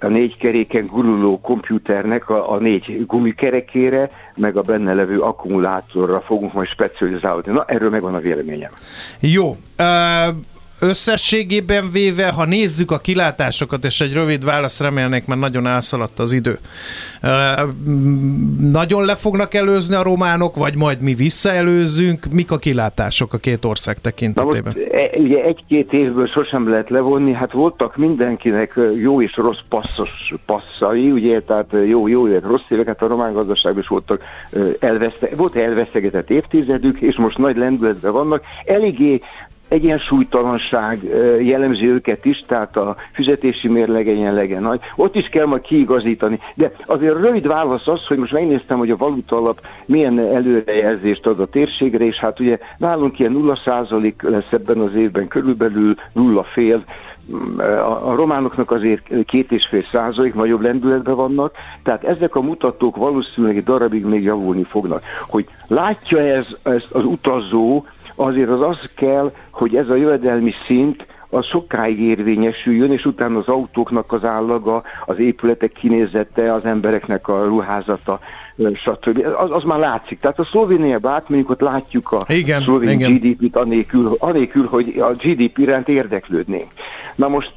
a 0.00 0.06
négy 0.06 0.36
keréken 0.36 0.86
guruló 0.86 1.40
komputernek 1.40 2.28
a, 2.28 2.52
a 2.52 2.58
négy 2.58 3.06
gumikerekére, 3.06 4.10
meg 4.36 4.56
a 4.56 4.62
benne 4.62 4.94
levő 4.94 5.20
akkumulátorra 5.20 6.20
fogunk 6.20 6.52
majd 6.52 6.68
specializálódni. 6.68 7.52
Na, 7.52 7.64
erről 7.64 7.90
megvan 7.90 8.14
a 8.14 8.20
véleményem. 8.20 8.70
Jó. 9.20 9.56
Uh 9.78 10.53
összességében 10.84 11.90
véve, 11.90 12.30
ha 12.30 12.44
nézzük 12.44 12.90
a 12.90 12.98
kilátásokat, 12.98 13.84
és 13.84 14.00
egy 14.00 14.12
rövid 14.12 14.44
választ 14.44 14.80
remélnék, 14.80 15.26
mert 15.26 15.40
nagyon 15.40 15.66
elszaladt 15.66 16.18
az 16.18 16.32
idő. 16.32 16.58
Nagyon 18.58 19.04
le 19.04 19.14
fognak 19.14 19.54
előzni 19.54 19.94
a 19.94 20.02
románok, 20.02 20.56
vagy 20.56 20.76
majd 20.76 21.00
mi 21.00 21.14
visszaelőzzünk? 21.14 22.26
Mik 22.30 22.50
a 22.50 22.58
kilátások 22.58 23.32
a 23.32 23.38
két 23.38 23.64
ország 23.64 24.00
tekintetében? 24.00 24.76
E, 24.92 25.10
egy-két 25.44 25.92
évből 25.92 26.26
sosem 26.26 26.68
lehet 26.68 26.90
levonni, 26.90 27.32
hát 27.32 27.52
voltak 27.52 27.96
mindenkinek 27.96 28.78
jó 29.00 29.22
és 29.22 29.36
rossz 29.36 29.60
passzos 29.68 30.34
passzai, 30.46 31.10
ugye, 31.10 31.40
tehát 31.40 31.70
jó, 31.86 32.08
jó 32.08 32.28
évet, 32.28 32.44
rossz 32.44 32.68
évek, 32.68 32.86
hát 32.86 33.02
a 33.02 33.06
román 33.06 33.32
gazdaságban 33.32 33.82
is 33.82 33.88
voltak 33.88 34.22
elveszte, 34.78 35.28
volt 35.36 35.56
elvesztegetett 35.56 36.30
évtizedük, 36.30 37.00
és 37.00 37.16
most 37.16 37.38
nagy 37.38 37.56
lendületben 37.56 38.12
vannak. 38.12 38.42
Eléggé 38.64 39.20
egyensúlytalanság 39.74 41.02
jellemzi 41.42 41.86
őket 41.86 42.24
is, 42.24 42.42
tehát 42.46 42.76
a 42.76 42.96
fizetési 43.12 43.68
mérleg 43.68 44.08
egyenlege 44.08 44.60
nagy. 44.60 44.80
Ott 44.96 45.14
is 45.14 45.28
kell 45.28 45.46
majd 45.46 45.62
kiigazítani. 45.62 46.38
De 46.54 46.72
azért 46.86 47.20
rövid 47.20 47.46
válasz 47.46 47.86
az, 47.86 48.06
hogy 48.06 48.18
most 48.18 48.32
megnéztem, 48.32 48.78
hogy 48.78 48.90
a 48.90 48.96
valuta 48.96 49.36
alap 49.36 49.60
milyen 49.86 50.18
előrejelzést 50.18 51.26
ad 51.26 51.40
a 51.40 51.46
térségre, 51.46 52.04
és 52.04 52.16
hát 52.16 52.40
ugye 52.40 52.58
nálunk 52.78 53.18
ilyen 53.18 53.36
0% 53.64 54.12
lesz 54.20 54.52
ebben 54.52 54.78
az 54.78 54.94
évben, 54.94 55.28
körülbelül 55.28 55.94
nulla 56.12 56.42
fél, 56.42 56.84
a 58.02 58.14
románoknak 58.14 58.70
azért 58.70 59.24
két 59.24 59.52
és 59.52 59.66
fél 59.66 59.84
százalék 59.92 60.34
nagyobb 60.34 60.60
lendületben 60.60 61.14
vannak, 61.14 61.52
tehát 61.82 62.04
ezek 62.04 62.34
a 62.34 62.40
mutatók 62.40 62.96
valószínűleg 62.96 63.56
egy 63.56 63.64
darabig 63.64 64.04
még 64.04 64.22
javulni 64.22 64.64
fognak. 64.64 65.02
Hogy 65.28 65.46
látja 65.66 66.18
ez, 66.18 66.46
ezt 66.62 66.90
az 66.90 67.04
utazó, 67.04 67.84
azért 68.14 68.48
az 68.48 68.60
az 68.60 68.78
kell, 68.94 69.32
hogy 69.50 69.76
ez 69.76 69.88
a 69.88 69.94
jövedelmi 69.94 70.52
szint 70.66 71.06
az 71.34 71.46
sokáig 71.46 72.00
érvényesüljön, 72.00 72.92
és 72.92 73.04
utána 73.04 73.38
az 73.38 73.48
autóknak 73.48 74.12
az 74.12 74.24
állaga, 74.24 74.82
az 75.04 75.18
épületek 75.18 75.72
kinézete, 75.72 76.52
az 76.52 76.64
embereknek 76.64 77.28
a 77.28 77.44
ruházata, 77.44 78.20
stb. 78.74 79.26
Az, 79.38 79.50
az 79.50 79.62
már 79.62 79.78
látszik. 79.78 80.20
Tehát 80.20 80.38
a 80.38 80.44
Szlovéniába 80.44 81.10
átmegyünk, 81.10 81.50
ott 81.50 81.60
látjuk 81.60 82.12
a 82.12 82.24
igen, 82.28 82.60
szlovén 82.60 82.98
GDP-t 82.98 83.56
anélkül, 83.56 84.16
anélkül, 84.18 84.66
hogy 84.66 84.98
a 84.98 85.12
GDP 85.12 85.58
iránt 85.58 85.88
érdeklődnénk. 85.88 86.70
Na 87.14 87.28
most 87.28 87.54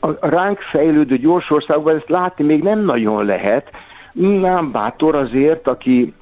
a 0.00 0.28
ránk 0.28 0.58
fejlődő 0.58 1.16
gyors 1.16 1.50
országban 1.50 1.96
ezt 1.96 2.08
látni 2.08 2.44
még 2.44 2.62
nem 2.62 2.84
nagyon 2.84 3.24
lehet, 3.24 3.70
nem 4.40 4.70
bátor 4.70 5.14
azért, 5.14 5.68
aki 5.68 6.14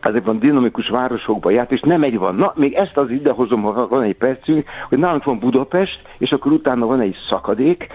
ezekben 0.00 0.38
dinamikus 0.38 0.88
városokban 0.88 1.52
járt, 1.52 1.72
és 1.72 1.80
nem 1.80 2.02
egy 2.02 2.18
van. 2.18 2.34
Na, 2.34 2.52
még 2.54 2.72
ezt 2.72 2.96
az 2.96 3.10
idehozom, 3.10 3.62
ha 3.62 3.88
van 3.88 4.02
egy 4.02 4.16
percünk, 4.16 4.68
hogy 4.88 4.98
nálunk 4.98 5.24
van 5.24 5.38
Budapest, 5.38 6.00
és 6.18 6.32
akkor 6.32 6.52
utána 6.52 6.86
van 6.86 7.00
egy 7.00 7.16
szakadék. 7.28 7.86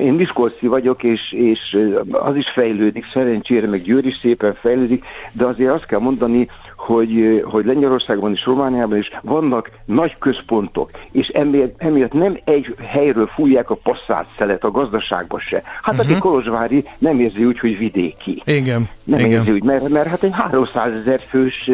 Én 0.00 0.12
Miskolci 0.12 0.66
vagyok, 0.66 1.02
és, 1.02 1.32
és 1.32 1.78
az 2.10 2.36
is 2.36 2.50
fejlődik, 2.50 3.06
szerencsére, 3.12 3.66
meg 3.66 3.82
Győr 3.82 4.06
is 4.06 4.18
szépen 4.20 4.54
fejlődik, 4.54 5.04
de 5.32 5.44
azért 5.44 5.72
azt 5.72 5.86
kell 5.86 5.98
mondani, 5.98 6.48
hogy, 6.76 7.42
hogy 7.44 7.64
Lengyelországban 7.64 8.32
és 8.32 8.44
Romániában 8.44 8.98
is 8.98 9.10
vannak 9.22 9.70
nagy 9.84 10.16
központok, 10.18 10.90
és 11.12 11.28
emiatt, 11.28 11.74
emiatt 11.78 12.12
nem 12.12 12.38
egy 12.44 12.74
helyről 12.86 13.26
fújják 13.26 13.70
a 13.70 13.74
passzát 13.74 14.26
szelet 14.38 14.64
a 14.64 14.70
gazdaságba 14.70 15.38
se. 15.38 15.62
Hát 15.82 15.94
uh-huh. 15.94 16.10
aki 16.10 16.18
Kolozsvári 16.18 16.84
nem 16.98 17.18
érzi 17.18 17.44
úgy, 17.44 17.58
hogy 17.58 17.78
vidéki. 17.78 18.42
Igen. 18.44 18.88
Nem 19.04 19.18
Igen. 19.18 19.30
érzi 19.30 19.50
úgy, 19.50 19.62
mert, 19.62 19.88
mert 19.88 20.08
hát 20.08 20.22
egy 20.22 20.32
300 20.32 20.92
ezer 20.92 21.20
fős 21.28 21.70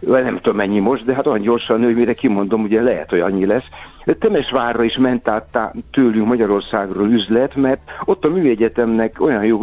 nem 0.00 0.38
tudom 0.42 0.56
mennyi 0.56 0.78
most, 0.78 1.04
de 1.04 1.14
hát 1.14 1.26
olyan 1.26 1.40
gyorsan 1.40 1.80
nő, 1.80 1.86
hogy 1.86 1.94
mire 1.94 2.14
kimondom, 2.14 2.62
ugye 2.62 2.82
lehet, 2.82 3.10
hogy 3.10 3.20
annyi 3.20 3.46
lesz. 3.46 3.66
Temesvárra 4.18 4.82
is 4.82 4.96
ment 4.96 5.28
át 5.28 5.72
tőlünk 5.90 6.26
Magyarországról 6.26 7.08
üzlet, 7.08 7.54
mert 7.54 7.80
ott 8.04 8.24
a 8.24 8.28
műegyetemnek 8.28 9.20
olyan 9.20 9.44
jó 9.44 9.60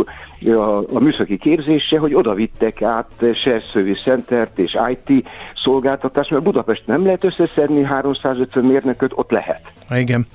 a, 0.53 0.77
a 0.77 0.99
műszaki 0.99 1.37
képzése, 1.37 1.99
hogy 1.99 2.13
oda 2.13 2.33
vittek 2.33 2.81
át 2.81 3.09
Share 3.33 3.59
Service 3.59 4.01
Center-t 4.01 4.59
és 4.59 4.77
IT 4.89 5.27
szolgáltatást, 5.55 6.31
mert 6.31 6.43
Budapest 6.43 6.87
nem 6.87 7.05
lehet 7.05 7.23
összeszedni 7.23 7.83
350 7.83 8.63
mérnököt, 8.63 9.11
ott 9.15 9.31
lehet. 9.31 9.61
Igen. 9.89 10.27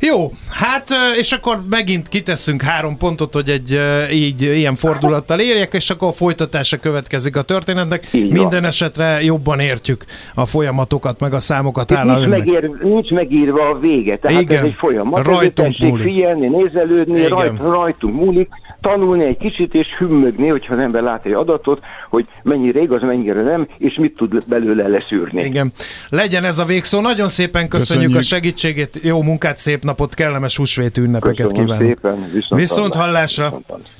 Jó, 0.00 0.32
hát 0.50 0.88
és 1.18 1.32
akkor 1.32 1.62
megint 1.70 2.08
kiteszünk 2.08 2.62
három 2.62 2.96
pontot, 2.96 3.34
hogy 3.34 3.48
egy 3.48 3.80
így 4.12 4.42
ilyen 4.42 4.74
fordulattal 4.74 5.40
érjek, 5.40 5.72
és 5.72 5.90
akkor 5.90 6.08
a 6.08 6.12
folytatása 6.12 6.76
következik 6.76 7.36
a 7.36 7.42
történetnek. 7.42 8.08
Így 8.12 8.32
Minden 8.32 8.48
van. 8.60 8.64
esetre 8.64 9.22
jobban 9.22 9.60
értjük 9.60 10.04
a 10.34 10.46
folyamatokat, 10.46 11.20
meg 11.20 11.34
a 11.34 11.40
számokat 11.40 11.92
áll 11.92 12.06
nincs, 12.06 12.26
megér, 12.28 12.70
nincs 12.82 13.10
megírva 13.10 13.68
a 13.68 13.78
vége, 13.78 14.16
tehát 14.16 14.40
Igen. 14.40 14.58
ez 14.58 14.64
egy 14.64 14.74
folyamat. 14.78 15.26
Rajtunk 15.26 15.68
tessék 15.68 15.88
múlik. 15.88 16.04
figyelni, 16.04 16.46
nézelődni, 16.46 17.26
rajt, 17.26 17.58
rajtunk 17.58 18.14
múlik, 18.14 18.48
tanulni 18.80 19.24
egy 19.24 19.36
kicsit, 19.36 19.74
és 19.74 19.86
hümmögni, 19.98 20.48
hogyha 20.48 20.74
az 20.74 20.80
ember 20.80 21.02
lát 21.02 21.26
egy 21.26 21.32
adatot, 21.32 21.80
hogy 22.08 22.26
mennyire 22.42 22.80
igaz, 22.80 23.02
mennyire 23.02 23.42
nem, 23.42 23.68
és 23.78 23.94
mit 23.94 24.16
tud 24.16 24.44
belőle 24.46 24.88
leszűrni. 24.88 25.42
Igen. 25.44 25.72
Legyen 26.08 26.44
ez 26.44 26.58
a 26.58 26.64
végszó. 26.64 27.00
Nagyon 27.00 27.28
szépen 27.28 27.68
köszönjük, 27.68 28.12
köszönjük. 28.12 28.16
a 28.16 28.22
segítségét 28.22 28.97
jó 29.02 29.22
munkát, 29.22 29.58
szép 29.58 29.84
napot, 29.84 30.14
kellemes 30.14 30.56
húsvéti 30.56 31.00
ünnepeket 31.00 31.46
Köszönöm 31.46 31.64
kívánok. 31.64 31.86
szépen, 31.86 32.30
viszont, 32.32 32.60
viszont 32.60 32.94
hallásra. 32.94 33.44
Viszont 33.44 33.90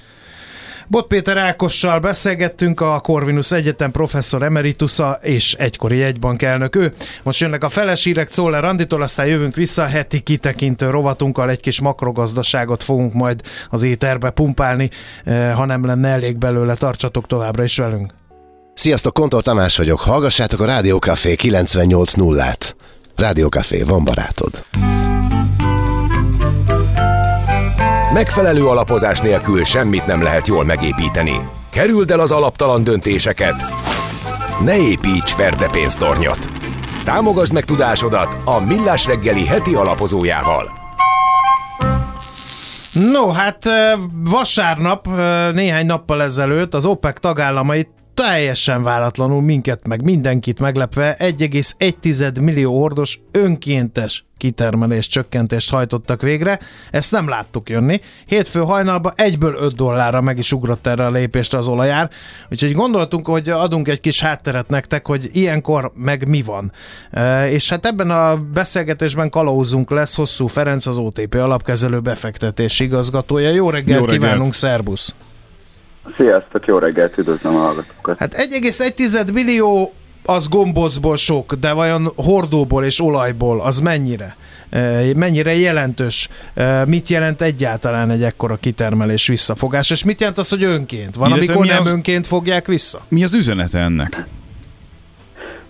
Bot 0.90 1.06
Péter 1.06 1.36
Ákossal 1.36 1.98
beszélgettünk, 1.98 2.80
a 2.80 3.00
Corvinus 3.00 3.52
Egyetem 3.52 3.90
professzor 3.90 4.42
emeritusa 4.42 5.18
és 5.22 5.54
egykori 5.54 5.96
jegybank 5.96 6.42
elnök 6.42 6.76
ő. 6.76 6.92
Most 7.22 7.40
jönnek 7.40 7.64
a 7.64 7.68
felesírek 7.68 8.28
Czoller 8.28 8.64
Anditól, 8.64 9.02
aztán 9.02 9.26
jövünk 9.26 9.54
vissza 9.54 9.82
a 9.82 9.86
heti 9.86 10.20
kitekintő 10.20 10.90
rovatunkkal, 10.90 11.50
egy 11.50 11.60
kis 11.60 11.80
makrogazdaságot 11.80 12.82
fogunk 12.82 13.12
majd 13.12 13.42
az 13.70 13.82
éterbe 13.82 14.30
pumpálni, 14.30 14.90
eh, 15.24 15.54
ha 15.54 15.64
nem 15.64 15.86
lenne 15.86 16.08
elég 16.08 16.36
belőle, 16.36 16.74
tartsatok 16.74 17.26
továbbra 17.26 17.62
is 17.62 17.76
velünk. 17.76 18.14
Sziasztok, 18.74 19.12
Kontor 19.12 19.42
Tamás 19.42 19.76
vagyok, 19.76 20.00
hallgassátok 20.00 20.60
a 20.60 20.64
Rádiókafé 20.64 21.34
98.0-át. 21.34 22.76
Rádiókafé, 23.18 23.82
van 23.82 24.04
barátod. 24.04 24.64
Megfelelő 28.12 28.66
alapozás 28.66 29.20
nélkül 29.20 29.64
semmit 29.64 30.06
nem 30.06 30.22
lehet 30.22 30.46
jól 30.46 30.64
megépíteni. 30.64 31.40
Kerüld 31.70 32.10
el 32.10 32.20
az 32.20 32.30
alaptalan 32.30 32.84
döntéseket. 32.84 33.54
Ne 34.64 34.76
építs 34.76 35.32
ferde 35.32 35.68
pénztornyot. 35.68 36.48
Támogasd 37.04 37.52
meg 37.52 37.64
tudásodat 37.64 38.36
a 38.44 38.60
Millás 38.60 39.06
reggeli 39.06 39.46
heti 39.46 39.74
alapozójával. 39.74 40.70
No, 43.12 43.30
hát 43.30 43.64
vasárnap, 44.24 45.06
néhány 45.52 45.86
nappal 45.86 46.22
ezelőtt 46.22 46.74
az 46.74 46.84
OPEC 46.84 47.20
tagállamai 47.20 47.88
teljesen 48.18 48.82
váratlanul 48.82 49.42
minket 49.42 49.86
meg 49.86 50.02
mindenkit 50.02 50.60
meglepve 50.60 51.16
1,1 51.18 52.40
millió 52.40 52.82
ordos 52.82 53.20
önkéntes 53.30 54.24
kitermelés 54.36 55.08
csökkentést 55.08 55.70
hajtottak 55.70 56.22
végre. 56.22 56.58
Ezt 56.90 57.12
nem 57.12 57.28
láttuk 57.28 57.68
jönni. 57.68 58.00
Hétfő 58.26 58.60
hajnalban 58.60 59.12
egyből 59.16 59.54
5 59.54 59.74
dollárra 59.74 60.20
meg 60.20 60.38
is 60.38 60.52
ugrott 60.52 60.86
erre 60.86 61.06
a 61.06 61.10
lépésre 61.10 61.58
az 61.58 61.68
olajár. 61.68 62.10
Úgyhogy 62.50 62.72
gondoltunk, 62.72 63.26
hogy 63.26 63.48
adunk 63.48 63.88
egy 63.88 64.00
kis 64.00 64.20
hátteret 64.20 64.68
nektek, 64.68 65.06
hogy 65.06 65.30
ilyenkor 65.32 65.92
meg 65.94 66.28
mi 66.28 66.42
van. 66.42 66.72
E, 67.10 67.50
és 67.50 67.68
hát 67.68 67.86
ebben 67.86 68.10
a 68.10 68.36
beszélgetésben 68.36 69.30
kalauzunk 69.30 69.90
lesz 69.90 70.16
Hosszú 70.16 70.46
Ferenc, 70.46 70.86
az 70.86 70.96
OTP 70.96 71.34
alapkezelő 71.34 72.00
befektetési 72.00 72.84
igazgatója. 72.84 73.50
Jó 73.50 73.70
reggelt, 73.70 73.98
Jó 73.98 74.04
reggelt. 74.04 74.22
kívánunk, 74.22 74.54
szervusz! 74.54 75.14
Sziasztok, 76.16 76.66
jó 76.66 76.78
reggelt, 76.78 77.18
üdvözlöm 77.18 77.54
a 77.56 77.58
hallgatókat. 77.58 78.18
Hát 78.18 78.34
1,1 78.34 79.32
millió 79.32 79.92
az 80.24 80.48
gombócból 80.48 81.16
sok, 81.16 81.54
de 81.54 81.72
vajon 81.72 82.12
hordóból 82.16 82.84
és 82.84 83.00
olajból 83.00 83.60
az 83.60 83.78
mennyire? 83.80 84.36
E, 84.70 85.00
mennyire 85.16 85.54
jelentős? 85.56 86.28
E, 86.54 86.84
Mit 86.84 87.08
jelent 87.08 87.42
egyáltalán 87.42 88.10
egy 88.10 88.22
ekkora 88.22 88.56
kitermelés 88.56 89.26
visszafogás? 89.26 89.90
És 89.90 90.04
mit 90.04 90.20
jelent 90.20 90.38
az, 90.38 90.48
hogy 90.48 90.62
önként? 90.64 91.14
Van, 91.16 91.28
Illetve 91.28 91.44
amikor 91.46 91.62
mi 91.66 91.68
nem 91.72 91.80
az- 91.80 91.92
önként 91.92 92.26
fogják 92.26 92.66
vissza? 92.66 93.00
Mi 93.08 93.24
az 93.24 93.34
üzenete 93.34 93.78
ennek? 93.78 94.24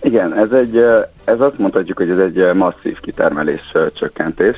Igen, 0.03 0.37
ez, 0.37 0.51
egy, 0.51 0.75
ö, 0.75 0.99
ez 1.25 1.39
azt 1.39 1.57
mondhatjuk, 1.57 1.97
hogy 1.97 2.09
ez 2.09 2.17
egy 2.17 2.53
masszív 2.53 2.99
kitermelés 2.99 3.61
csökkentés. 3.95 4.55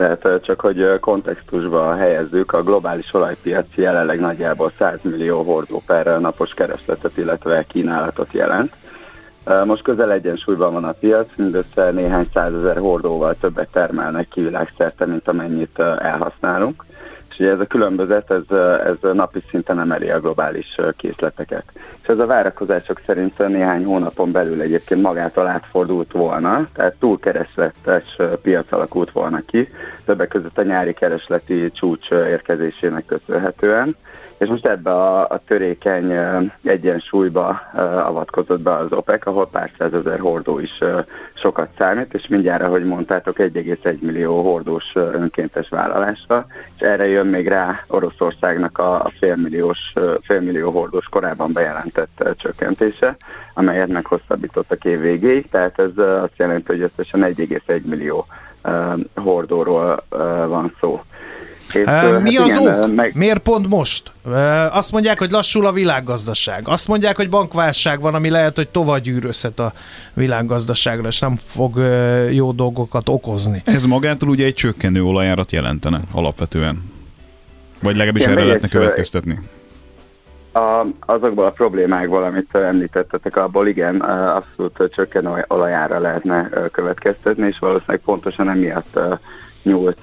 Tehát 0.00 0.42
csak 0.42 0.60
hogy 0.60 0.98
kontextusba 1.00 1.94
helyezzük, 1.94 2.52
a 2.52 2.62
globális 2.62 3.14
olajpiac 3.14 3.66
jelenleg 3.74 4.20
nagyjából 4.20 4.72
100 4.78 4.98
millió 5.02 5.42
hordó 5.42 5.82
per 5.86 6.20
napos 6.20 6.54
keresletet, 6.54 7.16
illetve 7.16 7.64
kínálatot 7.64 8.32
jelent. 8.32 8.72
Most 9.64 9.82
közel 9.82 10.12
egyensúlyban 10.12 10.72
van 10.72 10.84
a 10.84 10.92
piac, 10.92 11.28
mindössze 11.36 11.90
néhány 11.90 12.28
százezer 12.34 12.76
hordóval 12.76 13.34
többet 13.34 13.68
termelnek 13.72 14.28
ki 14.28 14.40
világszerte, 14.40 15.06
mint 15.06 15.28
amennyit 15.28 15.78
elhasználunk. 15.78 16.84
És 17.30 17.38
ugye 17.38 17.50
ez 17.50 17.60
a 17.60 17.66
különbözet, 17.66 18.30
ez, 18.30 18.56
ez 18.84 19.12
napi 19.12 19.42
szinten 19.50 19.80
emeli 19.80 20.10
a 20.10 20.20
globális 20.20 20.78
készleteket. 20.96 21.64
És 22.02 22.08
ez 22.08 22.18
a 22.18 22.26
várakozások 22.26 23.00
szerint 23.06 23.38
néhány 23.38 23.84
hónapon 23.84 24.32
belül 24.32 24.60
egyébként 24.60 25.02
magától 25.02 25.46
átfordult 25.46 26.12
volna, 26.12 26.68
tehát 26.72 26.96
túlkeresletes 26.98 28.14
ö, 28.16 28.36
piac 28.42 28.72
alakult 28.72 29.10
volna 29.10 29.40
ki, 29.46 29.68
többek 30.04 30.28
között 30.28 30.58
a 30.58 30.62
nyári 30.62 30.92
keresleti 30.92 31.70
csúcs 31.70 32.10
érkezésének 32.10 33.06
köszönhetően. 33.06 33.96
És 34.40 34.48
most 34.48 34.66
ebbe 34.66 34.90
a, 34.90 35.20
a 35.28 35.40
törékeny 35.46 36.12
egyensúlyba 36.62 37.48
avatkozott 38.04 38.60
be 38.60 38.74
az 38.74 38.92
OPEC, 38.92 39.26
ahol 39.26 39.48
pár 39.48 39.70
százezer 39.78 40.18
hordó 40.18 40.58
is 40.58 40.78
sokat 41.34 41.68
számít, 41.78 42.14
és 42.14 42.28
mindjárt, 42.28 42.62
ahogy 42.62 42.84
mondtátok, 42.84 43.36
1,1 43.38 43.98
millió 43.98 44.42
hordós 44.42 44.84
önkéntes 44.94 45.68
vállalásra, 45.68 46.46
és 46.76 46.80
erre 46.80 47.06
jön 47.06 47.26
még 47.26 47.48
rá 47.48 47.84
Oroszországnak 47.86 48.78
a, 48.78 49.04
a 49.04 49.12
félmilliós, 49.18 49.92
félmillió 50.22 50.70
hordós 50.70 51.06
korábban 51.08 51.52
bejelentett 51.52 52.34
csökkentése, 52.36 53.16
amelyet 53.54 53.88
meghosszabbítottak 53.88 54.84
év 54.84 55.00
végéig, 55.00 55.48
tehát 55.48 55.78
ez 55.78 55.98
azt 55.98 56.36
jelenti, 56.36 56.72
hogy 56.72 56.80
összesen 56.80 57.20
1,1 57.22 57.82
millió 57.82 58.26
hordóról 59.14 60.04
van 60.46 60.74
szó. 60.80 61.00
És, 61.74 61.84
Mi 62.22 62.36
hát 62.36 62.46
az 62.46 62.56
igen, 62.60 62.82
ok? 62.82 62.94
Meg, 62.94 63.12
Miért 63.14 63.38
pont 63.38 63.68
most? 63.68 64.12
Azt 64.70 64.92
mondják, 64.92 65.18
hogy 65.18 65.30
lassul 65.30 65.66
a 65.66 65.72
világgazdaság. 65.72 66.68
Azt 66.68 66.88
mondják, 66.88 67.16
hogy 67.16 67.28
bankválság 67.28 68.00
van, 68.00 68.14
ami 68.14 68.30
lehet, 68.30 68.56
hogy 68.56 68.68
tovább 68.68 69.00
gyűrözhet 69.02 69.58
a 69.58 69.72
világgazdaságra, 70.14 71.08
és 71.08 71.18
nem 71.18 71.36
fog 71.44 71.78
jó 72.30 72.52
dolgokat 72.52 73.08
okozni. 73.08 73.62
Ez 73.64 73.84
magától 73.84 74.28
ugye 74.28 74.44
egy 74.44 74.54
csökkenő 74.54 75.02
olajárat 75.02 75.52
jelentene 75.52 76.00
alapvetően. 76.12 76.92
Vagy 77.82 77.96
legalábbis 77.96 78.22
Igen, 78.22 78.36
erre 78.36 78.44
lehetne 78.46 78.66
egy- 78.66 78.72
következtetni. 78.72 79.38
A, 80.52 80.86
azokból 81.06 81.44
a 81.44 81.50
problémákból, 81.50 82.22
amit 82.22 82.54
említettetek, 82.54 83.36
abból 83.36 83.66
igen, 83.66 84.00
abszolút 84.00 84.90
csökkenő 84.94 85.44
olajára 85.48 85.98
lehetne 85.98 86.48
következtetni, 86.72 87.46
és 87.46 87.58
valószínűleg 87.58 88.00
pontosan 88.04 88.48
emiatt 88.48 88.98
nyúlt 89.62 90.00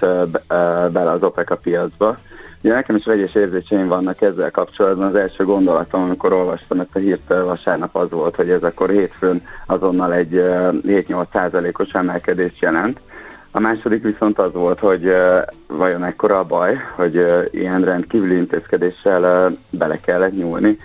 bele 0.92 1.10
az 1.10 1.22
OPEC 1.22 1.50
a 1.50 1.56
piacba. 1.56 2.16
Ugye 2.62 2.72
nekem 2.72 2.96
is 2.96 3.04
vegyes 3.04 3.34
érzéseim 3.34 3.88
vannak 3.88 4.20
ezzel 4.20 4.50
kapcsolatban. 4.50 5.06
Az 5.06 5.14
első 5.14 5.44
gondolatom, 5.44 6.02
amikor 6.02 6.32
olvastam 6.32 6.80
ezt 6.80 6.94
a 6.96 6.98
hírt 6.98 7.28
vasárnap 7.28 7.96
az 7.96 8.10
volt, 8.10 8.36
hogy 8.36 8.50
ez 8.50 8.62
akkor 8.62 8.90
hétfőn 8.90 9.46
azonnal 9.66 10.12
egy 10.12 10.34
ö, 10.34 10.68
7-8 10.86 11.24
százalékos 11.32 11.90
emelkedést 11.92 12.60
jelent. 12.60 13.00
A 13.50 13.60
második 13.60 14.02
viszont 14.02 14.38
az 14.38 14.52
volt, 14.52 14.78
hogy 14.78 15.12
vajon 15.66 16.04
ekkora 16.04 16.38
a 16.38 16.44
baj, 16.44 16.76
hogy 16.96 17.26
ilyen 17.50 17.84
rendkívüli 17.84 18.36
intézkedéssel 18.36 19.50
bele 19.70 19.96
kellett 20.00 20.36
nyúlni, 20.36 20.78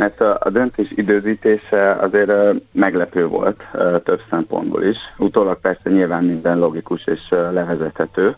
mert 0.00 0.20
a, 0.20 0.38
a 0.40 0.50
döntés 0.50 0.92
időzítése 0.94 1.92
azért 1.92 2.32
meglepő 2.72 3.26
volt 3.26 3.62
több 4.04 4.20
szempontból 4.30 4.82
is. 4.82 4.96
Utólag 5.18 5.60
persze 5.60 5.90
nyilván 5.90 6.24
minden 6.24 6.58
logikus 6.58 7.06
és 7.06 7.28
levezethető, 7.28 8.36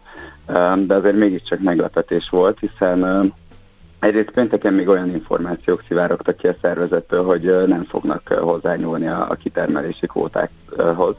de 0.86 0.94
azért 0.94 1.16
mégiscsak 1.16 1.60
meglepetés 1.60 2.28
volt, 2.30 2.58
hiszen 2.58 3.32
Egyrészt 3.98 4.30
pénteken 4.30 4.74
még 4.74 4.88
olyan 4.88 5.08
információk 5.08 5.82
szivárogtak 5.88 6.36
ki 6.36 6.46
a 6.46 6.54
szervezettől, 6.60 7.24
hogy 7.24 7.66
nem 7.66 7.84
fognak 7.84 8.28
hozzányúlni 8.28 9.06
a, 9.06 9.26
a 9.30 9.34
kitermelési 9.34 10.06
kvótákhoz. 10.06 11.14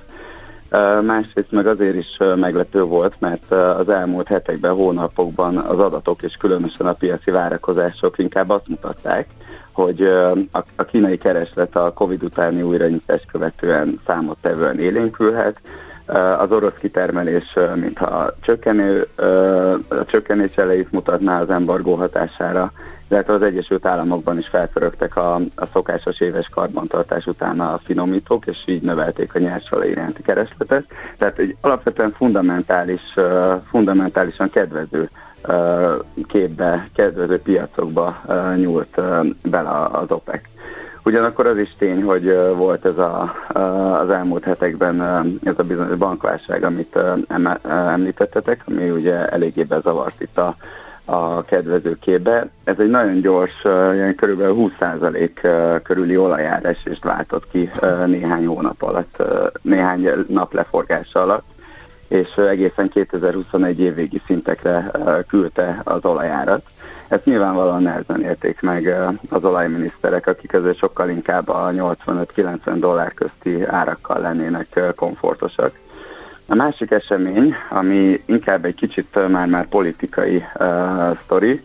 Másrészt 1.01 1.51
meg 1.51 1.67
azért 1.67 1.95
is 1.95 2.17
meglepő 2.35 2.83
volt, 2.83 3.15
mert 3.19 3.51
az 3.51 3.89
elmúlt 3.89 4.27
hetekben, 4.27 4.73
hónapokban 4.73 5.57
az 5.57 5.79
adatok 5.79 6.21
és 6.21 6.35
különösen 6.35 6.87
a 6.87 6.93
piaci 6.93 7.31
várakozások 7.31 8.17
inkább 8.17 8.49
azt 8.49 8.67
mutatták, 8.67 9.27
hogy 9.73 10.01
a, 10.51 10.83
kínai 10.85 11.17
kereslet 11.17 11.75
a 11.75 11.93
Covid 11.93 12.23
utáni 12.23 12.61
újranyitást 12.61 13.31
követően 13.31 13.99
számottevően 14.05 14.79
élénkülhet, 14.79 15.59
az 16.37 16.51
orosz 16.51 16.79
kitermelés, 16.79 17.57
mintha 17.75 18.33
csökkenő, 18.41 19.07
a 19.87 20.05
csökkenés 20.05 20.55
elejét 20.55 20.91
mutatná 20.91 21.41
az 21.41 21.49
embargó 21.49 21.95
hatására, 21.95 22.71
illetve 23.13 23.33
az 23.33 23.41
Egyesült 23.41 23.85
Államokban 23.85 24.37
is 24.37 24.47
felpörögtek 24.47 25.15
a, 25.15 25.35
a 25.55 25.65
szokásos 25.65 26.19
éves 26.19 26.49
karbantartás 26.49 27.25
után 27.25 27.59
a 27.59 27.79
finomítók, 27.83 28.45
és 28.45 28.57
így 28.65 28.81
növelték 28.81 29.35
a 29.35 29.39
nyersolaj 29.39 29.89
iránti 29.89 30.21
keresletet. 30.21 30.85
Tehát 31.17 31.39
egy 31.39 31.55
alapvetően 31.61 32.11
fundamentális, 32.11 33.01
fundamentálisan 33.69 34.49
kedvező 34.49 35.09
képbe, 36.27 36.87
kedvező 36.95 37.39
piacokba 37.39 38.21
nyúlt 38.55 39.01
bele 39.43 39.69
az 39.91 40.11
OPEC. 40.11 40.41
Ugyanakkor 41.05 41.45
az 41.45 41.57
is 41.57 41.75
tény, 41.77 42.03
hogy 42.03 42.37
volt 42.55 42.85
ez 42.85 42.97
a, 42.97 43.33
az 44.01 44.09
elmúlt 44.09 44.43
hetekben 44.43 45.01
ez 45.43 45.53
a 45.57 45.63
bizonyos 45.63 45.97
bankválság, 45.97 46.63
amit 46.63 46.99
említettetek, 47.63 48.61
ami 48.67 48.89
ugye 48.89 49.27
eléggé 49.27 49.63
bezavart 49.63 50.21
itt 50.21 50.37
a, 50.37 50.55
a 51.05 51.43
kedvező 51.43 51.97
képbe. 51.99 52.49
Ez 52.63 52.79
egy 52.79 52.89
nagyon 52.89 53.21
gyors, 53.21 53.63
ilyen 53.93 54.15
körülbelül 54.15 54.71
20% 54.79 55.29
ö, 55.41 55.75
körüli 55.83 56.17
olajárásést 56.17 57.03
váltott 57.03 57.49
ki 57.51 57.71
néhány 58.05 58.45
hónap 58.45 58.81
alatt, 58.81 59.23
néhány 59.61 60.25
nap 60.27 60.53
leforgása 60.53 61.21
alatt 61.21 61.43
és 62.13 62.35
egészen 62.35 62.89
2021 62.89 63.79
évvégi 63.79 64.21
szintekre 64.25 64.91
küldte 65.27 65.81
az 65.83 66.05
olajárat. 66.05 66.65
Ezt 67.07 67.25
nyilvánvalóan 67.25 67.81
nehezen 67.81 68.21
érték 68.21 68.61
meg 68.61 68.95
az 69.29 69.43
olajminiszterek, 69.43 70.27
akik 70.27 70.53
azért 70.53 70.77
sokkal 70.77 71.09
inkább 71.09 71.49
a 71.49 71.69
85-90 71.71 72.57
dollár 72.75 73.13
közti 73.13 73.63
árakkal 73.63 74.19
lennének 74.19 74.93
komfortosak. 74.95 75.79
A 76.47 76.55
másik 76.55 76.91
esemény, 76.91 77.55
ami 77.69 78.23
inkább 78.25 78.65
egy 78.65 78.75
kicsit 78.75 79.29
már-már 79.29 79.67
politikai 79.67 80.43
uh, 80.59 81.17
sztori, 81.23 81.61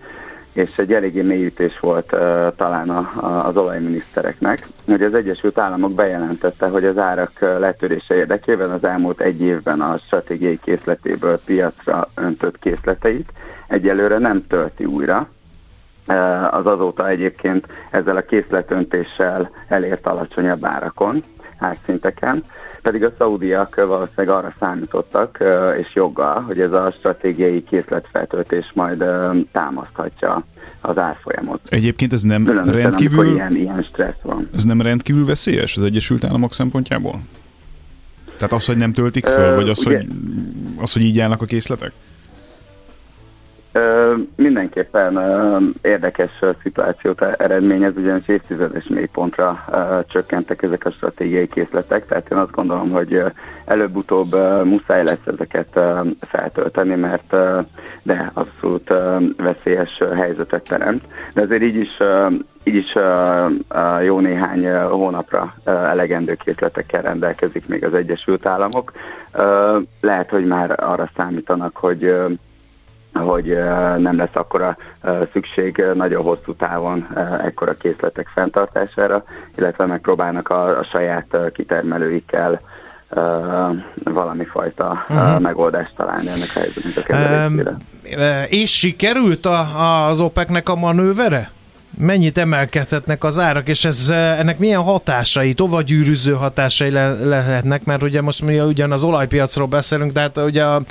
és 0.53 0.79
egy 0.79 0.93
eléggé 0.93 1.23
mélyítés 1.23 1.81
volt 1.81 2.13
uh, 2.13 2.21
talán 2.57 2.91
a, 2.91 3.11
a, 3.21 3.47
az 3.47 3.57
olajminisztereknek, 3.57 4.67
hogy 4.87 5.03
az 5.03 5.15
Egyesült 5.15 5.59
Államok 5.59 5.93
bejelentette, 5.93 6.67
hogy 6.67 6.85
az 6.85 6.99
árak 6.99 7.41
letörése 7.41 8.15
érdekében 8.15 8.71
az 8.71 8.85
elmúlt 8.85 9.21
egy 9.21 9.41
évben 9.41 9.81
a 9.81 9.99
stratégiai 9.99 10.59
készletéből 10.63 11.41
piacra 11.45 12.09
öntött 12.15 12.59
készleteit 12.59 13.29
egyelőre 13.69 14.19
nem 14.19 14.47
tölti 14.47 14.85
újra, 14.85 15.29
az 16.51 16.67
azóta 16.67 17.09
egyébként 17.09 17.67
ezzel 17.91 18.17
a 18.17 18.23
készletöntéssel 18.23 19.51
elért 19.69 20.07
alacsonyabb 20.07 20.65
árakon, 20.65 21.25
árszinteken, 21.59 22.45
pedig 22.83 23.05
a 23.05 23.13
szaudiak 23.19 23.75
valószínűleg 23.75 24.37
arra 24.37 24.55
számítottak, 24.61 25.39
és 25.81 25.95
joggal, 25.95 26.41
hogy 26.41 26.61
ez 26.61 26.73
a 26.73 26.95
stratégiai 26.99 27.65
készletfeltöltés 27.65 28.71
majd 28.75 29.05
támaszthatja 29.53 30.45
az 30.81 30.99
árfolyamot. 30.99 31.61
Egyébként 31.69 32.13
ez 32.13 32.23
nem 32.23 32.45
Különösen, 32.45 32.83
rendkívül, 32.83 33.35
ilyen, 33.35 33.57
ilyen 33.57 33.83
stressz 33.83 34.23
van. 34.23 34.49
ez 34.55 34.65
nem 34.65 34.83
rendkívül 34.83 35.25
veszélyes 35.25 35.77
az 35.77 35.83
Egyesült 35.85 36.25
Államok 36.25 36.53
szempontjából? 36.53 37.21
Tehát 38.37 38.53
az, 38.53 38.67
hogy 38.67 38.77
nem 38.77 38.93
töltik 38.93 39.27
föl, 39.27 39.53
Ö, 39.53 39.55
vagy 39.55 39.69
az, 39.69 39.87
ugye- 39.87 39.97
hogy, 39.97 40.07
az, 40.77 40.93
hogy 40.93 41.03
így 41.03 41.19
állnak 41.21 41.43
a 41.43 41.45
készletek? 41.45 41.93
Mindenképpen 44.37 45.19
érdekes 45.83 46.31
szituációt 46.63 47.23
eredményez, 47.23 47.97
ugyanis 47.97 48.29
évtizedes 48.29 48.87
mélypontra 48.87 49.65
csökkentek 50.09 50.63
ezek 50.63 50.85
a 50.85 50.91
stratégiai 50.91 51.49
készletek, 51.49 52.07
tehát 52.07 52.31
én 52.31 52.39
azt 52.39 52.51
gondolom, 52.51 52.91
hogy 52.91 53.23
előbb-utóbb 53.65 54.33
muszáj 54.65 55.05
lesz 55.05 55.27
ezeket 55.27 55.81
feltölteni, 56.21 56.95
mert 56.95 57.37
de 58.03 58.31
abszolút 58.35 58.93
veszélyes 59.37 60.03
helyzetet 60.15 60.69
teremt. 60.69 61.05
De 61.35 61.43
azért 61.43 61.63
így 61.63 61.77
is, 61.77 61.99
így 62.63 62.75
is 62.75 62.95
jó 64.05 64.21
néhány 64.21 64.75
hónapra 64.77 65.55
elegendő 65.65 66.35
készletekkel 66.35 67.03
rendelkezik 67.03 67.67
még 67.67 67.85
az 67.85 67.95
Egyesült 67.95 68.47
Államok. 68.47 68.93
Lehet, 70.01 70.31
hogy 70.31 70.47
már 70.47 70.85
arra 70.85 71.11
számítanak, 71.17 71.77
hogy 71.77 72.17
hogy 73.13 73.47
nem 73.99 74.17
lesz 74.17 74.35
akkora 74.35 74.77
szükség 75.33 75.85
nagyon 75.95 76.23
hosszú 76.23 76.55
távon 76.55 77.07
ekkora 77.45 77.77
készletek 77.77 78.29
fenntartására, 78.35 79.25
illetve 79.57 79.87
megpróbálnak 79.87 80.49
a, 80.49 80.79
a 80.79 80.85
saját 80.85 81.37
kitermelőikkel 81.53 82.61
valami 84.05 84.45
fajta 84.45 85.05
uh-huh. 85.09 85.41
Megoldást 85.41 85.95
találni 85.97 86.29
ennek 86.29 86.51
a 86.55 86.59
helyzetnek 86.59 86.97
a 86.97 87.03
kezelésére. 87.03 87.77
E, 88.17 88.45
És 88.45 88.79
sikerült 88.79 89.47
a, 89.47 90.07
az 90.09 90.21
OPEC-nek 90.21 90.69
a 90.69 90.75
manővere? 90.75 91.51
Mennyit 92.01 92.39
emelkedhetnek 92.39 93.25
az 93.25 93.39
árak, 93.39 93.69
és 93.69 93.85
ez, 93.85 94.11
e, 94.11 94.15
ennek 94.15 94.59
milyen 94.59 94.83
hatásai, 94.83 95.55
tovagyűrűző 95.55 96.33
hatásai 96.33 96.91
le, 96.91 97.13
lehetnek, 97.13 97.85
mert 97.85 98.03
ugye 98.03 98.21
most 98.21 98.43
mi 98.43 98.61
ugyan 98.61 98.93
az 98.93 99.05
olajpiacról 99.05 99.67
beszélünk, 99.67 100.13
de 100.13 100.21
hát 100.21 100.37
ugye 100.37 100.65
a, 100.65 100.83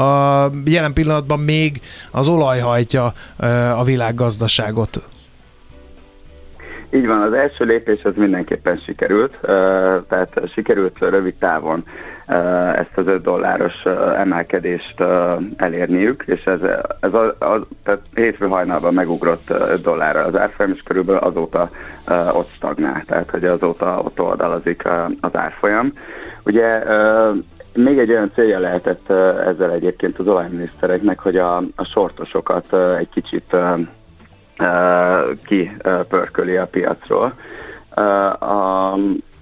a 0.00 0.50
jelen 0.64 0.92
pillanatban 0.92 1.40
még 1.40 1.80
az 2.10 2.28
olaj 2.28 2.58
hajtja 2.58 3.12
e, 3.38 3.78
a 3.78 3.82
világgazdaságot. 3.82 5.02
Így 6.90 7.06
van, 7.06 7.22
az 7.22 7.32
első 7.32 7.64
lépés 7.64 8.02
az 8.02 8.12
mindenképpen 8.16 8.76
sikerült, 8.76 9.38
ö, 9.40 9.96
tehát 10.08 10.40
sikerült 10.52 10.96
rövid 10.98 11.34
távon 11.34 11.84
ezt 12.26 12.96
az 12.96 13.06
5 13.06 13.22
dolláros 13.22 13.84
ö, 13.84 14.10
emelkedést 14.10 15.00
ö, 15.00 15.34
elérniük, 15.56 16.22
és 16.26 16.44
ez, 16.44 16.60
ez 17.00 17.14
a, 17.14 17.24
a, 17.26 17.66
tehát 17.82 18.00
hétfő 18.14 18.46
hajnalban 18.46 18.94
megugrott 18.94 19.50
5 19.50 19.82
dollárra 19.82 20.24
az 20.24 20.36
árfolyam, 20.36 20.72
és 20.72 20.82
körülbelül 20.82 21.20
azóta 21.20 21.70
ott 22.32 22.50
stagnál, 22.50 23.02
tehát 23.06 23.30
hogy 23.30 23.44
azóta 23.44 24.00
ott 24.04 24.20
oldalazik 24.20 24.82
az 25.20 25.36
árfolyam. 25.36 25.92
Ugye 26.44 26.82
még 27.74 27.98
egy 27.98 28.10
olyan 28.10 28.30
célja 28.34 28.58
lehetett 28.58 29.10
ezzel 29.46 29.72
egyébként 29.72 30.18
az 30.18 30.26
olajminisztereknek, 30.26 31.18
hogy 31.18 31.36
a, 31.36 31.56
a 31.56 31.84
sortosokat 31.84 32.74
egy 32.98 33.08
kicsit 33.08 33.56
kipörköli 35.44 36.56
a 36.56 36.66
piacról. 36.66 37.34
A, 38.38 38.94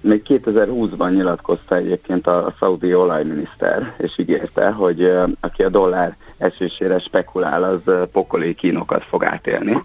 még 0.03 0.21
2020-ban 0.25 1.13
nyilatkozta 1.13 1.75
egyébként 1.75 2.27
a 2.27 2.53
szaudi 2.59 2.95
olajminiszter, 2.95 3.93
és 3.97 4.17
ígérte, 4.17 4.71
hogy 4.71 5.11
aki 5.39 5.63
a 5.63 5.69
dollár 5.69 6.17
esésére 6.37 6.99
spekulál, 6.99 7.63
az 7.63 8.07
pokoli 8.11 8.53
kínokat 8.53 9.03
fog 9.03 9.23
átélni. 9.23 9.83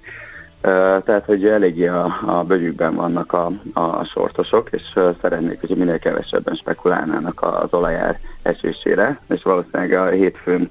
Tehát, 1.05 1.25
hogy 1.25 1.47
eléggé 1.47 1.87
a, 1.87 2.19
a 2.27 2.45
bőjükben 2.45 2.95
vannak 2.95 3.33
a, 3.33 3.53
a 3.73 4.05
sortosok, 4.05 4.69
és 4.71 4.83
szeretnék, 5.21 5.61
hogy 5.61 5.77
minél 5.77 5.99
kevesebben 5.99 6.55
spekulálnának 6.55 7.43
az 7.43 7.73
olajár 7.73 8.19
esésére, 8.43 9.21
és 9.29 9.43
valószínűleg 9.43 9.93
a 9.93 10.07
hétfőn 10.07 10.71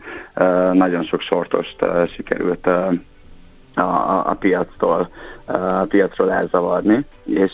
nagyon 0.73 1.03
sok 1.03 1.21
sortost 1.21 1.85
sikerült 2.15 2.67
a, 2.67 4.29
a 4.29 4.33
piactól, 4.39 5.09
a 5.45 5.83
piacról 5.83 6.31
elzavarni, 6.31 7.05
és 7.25 7.51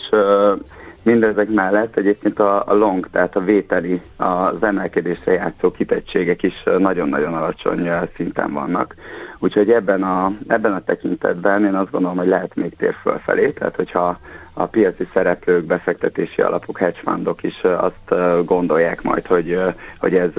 mindezek 1.04 1.48
mellett 1.48 1.96
egyébként 1.96 2.38
a, 2.38 2.64
long, 2.66 3.08
tehát 3.10 3.36
a 3.36 3.44
vételi, 3.44 4.00
az 4.16 4.62
emelkedésre 4.62 5.32
játszó 5.32 5.70
kitettségek 5.70 6.42
is 6.42 6.62
nagyon-nagyon 6.78 7.34
alacsony 7.34 7.90
szinten 8.16 8.52
vannak. 8.52 8.94
Úgyhogy 9.38 9.70
ebben 9.70 10.02
a, 10.02 10.32
ebben 10.48 10.72
a 10.72 10.84
tekintetben 10.84 11.64
én 11.64 11.74
azt 11.74 11.90
gondolom, 11.90 12.16
hogy 12.16 12.26
lehet 12.26 12.54
még 12.54 12.76
tér 12.76 12.94
fölfelé, 13.02 13.50
tehát 13.50 13.76
hogyha 13.76 14.18
a 14.54 14.66
piaci 14.66 15.08
szereplők, 15.12 15.64
befektetési 15.64 16.42
alapok, 16.42 16.78
hedge 16.78 16.98
fundok 17.02 17.42
is 17.42 17.60
azt 17.62 18.44
gondolják 18.44 19.02
majd, 19.02 19.26
hogy, 19.26 19.58
hogy 19.98 20.14
ez, 20.14 20.30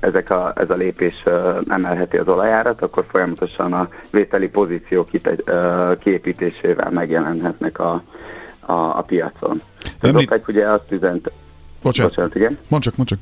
ezek 0.00 0.30
a, 0.30 0.52
ez 0.56 0.70
a 0.70 0.74
lépés 0.74 1.24
emelheti 1.68 2.16
az 2.16 2.28
olajárat, 2.28 2.82
akkor 2.82 3.04
folyamatosan 3.08 3.72
a 3.72 3.88
vételi 4.10 4.48
pozíció 4.48 5.06
kiépítésével 5.98 6.90
megjelenhetnek 6.90 7.78
a, 7.78 8.02
a, 8.66 8.98
a 8.98 9.02
piacon. 9.06 9.62
Az 10.00 10.08
Említ- 10.08 10.30
OPEC 10.30 10.48
ugye 10.48 10.68
azt 10.68 10.92
üzent... 10.92 11.30
Bocsánat. 11.82 12.10
Bocsánat, 12.10 12.34
igen. 12.34 12.58
Mondd 12.68 12.82
csak, 12.82 12.96
mondd 12.96 13.08
csak. 13.08 13.18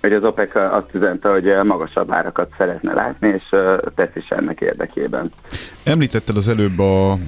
Hogy 0.00 0.12
az 0.12 0.24
OPEC 0.24 0.54
azt 0.54 0.94
üzente, 0.94 1.28
hogy 1.28 1.54
magasabb 1.64 2.12
árakat 2.12 2.52
szeretne 2.58 2.92
látni, 2.92 3.28
és 3.28 3.56
tesz 3.94 4.14
is 4.14 4.28
ennek 4.28 4.60
érdekében. 4.60 5.32
Említetted 5.82 6.36
az 6.36 6.48
előbb 6.48 6.78
a 6.78 7.18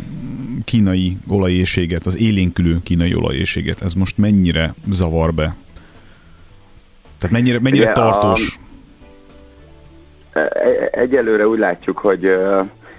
kínai 0.65 1.17
olajészséget, 1.29 2.07
az 2.07 2.17
élénkülő 2.19 2.79
kínai 2.83 3.15
olajészséget. 3.15 3.83
Ez 3.83 3.93
most 3.93 4.19
mennyire 4.19 4.75
zavar 4.91 5.35
be? 5.35 5.57
Tehát 7.19 7.37
mennyire, 7.37 7.61
mennyire 7.61 7.85
Ugye, 7.85 7.93
tartós? 7.93 8.59
E- 10.33 10.89
Egyelőre 10.93 11.47
úgy 11.49 11.59
látjuk, 11.59 11.99
hogy 11.99 12.37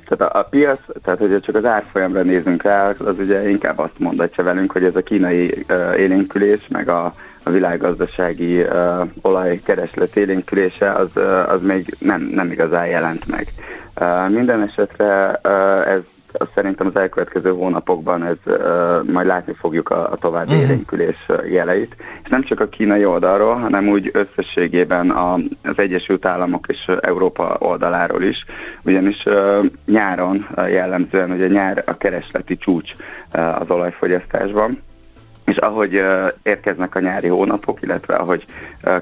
tehát 0.07 0.33
a, 0.33 0.39
a 0.39 0.43
piac, 0.43 0.79
tehát 1.03 1.19
hogyha 1.19 1.39
csak 1.39 1.55
az 1.55 1.65
árfolyamra 1.65 2.21
nézünk 2.21 2.63
rá, 2.63 2.89
az 2.89 3.19
ugye 3.19 3.49
inkább 3.49 3.79
azt 3.79 3.99
mondatja 3.99 4.43
velünk, 4.43 4.71
hogy 4.71 4.83
ez 4.83 4.95
a 4.95 5.01
kínai 5.01 5.65
uh, 5.69 5.99
élénkülés, 5.99 6.67
meg 6.69 6.89
a, 6.89 7.13
a 7.43 7.49
világgazdasági 7.49 8.61
uh, 8.61 9.07
olajkereslet 9.21 10.15
élénkülése, 10.15 10.91
az, 10.91 11.09
uh, 11.15 11.51
az 11.51 11.61
még 11.61 11.95
nem, 11.99 12.21
nem 12.21 12.51
igazán 12.51 12.87
jelent 12.87 13.27
meg. 13.27 13.47
Uh, 13.99 14.29
minden 14.29 14.61
esetre 14.61 15.39
uh, 15.43 15.87
ez 15.87 16.01
az 16.34 16.47
szerintem 16.55 16.88
az 16.88 16.95
elkövetkező 16.95 17.51
hónapokban 17.51 18.23
ez 18.23 18.38
uh, 18.45 19.11
majd 19.11 19.27
látni 19.27 19.53
fogjuk 19.53 19.89
a, 19.89 20.11
a 20.11 20.15
további 20.15 20.53
Mhm. 20.53 20.61
élénkülés 20.61 21.25
jeleit. 21.49 21.95
És 22.23 22.29
nem 22.29 22.43
csak 22.43 22.59
a 22.59 22.67
kínai 22.67 23.05
oldalról, 23.05 23.55
hanem 23.55 23.88
úgy 23.88 24.09
összességében 24.13 25.09
a, 25.09 25.34
az 25.63 25.77
Egyesült 25.77 26.25
Államok 26.25 26.65
és 26.67 26.86
Európa 27.01 27.55
oldaláról 27.59 28.23
is. 28.23 28.45
Ugyanis 28.86 29.23
uh, 29.25 29.65
nyáron 29.86 30.47
uh, 30.55 30.71
jellemzően 30.71 31.31
ugye 31.31 31.47
nyár 31.47 31.84
a 31.86 31.97
keresleti 31.97 32.57
csúcs 32.57 32.91
uh, 33.34 33.61
az 33.61 33.69
olajfogyasztásban, 33.69 34.77
és 35.45 35.57
ahogy 35.57 36.01
érkeznek 36.43 36.95
a 36.95 36.99
nyári 36.99 37.27
hónapok, 37.27 37.81
illetve 37.81 38.15
ahogy 38.15 38.45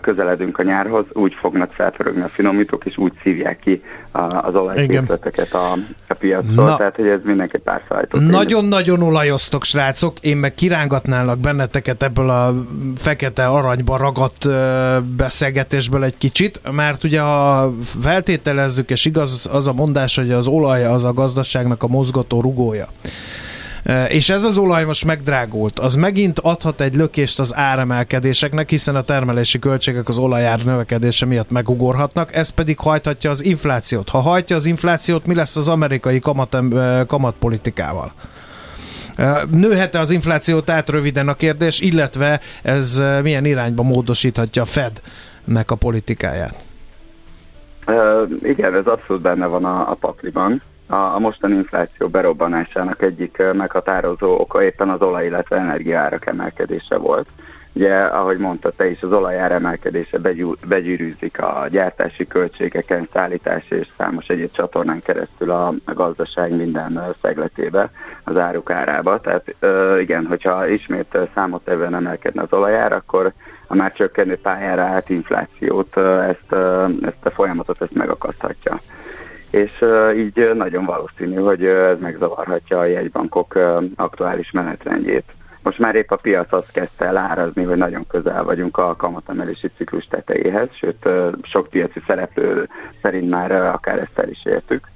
közeledünk 0.02 0.58
a 0.58 0.64
nyárhoz, 0.64 1.06
úgy 1.14 1.34
fognak 1.34 1.72
felpörögni 1.72 2.22
a 2.22 2.28
finomítók, 2.28 2.86
és 2.86 2.98
úgy 2.98 3.14
szívják 3.24 3.60
ki 3.60 3.84
az 4.42 4.56
olajkészleteket 4.56 5.54
a, 5.54 5.72
a 6.08 6.14
piacról, 6.14 6.66
Na. 6.66 6.78
tehát 6.78 6.96
hogy 6.96 7.08
ez 7.08 7.20
mindenképp 7.24 7.64
párszállító. 7.64 8.20
Nagyon-nagyon 8.20 9.02
olajoztok, 9.02 9.64
srácok. 9.64 10.20
Én 10.20 10.38
meg 10.38 10.54
kirángatnálak 10.54 11.40
benneteket 11.40 12.04
ebből 12.04 12.30
a 12.30 12.54
fekete 12.98 13.48
aranyba 13.48 13.98
ragadt 13.98 14.48
beszélgetésből 15.16 16.04
egy 16.04 16.18
kicsit, 16.18 16.62
mert 16.72 17.04
ugye 17.04 17.22
ha 17.22 17.74
feltételezzük, 18.02 18.90
és 18.90 19.06
igaz 19.06 19.50
az 19.52 19.68
a 19.68 19.74
mondás, 19.74 20.16
hogy 20.16 20.32
az 20.32 20.48
olaj 20.48 20.86
az 20.86 21.04
a 21.06 21.14
gazdaságnak 21.14 21.84
a 21.84 21.88
mozgató 21.88 22.42
rugója. 22.42 22.88
E, 23.84 24.06
És 24.06 24.30
ez 24.30 24.44
az 24.44 24.58
olaj 24.58 24.84
most 24.84 25.06
megdrágult, 25.06 25.80
az 25.80 25.96
megint 25.96 26.40
adhat 26.40 26.82
egy 26.82 26.96
lökést 26.96 27.40
az 27.40 27.56
áremelkedéseknek, 27.56 28.70
hiszen 28.70 28.96
a 28.96 29.02
termelési 29.02 29.60
költségek 29.60 30.08
az 30.08 30.18
olajár 30.18 30.64
növekedése 30.64 31.26
miatt 31.26 31.52
megugorhatnak, 31.52 32.36
ez 32.36 32.50
pedig 32.50 32.80
hajthatja 32.80 33.30
az 33.30 33.44
inflációt. 33.44 34.10
Ha 34.10 34.20
hajtja 34.20 34.56
az 34.56 34.66
inflációt, 34.66 35.26
mi 35.26 35.36
lesz 35.36 35.56
az 35.56 35.70
amerikai 35.70 36.20
kamat, 36.20 36.56
e, 36.56 37.04
kamatpolitikával? 37.08 38.12
E, 39.16 39.44
Nőhet-e 39.52 40.00
az 40.00 40.12
infláció, 40.12 40.60
tehát 40.60 40.90
röviden 40.90 41.28
a 41.28 41.34
kérdés, 41.34 41.80
illetve 41.80 42.40
ez 42.62 43.02
milyen 43.22 43.46
irányba 43.46 43.84
módosíthatja 43.84 44.62
a 44.62 44.66
Fed-nek 44.66 45.72
a 45.72 45.76
politikáját? 45.76 46.66
Uh, 47.88 48.32
igen, 48.44 48.76
ez 48.76 48.86
abszolút 48.86 49.22
benne 49.22 49.46
van 49.46 49.66
a, 49.66 49.92
a 49.92 49.94
pakliban. 49.94 50.62
A, 50.92 51.20
mostani 51.20 51.56
infláció 51.56 52.08
berobbanásának 52.08 53.02
egyik 53.02 53.44
meghatározó 53.54 54.40
oka 54.40 54.64
éppen 54.64 54.90
az 54.90 55.02
olaj, 55.02 55.26
illetve 55.26 55.58
energiaárak 55.58 56.26
emelkedése 56.26 56.98
volt. 56.98 57.28
Ugye, 57.74 57.96
ahogy 57.96 58.38
mondta 58.38 58.72
te 58.72 58.90
is, 58.90 59.02
az 59.02 59.12
olajár 59.12 59.52
emelkedése 59.52 60.18
begyűrűzik 60.68 61.42
a 61.42 61.68
gyártási 61.70 62.28
költségeken, 62.28 63.08
szállítási 63.14 63.76
és 63.76 63.88
számos 63.98 64.28
egyéb 64.28 64.52
csatornán 64.52 65.02
keresztül 65.02 65.52
a, 65.52 65.74
gazdaság 65.86 66.56
minden 66.56 67.16
szegletébe, 67.22 67.92
az 68.24 68.38
áruk 68.38 68.72
árába. 68.72 69.20
Tehát 69.20 69.56
igen, 70.00 70.26
hogyha 70.26 70.68
ismét 70.68 71.18
számottevően 71.34 71.96
emelkedne 71.96 72.42
az 72.42 72.54
olajár, 72.54 72.92
akkor 72.94 73.34
a 73.68 73.76
már 73.76 73.94
csökkenő 73.94 74.38
pályára 74.38 74.82
állt 74.82 75.10
inflációt, 75.10 75.98
ezt, 75.98 76.52
ezt 77.02 77.26
a 77.26 77.30
folyamatot 77.30 77.82
ezt 77.82 77.94
megakaszthatja. 77.94 78.80
És 79.52 79.86
így 80.16 80.52
nagyon 80.54 80.86
valószínű, 80.86 81.36
hogy 81.36 81.66
ez 81.66 82.00
megzavarhatja 82.00 82.80
a 82.80 82.86
jegybankok 82.86 83.60
aktuális 83.96 84.52
menetrendjét. 84.52 85.26
Most 85.64 85.80
már 85.80 85.96
épp 85.96 86.12
a 86.12 86.16
piac 86.16 86.54
azt 86.54 86.72
kezdte 86.72 87.06
el 87.06 87.18
árazni, 87.18 87.64
hogy 87.64 87.78
nagyon 87.78 88.08
közel 88.08 88.44
vagyunk 88.44 88.78
a 88.78 88.96
kamatemelési 88.96 89.68
ciklus 89.78 90.08
tetejéhez, 90.08 90.68
sőt 90.72 91.10
sok 91.42 91.68
piaci 91.68 92.02
szereplő 92.08 92.70
szerint 93.02 93.30
már 93.30 93.52
akár 93.52 94.00
ezt 94.00 94.20
el 94.20 94.30
is 94.30 94.46
értük. 94.46 94.88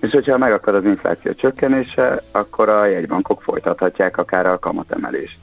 És 0.00 0.10
hogyha 0.10 0.38
megakad 0.38 0.74
az 0.74 0.84
infláció 0.84 1.32
csökkenése, 1.32 2.22
akkor 2.32 2.68
a 2.68 2.84
jegybankok 2.84 3.42
folytathatják 3.42 4.16
akár 4.16 4.46
a 4.46 4.58
kamatemelést. 4.58 5.38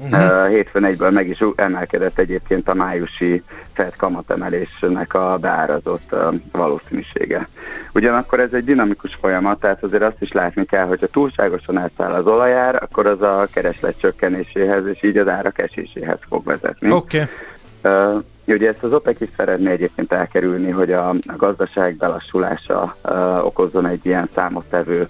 Uh-huh. 0.00 0.48
Hétfőn 0.48 0.84
egyből 0.84 1.10
meg 1.10 1.28
is 1.28 1.44
emelkedett 1.56 2.18
egyébként 2.18 2.68
a 2.68 2.74
májusi 2.74 3.42
Fed 3.72 3.96
kamatemelésnek 3.96 5.14
a 5.14 5.38
beárazott 5.40 6.14
valószínűsége. 6.52 7.48
Ugyanakkor 7.94 8.40
ez 8.40 8.52
egy 8.52 8.64
dinamikus 8.64 9.14
folyamat, 9.20 9.60
tehát 9.60 9.82
azért 9.82 10.02
azt 10.02 10.22
is 10.22 10.32
látni 10.32 10.64
kell, 10.64 10.86
hogy 10.86 11.00
ha 11.00 11.06
túlságosan 11.06 11.78
elszáll 11.78 12.12
az 12.12 12.26
olajár, 12.26 12.82
akkor 12.82 13.06
az 13.06 13.22
a 13.22 13.46
kereslet 13.52 14.00
csökkenéséhez 14.00 14.86
és 14.86 15.02
így 15.02 15.16
az 15.16 15.28
árak 15.28 15.58
eséséhez 15.58 16.18
fog 16.28 16.44
vezetni. 16.44 16.90
Oké. 16.90 17.16
Okay. 17.18 18.14
Uh, 18.14 18.22
ugye 18.46 18.68
ezt 18.68 18.84
az 18.84 18.92
OPEC 18.92 19.20
is 19.20 19.28
szeretné 19.36 19.70
egyébként 19.70 20.12
elkerülni, 20.12 20.70
hogy 20.70 20.92
a, 20.92 21.08
a 21.08 21.36
gazdaság 21.36 21.96
belassulása 21.96 22.96
uh, 23.04 23.46
okozzon 23.46 23.86
egy 23.86 24.06
ilyen 24.06 24.28
számottevő 24.34 25.08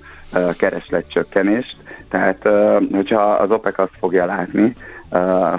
keresletcsökkenést. 0.56 1.76
Tehát, 2.08 2.48
hogyha 2.92 3.20
az 3.22 3.50
OPEC 3.50 3.78
azt 3.78 3.96
fogja 3.98 4.24
látni, 4.24 4.74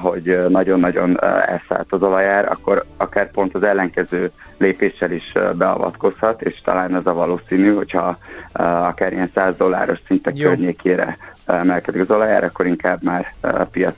hogy 0.01 0.45
nagyon-nagyon 0.47 1.23
elszállít 1.23 1.93
az 1.93 2.01
olajár, 2.01 2.45
akkor 2.51 2.83
akár 2.97 3.31
pont 3.31 3.55
az 3.55 3.63
ellenkező 3.63 4.31
lépéssel 4.59 5.11
is 5.11 5.31
beavatkozhat, 5.57 6.41
és 6.41 6.61
talán 6.63 6.95
ez 6.95 7.05
a 7.05 7.13
valószínű, 7.13 7.73
hogyha 7.73 8.17
akár 8.51 9.13
ilyen 9.13 9.31
100 9.33 9.57
dolláros 9.57 9.99
szintek 10.07 10.37
Jó. 10.37 10.47
környékére 10.49 11.17
emelkedik 11.45 12.01
az 12.01 12.09
olajár, 12.09 12.43
akkor 12.43 12.65
inkább 12.65 13.03
már 13.03 13.33
piac, 13.71 13.95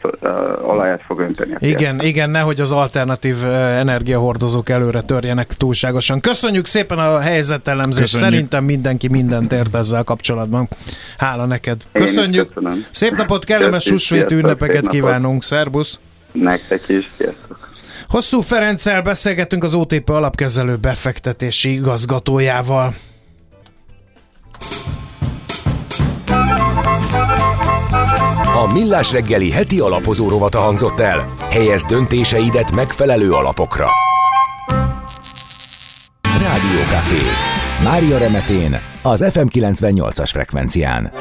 olajat 0.64 1.01
fog 1.01 1.20
önteni 1.20 1.53
a 1.53 1.57
piac. 1.57 1.80
Igen, 1.80 1.99
igen, 1.99 2.30
nehogy 2.30 2.62
az 2.62 2.72
alternatív 2.72 3.45
energiahordozók 3.45 4.70
előre 4.70 5.01
törjenek 5.01 5.53
túlságosan. 5.53 6.20
Köszönjük 6.20 6.66
szépen 6.66 6.97
a 6.97 7.20
helyzetelemzést, 7.20 8.16
szerintem 8.16 8.64
mindenki 8.64 9.07
mindent 9.07 9.51
ért 9.51 9.76
ezzel 9.76 10.03
kapcsolatban. 10.03 10.70
Hála 11.18 11.45
neked. 11.45 11.82
Köszönjük. 11.91 12.53
Szép 12.91 13.16
napot, 13.16 13.45
kellemes 13.45 13.84
susvéti 13.84 14.36
ünnepeket 14.36 14.88
kívánunk. 14.88 15.43
Szerbusz. 15.43 15.99
Nektek 16.32 16.89
is, 16.89 17.12
sziasztok. 17.18 17.70
Hosszú 18.12 18.41
Ferenccel 18.41 19.01
beszélgetünk 19.01 19.64
az 19.64 19.74
OTP 19.74 20.09
alapkezelő 20.09 20.76
befektetési 20.76 21.74
igazgatójával. 21.74 22.95
A 28.55 28.74
Millás 28.74 29.12
reggeli 29.12 29.51
heti 29.51 29.80
alapozó 29.80 30.30
rovata 30.30 30.59
hangzott 30.59 30.99
el. 30.99 31.34
Helyez 31.49 31.86
döntéseidet 31.86 32.72
megfelelő 32.72 33.32
alapokra. 33.32 33.88
Café. 36.88 37.22
Mária 37.84 38.18
Remetén 38.18 38.80
az 39.01 39.26
FM 39.32 39.45
98-as 39.49 40.30
frekvencián. 40.32 41.12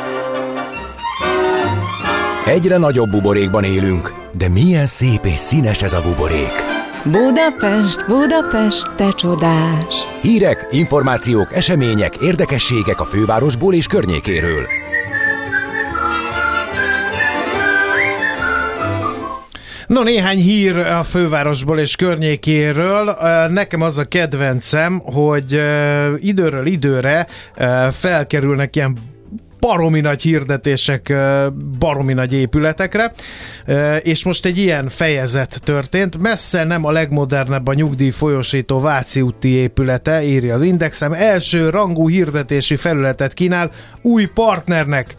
Egyre 2.47 2.77
nagyobb 2.77 3.11
buborékban 3.11 3.65
élünk, 3.65 4.15
de 4.33 4.49
milyen 4.49 4.87
szép 4.87 5.25
és 5.25 5.39
színes 5.39 5.83
ez 5.83 5.93
a 5.93 6.03
buborék. 6.03 6.80
Budapest, 7.05 8.07
Budapest, 8.07 8.95
te 8.97 9.09
csodás! 9.09 9.95
Hírek, 10.21 10.67
információk, 10.71 11.55
események, 11.55 12.17
érdekességek 12.17 13.01
a 13.01 13.05
fővárosból 13.05 13.75
és 13.75 13.87
környékéről. 13.87 14.67
No, 19.87 20.03
néhány 20.03 20.39
hír 20.39 20.77
a 20.77 21.03
fővárosból 21.03 21.79
és 21.79 21.97
környékéről. 21.97 23.17
Nekem 23.51 23.81
az 23.81 23.99
a 23.99 24.05
kedvencem, 24.05 24.99
hogy 25.05 25.61
időről 26.19 26.67
időre 26.67 27.27
felkerülnek 27.93 28.77
ilyen 28.77 28.97
baromi 29.61 30.01
nagy 30.01 30.23
hirdetések 30.23 31.15
baromi 31.79 32.13
nagy 32.13 32.33
épületekre, 32.33 33.13
és 34.03 34.25
most 34.25 34.45
egy 34.45 34.59
ilyen 34.59 34.89
fejezet 34.89 35.61
történt. 35.65 36.19
Messze 36.19 36.65
nem 36.65 36.85
a 36.85 36.91
legmodernebb 36.91 37.69
a 37.69 37.75
nyugdíj 37.75 38.11
folyosító 38.11 38.81
Váci 38.81 39.21
úti 39.21 39.49
épülete, 39.49 40.23
írja 40.23 40.55
az 40.55 40.63
Indexem. 40.63 41.13
Első 41.13 41.71
rangú 41.71 42.09
hirdetési 42.09 42.77
felületet 42.77 43.35
kínál 43.35 43.71
új 44.03 44.25
partnernek 44.35 45.17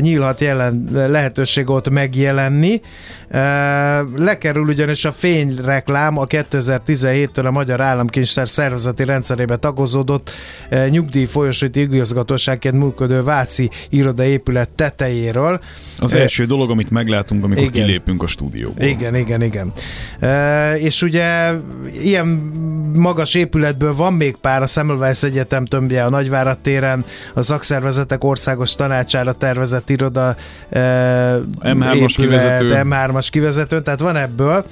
nyílhat 0.00 0.40
jelen, 0.40 0.88
lehetőség 0.92 1.70
ott 1.70 1.90
megjelenni. 1.90 2.80
Lekerül 4.16 4.68
ugyanis 4.68 5.04
a 5.04 5.12
fényreklám 5.12 6.18
a 6.18 6.26
2017-től 6.26 7.46
a 7.46 7.50
Magyar 7.50 7.80
Államkincstár 7.80 8.48
szervezeti 8.48 9.04
rendszerébe 9.04 9.56
tagozódott 9.56 10.30
nyugdíj 10.88 11.24
folyosíti 11.24 11.80
igazgatóságként 11.80 12.74
működő 12.74 13.22
Váci 13.22 13.70
irodaépület 13.88 14.68
tetejéről. 14.68 15.60
Az 15.98 16.14
első 16.14 16.44
dolog, 16.44 16.70
amit 16.70 16.90
meglátunk, 16.90 17.44
amikor 17.44 17.62
igen. 17.62 17.72
kilépünk 17.86 18.22
a 18.22 18.26
stúdióból. 18.26 18.84
Igen, 18.84 19.16
igen, 19.16 19.42
igen. 19.42 19.72
És 20.78 21.02
ugye 21.02 21.52
ilyen 22.02 22.26
magas 22.94 23.34
épületből 23.34 23.94
van 23.94 24.12
még 24.12 24.36
pár 24.36 24.62
a 24.62 24.66
Semmelweis 24.66 25.22
Egyetem 25.22 25.64
tömbje 25.64 26.04
a 26.04 26.08
Nagyvárad 26.08 26.58
téren, 26.58 27.04
a 27.34 27.42
szakszervezetek 27.42 28.24
országos 28.24 28.74
tanácsára 28.74 29.32
tervezett 29.54 29.90
iroda 29.90 30.36
M3-as 31.62 32.14
kivezető. 32.16 32.80
M3-as 32.82 33.26
kivezető, 33.30 33.82
tehát 33.82 34.00
van 34.00 34.16
ebből. 34.16 34.64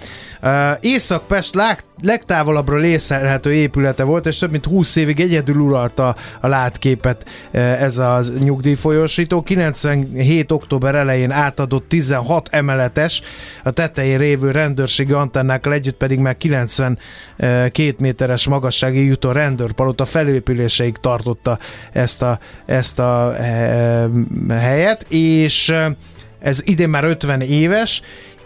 Észak-Pest 0.80 1.54
leg, 1.54 1.82
legtávolabbról 2.02 2.84
észlelhető 2.84 3.54
épülete 3.54 4.02
volt, 4.02 4.26
és 4.26 4.38
több 4.38 4.50
mint 4.50 4.64
20 4.64 4.96
évig 4.96 5.20
egyedül 5.20 5.56
uralta 5.56 6.16
a 6.40 6.46
látképet 6.48 7.24
ez 7.50 7.98
a 7.98 8.20
nyugdíjfolyósító. 8.38 9.42
97. 9.42 10.52
október 10.52 10.94
elején 10.94 11.30
átadott 11.30 11.88
16 11.88 12.48
emeletes, 12.52 13.22
a 13.62 13.70
tetején 13.70 14.18
révő 14.18 14.50
rendőrségi 14.50 15.12
antennákkal 15.12 15.72
együtt 15.72 15.96
pedig 15.96 16.18
már 16.18 16.36
92 16.36 17.94
méteres 17.98 18.46
magassági 18.46 19.04
jutó 19.04 19.30
rendőrpalota 19.30 20.04
felépüléseig 20.04 20.96
tartotta 21.00 21.58
ezt 21.92 22.22
a, 22.22 22.38
ezt 22.66 22.98
a 22.98 23.34
helyet, 24.48 25.06
és 25.08 25.74
ez 26.42 26.60
idén 26.64 26.88
már 26.88 27.04
50 27.04 27.40
éves, 27.40 28.02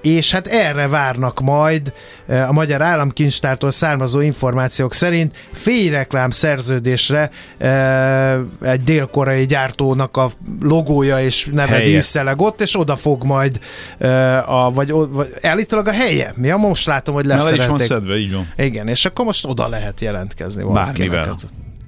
és 0.06 0.32
hát 0.32 0.46
erre 0.46 0.88
várnak 0.88 1.40
majd 1.40 1.92
eh, 2.26 2.48
a 2.48 2.52
Magyar 2.52 2.82
Államkincstártól 2.82 3.70
származó 3.70 4.20
információk 4.20 4.94
szerint 4.94 5.36
fényreklám 5.52 6.30
szerződésre 6.30 7.30
eh, 7.58 8.32
egy 8.62 8.82
dél-koreai 8.84 9.46
gyártónak 9.46 10.16
a 10.16 10.30
logója 10.60 11.20
és 11.20 11.48
neve 11.52 11.80
díszeleg 11.80 12.40
ott, 12.40 12.60
és 12.60 12.78
oda 12.78 12.96
fog 12.96 13.24
majd 13.24 13.60
eh, 13.98 14.64
a, 14.64 14.70
vagy, 14.70 14.90
vagy 14.90 15.34
állítólag 15.42 15.86
a 15.86 15.92
helye. 15.92 16.32
Mi 16.36 16.50
a 16.50 16.56
most 16.56 16.86
látom, 16.86 17.14
hogy 17.14 17.26
lesz. 17.26 17.50
is 17.50 17.66
van 17.66 17.78
szedve, 17.78 18.16
így 18.16 18.32
van. 18.32 18.52
Igen, 18.56 18.88
és 18.88 19.04
akkor 19.04 19.24
most 19.24 19.44
oda 19.44 19.68
lehet 19.68 20.00
jelentkezni. 20.00 20.64
Bármivel. 20.72 21.34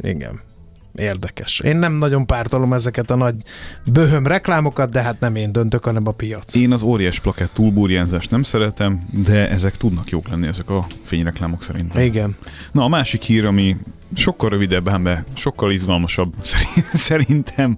Igen. 0.01 0.47
Érdekes. 0.99 1.61
Én 1.61 1.77
nem 1.77 1.93
nagyon 1.93 2.27
pártolom 2.27 2.73
ezeket 2.73 3.11
a 3.11 3.17
nagy 3.17 3.35
böhöm 3.85 4.27
reklámokat, 4.27 4.91
de 4.91 5.03
hát 5.03 5.21
nem 5.21 5.37
én 5.37 5.53
döntök, 5.53 5.85
hanem 5.85 6.07
a 6.07 6.11
piac. 6.11 6.55
Én 6.55 6.73
az 6.73 6.83
óriás 6.83 7.21
plakett 7.21 7.53
túlburjánzást 7.53 8.31
nem 8.31 8.43
szeretem, 8.43 9.09
de 9.25 9.51
ezek 9.51 9.77
tudnak 9.77 10.11
jók 10.11 10.29
lenni, 10.29 10.47
ezek 10.47 10.71
a 10.71 10.87
fényreklámok 11.03 11.63
szerintem. 11.63 12.03
Igen. 12.03 12.37
Na, 12.73 12.85
a 12.85 12.89
másik 12.89 13.23
hír, 13.23 13.45
ami 13.47 13.77
sokkal 14.15 14.49
rövidebb, 14.49 14.89
ám 14.89 15.25
sokkal 15.35 15.73
izgalmasabb 15.73 16.35
szerintem 16.93 17.77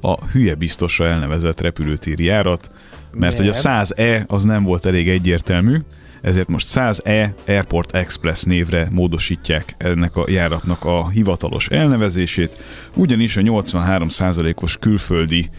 a 0.00 0.24
hülye 0.24 0.54
biztosra 0.54 1.06
elnevezett 1.06 1.60
repülőtéri 1.60 2.24
járat, 2.24 2.70
mert 3.12 3.38
Miért? 3.38 3.54
hogy 3.56 3.70
a 3.72 3.84
100E 3.84 4.26
az 4.26 4.44
nem 4.44 4.62
volt 4.62 4.86
elég 4.86 5.08
egyértelmű, 5.08 5.76
ezért 6.24 6.48
most 6.48 6.66
100E 6.70 7.28
Airport 7.46 7.94
Express 7.94 8.42
névre 8.42 8.88
módosítják 8.90 9.74
ennek 9.78 10.16
a 10.16 10.24
járatnak 10.28 10.84
a 10.84 11.08
hivatalos 11.08 11.68
elnevezését, 11.68 12.62
ugyanis 12.94 13.36
a 13.36 13.40
83%-os 13.40 14.76
külföldi 14.76 15.50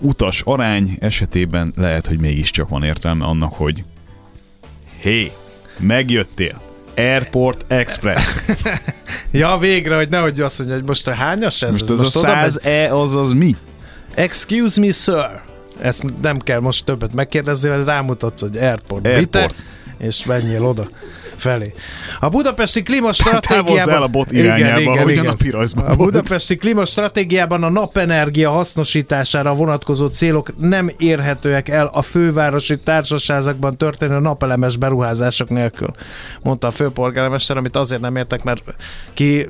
utas 0.00 0.40
arány 0.44 0.96
esetében 1.00 1.72
lehet, 1.76 2.06
hogy 2.06 2.18
mégiscsak 2.18 2.68
van 2.68 2.82
értelme 2.82 3.24
annak, 3.24 3.52
hogy 3.52 3.84
hé, 5.00 5.32
megjöttél, 5.78 6.60
Airport 6.96 7.72
Express. 7.72 8.36
ja, 9.30 9.58
végre, 9.58 9.96
hogy 9.96 10.08
nehogy 10.08 10.40
azt 10.40 10.58
mondja, 10.58 10.76
hogy 10.76 10.86
most 10.86 11.06
a 11.06 11.14
hányas 11.14 11.62
ez? 11.62 11.70
Most 11.70 11.90
ez 11.90 11.98
most 11.98 12.16
a 12.16 12.20
100E 12.20 12.90
az 12.90 13.14
az 13.14 13.32
mi? 13.32 13.56
Excuse 14.14 14.80
me, 14.80 14.90
sir. 14.90 15.40
Ezt 15.80 16.04
nem 16.22 16.38
kell 16.38 16.60
most 16.60 16.84
többet 16.84 17.14
megkérdezni, 17.14 17.68
mert 17.68 17.86
rámutatsz, 17.86 18.40
hogy 18.40 18.56
Airport. 18.56 19.06
Airport. 19.06 19.46
Bite, 19.46 19.76
és 19.98 20.24
menjél 20.24 20.64
oda. 20.64 20.88
felé. 21.36 21.72
A 22.20 22.28
budapesti 22.28 22.82
klímastratégiában... 22.82 23.94
el 23.94 24.02
a 24.02 24.06
bot 24.06 24.32
irányába, 24.32 24.92
ahogy 24.92 25.18
a 25.18 25.22
napirajzban 25.22 25.84
A 25.84 25.94
volt. 25.94 26.10
budapesti 26.10 26.56
klímastratégiában 26.56 27.62
a 27.62 27.68
napenergia 27.68 28.50
hasznosítására 28.50 29.54
vonatkozó 29.54 30.06
célok 30.06 30.58
nem 30.60 30.90
érhetőek 30.96 31.68
el 31.68 31.90
a 31.92 32.02
fővárosi 32.02 32.78
társasházakban 32.78 33.76
történő 33.76 34.18
napelemes 34.18 34.76
beruházások 34.76 35.48
nélkül, 35.48 35.90
mondta 36.42 36.66
a 36.66 36.70
főpolgármester, 36.70 37.56
amit 37.56 37.76
azért 37.76 38.00
nem 38.00 38.16
értek, 38.16 38.42
mert 38.42 38.62
ki 39.14 39.48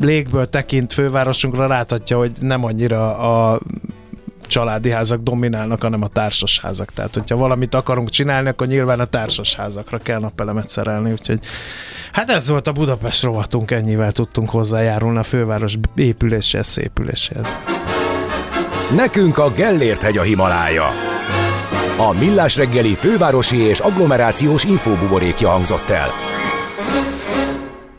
légből 0.00 0.48
tekint 0.48 0.92
fővárosunkra 0.92 1.66
láthatja, 1.66 2.16
hogy 2.16 2.30
nem 2.40 2.64
annyira 2.64 3.18
a 3.18 3.60
családi 4.50 4.90
házak 4.90 5.22
dominálnak, 5.22 5.82
hanem 5.82 6.02
a 6.02 6.08
társasházak. 6.08 6.92
Tehát, 6.92 7.14
hogyha 7.14 7.36
valamit 7.36 7.74
akarunk 7.74 8.08
csinálni, 8.08 8.48
akkor 8.48 8.66
nyilván 8.66 9.00
a 9.00 9.04
társasházakra 9.04 9.98
kell 9.98 10.18
napelemet 10.18 10.68
szerelni, 10.68 11.10
úgyhogy 11.10 11.38
hát 12.12 12.30
ez 12.30 12.48
volt 12.48 12.66
a 12.66 12.72
Budapest 12.72 13.22
rovatunk, 13.22 13.70
ennyivel 13.70 14.12
tudtunk 14.12 14.50
hozzájárulni 14.50 15.18
a 15.18 15.22
főváros 15.22 15.74
épüléséhez, 15.94 16.66
szépüléséhez. 16.66 17.46
Nekünk 18.96 19.38
a 19.38 19.50
Gellért 19.50 20.02
hegy 20.02 20.18
a 20.18 20.22
Himalája. 20.22 20.86
A 21.96 22.12
Millás 22.18 22.56
reggeli 22.56 22.94
fővárosi 22.94 23.56
és 23.56 23.78
agglomerációs 23.78 24.64
infóbuborékja 24.64 25.48
hangzott 25.48 25.88
el. 25.88 26.08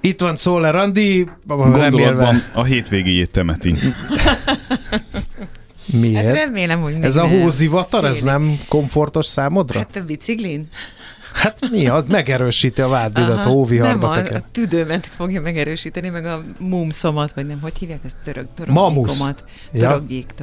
Itt 0.01 0.21
van 0.21 0.35
Szoller 0.35 0.75
Andi, 0.75 1.27
Gondolatban 1.47 1.81
remélve, 1.81 2.49
a 2.53 2.63
hétvégéjét 2.63 3.31
temeti. 3.31 3.75
miért? 5.91 6.25
Hát 6.25 6.35
remélem, 6.35 6.81
hogy 6.81 6.93
még 6.93 7.03
ez 7.03 7.17
a 7.17 7.27
nem. 7.27 7.41
hózivatar, 7.41 8.05
ez 8.05 8.21
nem 8.21 8.59
komfortos 8.67 9.25
számodra? 9.25 9.79
Hát 9.79 9.95
a 9.95 10.03
biciklin? 10.03 10.67
Hát 11.33 11.69
mi 11.71 11.87
az? 11.87 12.05
Megerősíti 12.07 12.81
a 12.81 12.87
vádbidat, 12.87 13.45
a 13.45 13.65
nem 13.69 14.03
a, 14.03 14.13
teker. 14.13 14.35
a 14.35 14.43
tüdőmet 14.51 15.05
fogja 15.15 15.41
megerősíteni, 15.41 16.09
meg 16.09 16.25
a 16.25 16.43
mumszomat, 16.59 17.33
vagy 17.33 17.45
nem, 17.45 17.59
hogy 17.61 17.73
hívják 17.79 17.99
ezt 18.05 18.15
török, 18.23 18.47
Mamusz. 18.67 19.17
törögékomat. 19.17 19.43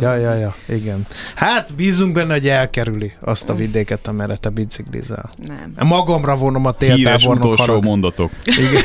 Ja, 0.01 0.15
ja, 0.15 0.33
ja, 0.35 0.35
ja, 0.67 0.75
igen. 0.75 1.07
Hát 1.35 1.75
bízunk 1.75 2.13
benne, 2.13 2.33
hogy 2.33 2.49
elkerüli 2.49 3.13
azt 3.21 3.49
a 3.49 3.55
vidéket, 3.55 4.07
amerre 4.07 4.37
te 4.37 4.49
biciklizel. 4.49 5.31
Nem. 5.47 5.89
Magamra 5.89 6.37
vonom 6.37 6.65
a 6.67 6.75
Híres 6.79 6.95
téltábornok 6.95 7.45
utolsó 7.45 7.63
harag. 7.65 7.85
mondatok. 7.85 8.31
Igen. 8.45 8.83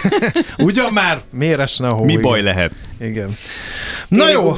Ugyan 0.67 0.93
már? 0.93 1.21
Miért 1.31 1.59
esne 1.59 1.87
a 1.87 1.93
hó? 1.93 2.03
Mi 2.03 2.11
igen. 2.11 2.21
baj 2.23 2.41
lehet? 2.41 2.71
Igen. 2.99 3.35
Na 4.07 4.25
Téli 4.25 4.31
jó, 4.31 4.55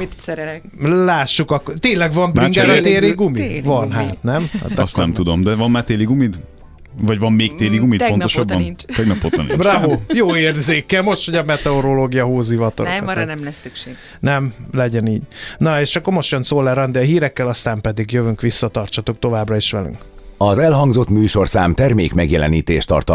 lássuk 1.04 1.50
akkor. 1.50 1.74
Tényleg 1.74 2.12
van 2.12 2.30
Már 2.34 2.44
bringára 2.48 2.74
csak- 2.74 2.84
téri 2.84 3.10
gumi? 3.10 3.38
Téli 3.38 3.60
van, 3.60 3.90
hát 3.92 4.22
nem? 4.22 4.50
Hát 4.60 4.78
Azt 4.78 4.96
nem 4.96 5.12
tudom, 5.12 5.40
de 5.40 5.54
van 5.54 5.70
már 5.70 5.84
téli 5.84 6.04
gumid? 6.04 6.38
Vagy 7.00 7.18
van 7.18 7.32
még 7.32 7.54
téli 7.54 7.76
gumid 7.76 7.98
Tegnap 7.98 8.18
pontosabban? 8.18 8.56
óta 8.56 8.64
nincs. 8.64 8.82
Tegnap 8.96 9.24
óta 9.24 9.42
nincs. 9.42 9.56
Bravo, 9.56 9.98
jó 10.12 10.36
érzékkel, 10.36 11.02
most, 11.02 11.24
hogy 11.24 11.34
a 11.34 11.44
meteorológia 11.44 12.24
hózivatorokat. 12.24 12.98
Nem, 12.98 13.08
arra 13.08 13.24
nem 13.24 13.44
lesz 13.44 13.60
szükség. 13.60 13.96
Nem, 14.20 14.54
legyen 14.72 15.06
így. 15.06 15.22
Na, 15.58 15.80
és 15.80 15.96
akkor 15.96 16.12
most 16.12 16.30
jön 16.30 16.42
Szoller 16.42 16.78
Andi 16.78 16.98
a 16.98 17.02
hírekkel, 17.02 17.48
aztán 17.48 17.80
pedig 17.80 18.12
jövünk 18.12 18.40
vissza, 18.40 18.68
tartsatok 18.68 19.18
továbbra 19.18 19.56
is 19.56 19.70
velünk. 19.70 19.96
Az 20.38 20.58
elhangzott 20.58 21.08
műsorszám 21.08 21.74
termék 21.74 22.14
megjelenítést 22.14 22.86
tartalmaz. 22.86 23.14